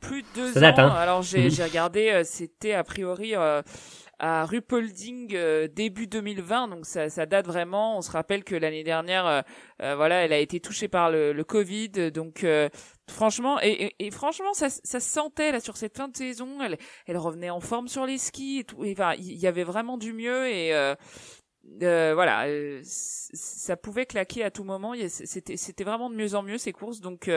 [0.00, 0.86] plus de deux Ça date, ans.
[0.86, 0.88] hein.
[0.90, 1.50] Alors j'ai Mhm.
[1.50, 3.62] j'ai regardé, c'était a priori euh,
[4.20, 7.96] à Rupolding euh, début 2020, donc ça, ça, date vraiment.
[7.96, 9.40] On se rappelle que l'année dernière, euh,
[9.82, 12.46] euh, voilà, elle a été touchée par le, le Covid, donc
[13.08, 16.60] franchement, et, et, franchement, ça, ça se sentait là sur cette fin de saison.
[16.62, 16.76] Elle,
[17.06, 18.84] elle revenait en forme sur les skis, et tout.
[18.84, 20.72] enfin, il y, avait vraiment du mieux et
[21.80, 22.46] voilà,
[22.82, 24.94] ça pouvait claquer à tout moment.
[25.08, 27.30] C'était, c'était vraiment de mieux en mieux ces courses, donc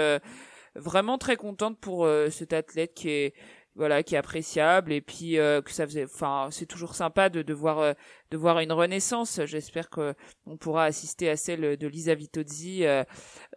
[0.76, 3.34] vraiment très contente pour cet athlète qui est
[3.76, 7.41] voilà qui est appréciable et puis euh, que ça faisait enfin c'est toujours sympa de,
[7.41, 7.94] de voir euh,
[8.32, 9.40] de voir une renaissance.
[9.45, 10.14] J'espère que
[10.45, 13.04] on pourra assister à celle de Lisa Vitozzi euh,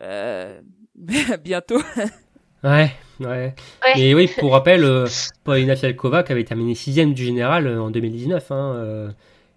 [0.02, 0.58] euh
[1.44, 1.80] bientôt.
[2.64, 2.90] Ouais,
[3.20, 3.54] ouais.
[3.96, 5.06] Et oui pour rappel euh,
[5.44, 9.14] Paulina Fialkova qui avait terminé sixième du général en 2019 hein,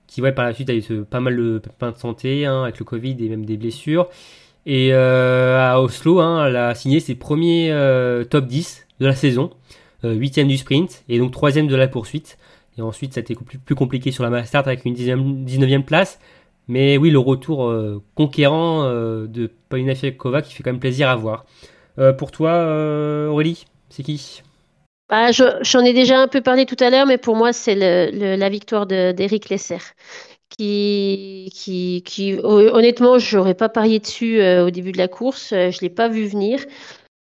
[0.08, 2.80] qui ouais par la suite a eu pas mal de pépins de santé hein, avec
[2.80, 4.10] le Covid et même des blessures.
[4.66, 7.74] Et à Oslo hein, elle a signé ses premiers
[8.30, 9.52] top 10 de la saison
[10.04, 12.38] 8 euh, du sprint et donc 3 de la poursuite.
[12.78, 16.20] Et ensuite, ça a été plus compliqué sur la Mastart avec une 19e place.
[16.68, 21.10] Mais oui, le retour euh, conquérant euh, de Paulina Fialkova qui fait quand même plaisir
[21.10, 21.46] à voir.
[22.18, 22.52] pour toi,
[23.30, 24.42] Aurélie, c'est qui?
[25.10, 28.50] Bah, J'en ai déjà un peu parlé tout à l'heure, mais pour moi, c'est la
[28.50, 29.80] victoire d'Eric Lesser.
[30.58, 35.50] Qui, qui, qui, honnêtement, je n'aurais pas parié dessus au début de la course.
[35.52, 36.60] Je l'ai pas vu venir.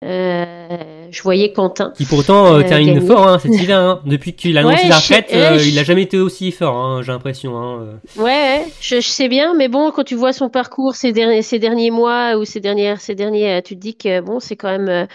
[0.05, 1.93] Euh, je voyais Quentin.
[1.97, 3.77] Qui pourtant euh, euh termine fort hein, cet hiver.
[3.87, 4.01] Hein.
[4.05, 7.13] Depuis qu'il a annoncé la retraite, euh, il n'a jamais été aussi fort, hein, j'ai
[7.13, 7.57] l'impression.
[7.57, 8.01] Hein.
[8.17, 11.59] Ouais, je, je, sais bien, mais bon, quand tu vois son parcours ces derniers, ces
[11.59, 15.07] derniers mois ou ces dernières, ces derniers, tu te dis que bon, c'est quand même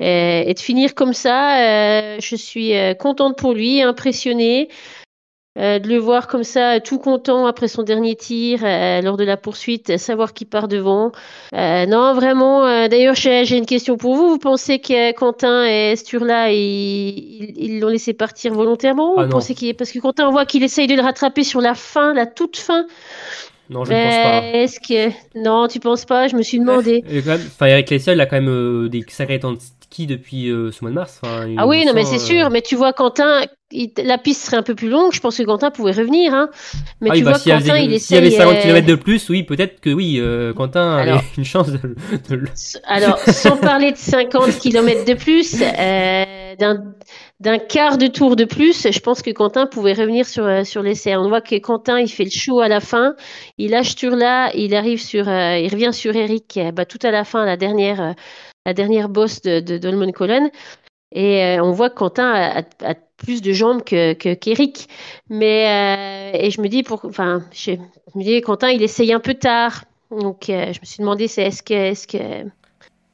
[0.00, 4.68] et de finir comme ça, je suis contente pour lui, impressionnée.
[5.58, 9.24] Euh, de le voir comme ça, tout content après son dernier tir euh, lors de
[9.24, 11.12] la poursuite, savoir qui part devant.
[11.54, 12.62] Euh, non, vraiment.
[12.88, 14.30] D'ailleurs, j'ai une question pour vous.
[14.30, 19.74] Vous pensez que Quentin et Sturla, ils l'ont laissé partir volontairement ah Vous pensez qu'il
[19.74, 22.56] parce que Quentin, on voit qu'il essaye de le rattraper sur la fin, la toute
[22.56, 22.86] fin.
[23.68, 24.58] Non, je ne pense pas.
[24.58, 26.28] Est-ce que non, tu penses pas?
[26.28, 27.04] Je me suis demandé.
[27.14, 30.90] Enfin, Eric Lessel, il a quand même des sacrés temps de ski depuis ce mois
[30.90, 31.20] de mars.
[31.24, 32.48] ah oui, non, mais c'est sûr.
[32.48, 33.42] Mais tu vois, Quentin,
[33.98, 36.34] la piste serait un peu plus longue, je pense que Quentin pouvait revenir.
[36.34, 36.48] Hein.
[37.00, 39.42] Mais ah tu bah, vois, Quentin, il S'il y avait 50 km de plus, oui,
[39.42, 41.78] peut-être que oui, euh, Quentin avait une chance de,
[42.86, 46.54] Alors, sans parler de 50 km de plus, euh,
[47.40, 50.82] d'un quart de tour de plus, je pense que Quentin pouvait revenir sur, euh, sur
[50.82, 51.16] l'essai.
[51.16, 53.14] On voit que Quentin, il fait le show à la fin,
[53.58, 57.24] il lâche sur là, il arrive sur, il revient sur Eric, bah, tout à la
[57.24, 58.14] fin, la dernière,
[58.66, 60.50] la dernière bosse de, de Dolman Colon.
[61.14, 64.88] Et on voit que Quentin a, a plus de jambes que qu'Eric.
[65.30, 67.72] Mais euh, et je me dis pour, enfin, je,
[68.14, 69.84] me dis Quentin, il essaye un peu tard.
[70.10, 72.18] Donc euh, je me suis demandé, c'est est-ce que est-ce que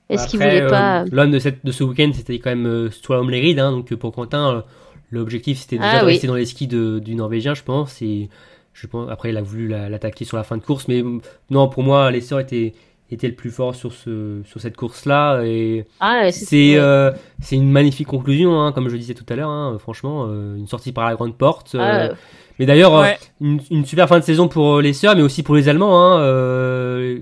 [0.08, 1.02] est-ce qu'il voulait pas.
[1.02, 3.58] Euh, l'homme de, cette, de ce week-end, c'était quand même Slalom Lerid.
[3.58, 4.64] Hein, donc pour Quentin,
[5.10, 8.00] l'objectif c'était déjà ah de rester dans les skis de, du Norvégien, je pense.
[8.02, 8.30] Et
[8.72, 10.88] je pense après, il a voulu l'attaquer sur la fin de course.
[10.88, 11.02] Mais
[11.50, 12.72] non, pour moi, l'essor était
[13.10, 17.10] était le plus fort sur ce sur cette course là et ah, c'est euh,
[17.40, 20.66] c'est une magnifique conclusion hein, comme je disais tout à l'heure hein, franchement euh, une
[20.66, 22.10] sortie par la grande porte euh.
[22.12, 22.14] ah,
[22.58, 23.04] mais d'ailleurs
[23.40, 26.18] une, une, super fin de saison pour les sœurs mais aussi pour les allemands hein,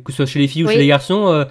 [0.05, 1.47] que ce soit chez les filles ou chez les garçons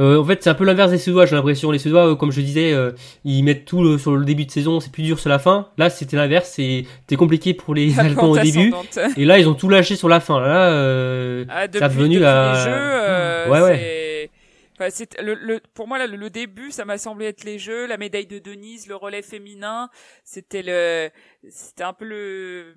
[0.00, 1.70] euh, en fait, c'est un peu l'inverse des Suédois, j'ai l'impression.
[1.70, 2.92] Les Suédois, euh, comme je disais, euh,
[3.24, 5.68] ils mettent tout sur le début de saison, c'est plus dur sur la fin.
[5.76, 8.72] Là, c'était l'inverse, c'était compliqué pour les Allemands au début.
[9.16, 10.40] Et là, ils ont tout lâché sur la fin.
[10.40, 12.52] Là, ah, depuis, ça devenu la...
[12.52, 12.70] les jeux,
[13.50, 14.30] ouais, ouais.
[14.78, 17.98] Enfin, le, le, pour moi, là, le, début, ça m'a semblé être les jeux, la
[17.98, 19.90] médaille de Denise, le relais féminin.
[20.24, 21.10] C'était le,
[21.50, 22.76] c'était un peu le,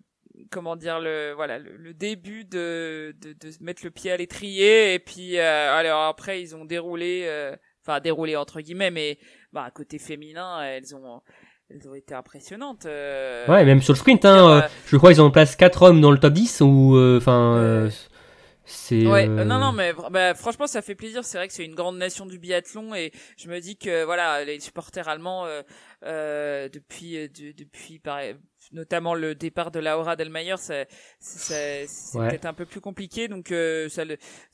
[0.52, 5.00] comment dire le voilà le, début de, de, de mettre le pied à l'étrier et
[5.00, 7.56] puis euh, alors après ils ont déroulé euh,
[7.86, 9.18] enfin déroulé entre guillemets mais
[9.52, 11.22] bah côté féminin elles ont
[11.70, 15.26] elles ont été impressionnantes euh, ouais même sur le sprint hein, je crois ils ont
[15.26, 17.90] en place quatre hommes dans le top 10 ou enfin
[18.66, 21.76] c'est ouais non non mais bah, franchement ça fait plaisir c'est vrai que c'est une
[21.76, 25.46] grande nation du biathlon et je me dis que voilà les supporters allemands
[26.02, 28.36] depuis depuis pareil,
[28.72, 30.88] notamment le départ de Laura Delmayer, c'est
[32.14, 33.28] peut-être un peu plus compliqué.
[33.28, 34.04] Donc euh, ça,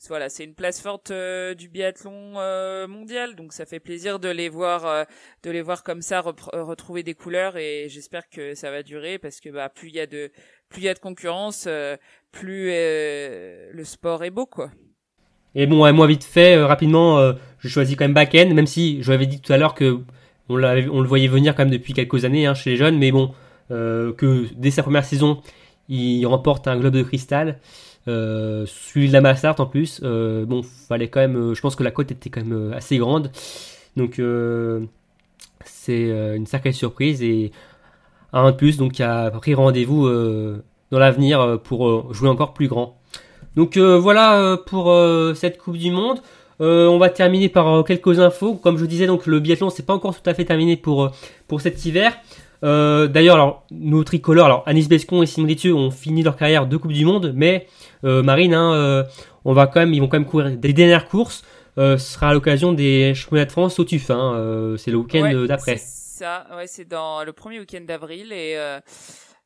[0.08, 3.36] voilà, c'est une place forte euh, du biathlon euh, mondial.
[3.36, 5.06] Donc ça fait plaisir de les voir,
[5.42, 7.56] de les voir comme ça retrouver des couleurs.
[7.56, 10.30] Et j'espère que ça va durer parce que bah plus il y a de
[10.68, 11.68] plus il y a de concurrence,
[12.32, 14.70] plus le sport est beau quoi.
[15.54, 19.26] Et bon, moi vite fait, rapidement, je choisis quand même Bakken, même si je l'avais
[19.26, 20.00] dit tout à l'heure que
[20.50, 20.56] on,
[21.00, 23.32] le voyait venir quand même depuis quelques années hein, chez les jeunes, mais bon,
[23.70, 25.40] euh, que dès sa première saison,
[25.88, 27.58] il remporte un globe de cristal.
[28.08, 30.00] Euh, celui de la Mastart en plus.
[30.02, 31.54] Euh, bon, fallait quand même.
[31.54, 33.30] je pense que la cote était quand même assez grande.
[33.96, 34.20] Donc
[35.64, 37.52] c'est une sacrée surprise et
[38.32, 40.06] un de plus donc qui a pris rendez-vous
[40.90, 42.98] dans l'avenir pour jouer encore plus grand.
[43.56, 44.94] Donc voilà pour
[45.34, 46.20] cette Coupe du Monde.
[46.60, 48.54] on va terminer par quelques infos.
[48.54, 51.10] Comme je disais, donc le biathlon c'est pas encore tout à fait terminé pour
[51.48, 52.12] pour cet hiver.
[52.62, 56.92] D'ailleurs, alors nos tricolores, alors Anis Bescon et Simon ont fini leur carrière de Coupe
[56.92, 57.66] du Monde, mais
[58.02, 59.04] Marine, hein,
[59.44, 61.44] on va quand même, ils vont quand même courir des dernières courses.
[61.76, 64.10] ce sera à l'occasion des championnats de France au TUF.
[64.10, 65.80] Hein, c'est le week-end d'après
[66.20, 68.78] ça, ouais, c'est dans le premier week-end d'avril et euh,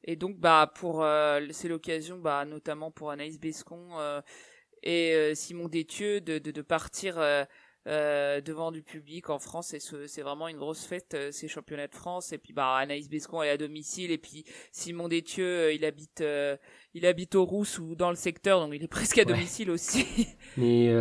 [0.04, 4.20] et donc bah pour euh, c'est l'occasion bah notamment pour Anaïs Bescon euh,
[4.82, 7.16] et Simon Détieux de, de, de partir
[7.86, 9.72] devant du public en France.
[9.72, 12.32] Et c'est vraiment une grosse fête ces championnats de France.
[12.34, 14.10] Et puis bah Anaïs Bescon est à domicile.
[14.10, 16.22] Et puis Simon Détieux il habite
[16.92, 18.60] il habite au Rousse ou dans le secteur.
[18.60, 20.06] Donc il est presque à domicile aussi.
[20.58, 20.92] Mais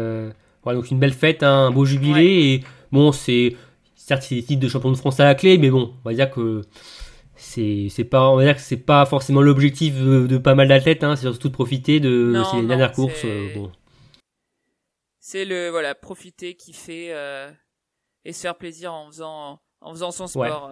[0.64, 2.54] voilà donc une belle fête hein, un beau jubilé.
[2.54, 2.64] Et
[2.94, 3.58] bon c'est
[4.04, 6.14] certes c'est des titres de champion de France à la clé, mais bon, on va
[6.14, 6.62] dire que
[7.44, 11.04] c'est c'est pas on va dire que c'est pas forcément l'objectif de, pas mal d'athlètes,
[11.04, 13.26] hein, c'est surtout de profiter de ces dernières courses.
[13.26, 13.72] Euh, bon.
[15.20, 17.52] C'est le voilà profiter, kiffer euh,
[18.26, 20.72] et se faire plaisir en faisant en faisant son sport.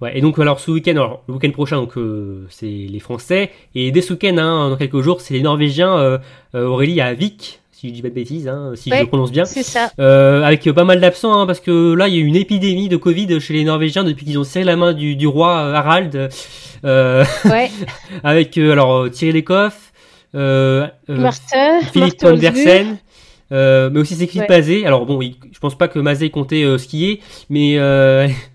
[0.00, 0.16] Ouais.
[0.16, 3.90] et donc alors ce week-end, alors le week-end prochain donc euh, c'est les Français et
[3.90, 6.20] dès ce week-end hein, dans quelques jours c'est les Norvégiens
[6.54, 9.46] Aurélie à Vic si je dis pas de bêtises, hein, si je le prononce bien.
[9.46, 9.90] C'est ça.
[9.98, 12.90] Euh, avec pas mal d'absents, hein, parce que là, il y a eu une épidémie
[12.90, 15.72] de Covid chez les Norvégiens depuis qu'ils ont serré la main du, du roi euh,
[15.72, 16.28] Harald.
[16.84, 17.70] Euh, ouais.
[18.22, 19.92] avec euh, alors Thierry Lecoff,
[20.34, 22.98] euh, Martin, Philippe Andersen.
[23.50, 24.58] mais aussi c'est Philippe ouais.
[24.58, 24.84] Mazet.
[24.84, 27.78] Alors bon, je pense pas que Mazet comptait skier, mais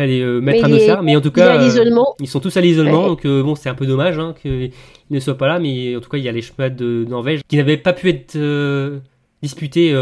[0.00, 3.06] allez euh, mettre mais un Mais en tout cas, euh, ils sont tous à l'isolement,
[3.06, 4.70] donc euh, bon, c'est un peu dommage hein, qu'ils
[5.10, 5.58] ne soient pas là.
[5.58, 8.08] Mais en tout cas, il y a les chemins de Norvège qui n'avaient pas pu
[8.08, 9.00] être
[9.42, 9.92] disputés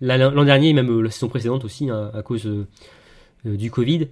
[0.00, 2.48] l'an dernier, même la saison précédente aussi, hein, à cause
[3.44, 4.08] du Covid.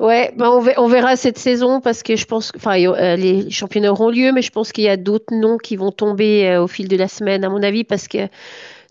[0.00, 2.76] Ouais, ben on, verra cette saison parce que je pense que enfin,
[3.16, 6.56] les championnats auront lieu, mais je pense qu'il y a d'autres noms qui vont tomber
[6.56, 8.28] au fil de la semaine, à mon avis, parce que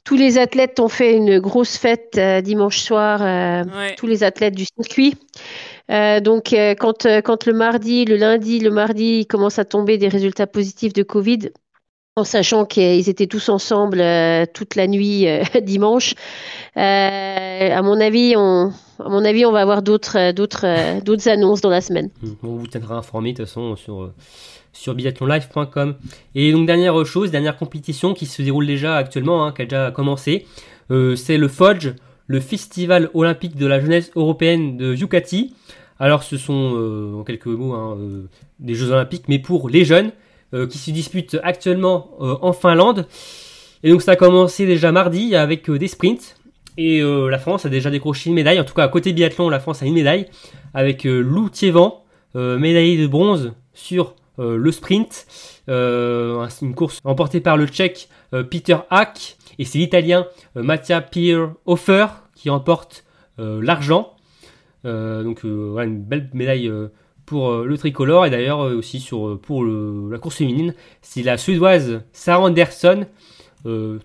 [0.04, 3.64] tous les athlètes ont fait une grosse fête euh, dimanche soir, euh,
[3.98, 5.16] tous les athlètes du circuit.
[5.92, 10.08] Euh, donc, quand, quand le mardi, le lundi, le mardi, il commence à tomber des
[10.08, 11.50] résultats positifs de Covid,
[12.16, 14.04] en sachant qu'ils étaient tous ensemble
[14.54, 15.26] toute la nuit
[15.62, 16.16] dimanche,
[16.76, 21.70] à mon avis, on, à mon avis, on va avoir d'autres, d'autres, d'autres annonces dans
[21.70, 22.10] la semaine.
[22.44, 24.12] On vous tiendra informé de toute façon sur
[24.74, 25.96] sur biathlonlive.com.
[26.36, 29.92] Et donc dernière chose, dernière compétition qui se déroule déjà actuellement, hein, qui a déjà
[29.92, 30.46] commencé,
[30.92, 31.96] euh, c'est le FODGE,
[32.28, 35.54] le Festival olympique de la jeunesse européenne de Yucati.
[36.02, 38.24] Alors ce sont euh, en quelques mots hein, euh,
[38.60, 40.12] des Jeux olympiques, mais pour les jeunes,
[40.70, 43.08] qui se disputent actuellement en Finlande.
[43.84, 46.36] Et donc ça a commencé déjà mardi avec des sprints.
[46.78, 49.62] Et la France a déjà décroché une médaille, en tout cas à côté biathlon, la
[49.62, 50.28] France a une médaille,
[50.74, 52.02] avec Lou Thievan,
[52.36, 55.28] médaillé de bronze sur euh, le sprint,
[55.70, 60.26] euh, une course remportée par le Tchèque euh, Peter Hack et c'est l'Italien
[60.56, 63.04] Mattia Pierhofer qui remporte
[63.38, 64.14] l'argent.
[64.84, 66.72] Donc voilà une belle médaille
[67.26, 72.44] pour le tricolore et d'ailleurs aussi sur, pour la course féminine, c'est la suédoise Sarah
[72.46, 73.06] Anderson,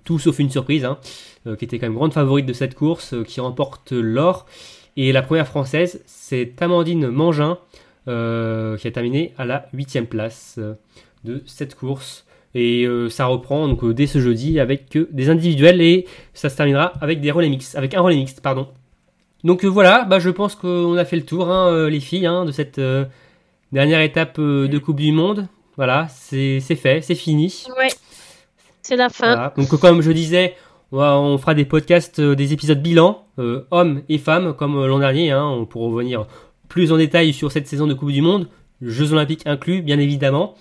[0.05, 0.99] tout sauf une surprise, hein,
[1.59, 4.47] qui était quand même grande favorite de cette course, qui remporte l'or.
[4.97, 7.59] Et la première française, c'est Amandine Mangin,
[8.09, 10.75] euh, qui a terminé à la 8 place euh,
[11.25, 12.25] de cette course.
[12.55, 16.93] Et euh, ça reprend donc dès ce jeudi avec des individuels et ça se terminera
[17.01, 18.69] avec des relais mix, avec un relais mixte, pardon.
[19.47, 22.51] Donc voilà, bah, je pense qu'on a fait le tour, hein, les filles, hein, de
[22.51, 22.81] cette
[23.71, 25.47] dernière étape de Coupe du Monde.
[25.77, 27.65] Voilà, c'est fait, c'est fini.
[27.79, 27.89] Ouais,
[28.83, 29.53] c'est la fin.
[29.57, 30.57] Donc comme je disais,
[30.91, 33.25] on, fera des podcasts, des épisodes bilan,
[33.71, 36.27] hommes et femmes, comme l'an dernier, hein, pour revenir
[36.69, 38.49] plus en détail sur cette saison de Coupe du Monde,
[38.83, 40.57] Jeux Olympiques inclus, bien évidemment.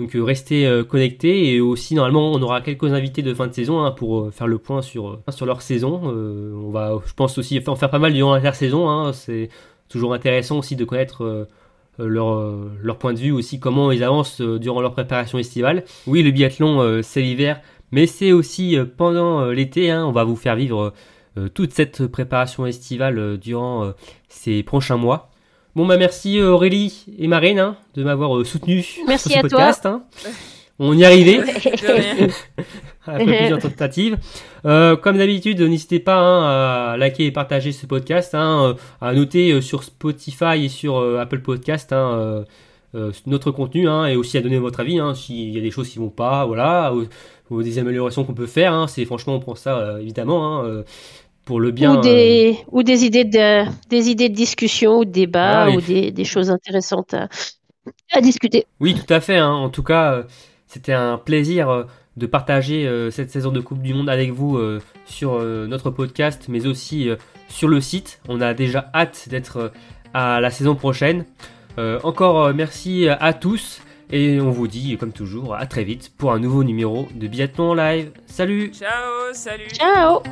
[0.00, 3.52] Donc euh, restez euh, connectés et aussi normalement on aura quelques invités de fin de
[3.52, 6.00] saison hein, pour euh, faire le point sur, sur leur saison.
[6.04, 8.88] on va je pense aussi en faire pas mal durant l'intersaison.
[8.88, 9.12] Hein.
[9.12, 9.50] C'est
[9.90, 11.48] toujours intéressant aussi de connaître
[11.98, 15.84] leur, leur point de vue aussi, comment ils avancent durant leur préparation estivale.
[16.06, 17.60] Oui le biathlon c'est l'hiver
[17.92, 19.90] mais c'est aussi pendant l'été.
[19.90, 20.06] Hein.
[20.06, 20.94] on va vous faire vivre
[21.52, 23.92] toute cette préparation estivale durant
[24.28, 25.29] ces prochains mois.
[25.80, 29.46] Bon bah merci euh, Aurélie et Marine hein, de m'avoir euh, soutenu merci sur ce
[29.46, 29.86] podcast.
[29.86, 30.02] Hein.
[30.78, 31.40] On y arrivait.
[33.06, 34.18] Après plusieurs tentatives.
[34.66, 39.62] Euh, comme d'habitude, n'hésitez pas hein, à liker et partager ce podcast, hein, à noter
[39.62, 42.44] sur Spotify et sur Apple Podcast hein,
[43.24, 46.10] notre contenu et aussi à donner votre avis s'il y a des choses qui vont
[46.10, 46.92] pas, voilà,
[47.50, 48.86] ou, des améliorations qu'on peut faire.
[48.90, 50.62] c'est franchement on prend ça évidemment
[51.48, 51.96] le bien.
[51.98, 55.70] Ou des, euh, ou des idées de, des idées de discussion ou de débat ah
[55.70, 57.28] ou des, des, choses intéressantes à,
[58.12, 58.66] à discuter.
[58.80, 59.36] Oui, tout à fait.
[59.38, 59.50] hein.
[59.50, 60.22] En tout cas, euh,
[60.66, 61.84] c'était un plaisir euh,
[62.16, 65.90] de partager euh, cette saison de Coupe du Monde avec vous euh, sur euh, notre
[65.90, 67.08] podcast, mais aussi
[67.48, 68.20] sur le site.
[68.28, 69.72] On a déjà hâte d'être
[70.14, 71.24] à la saison prochaine.
[72.02, 73.80] Encore merci à tous
[74.12, 77.70] et on vous dit, comme toujours, à très vite pour un nouveau numéro de Biathlon
[77.70, 78.10] en live.
[78.26, 80.22] Salut Ciao, salut Ciao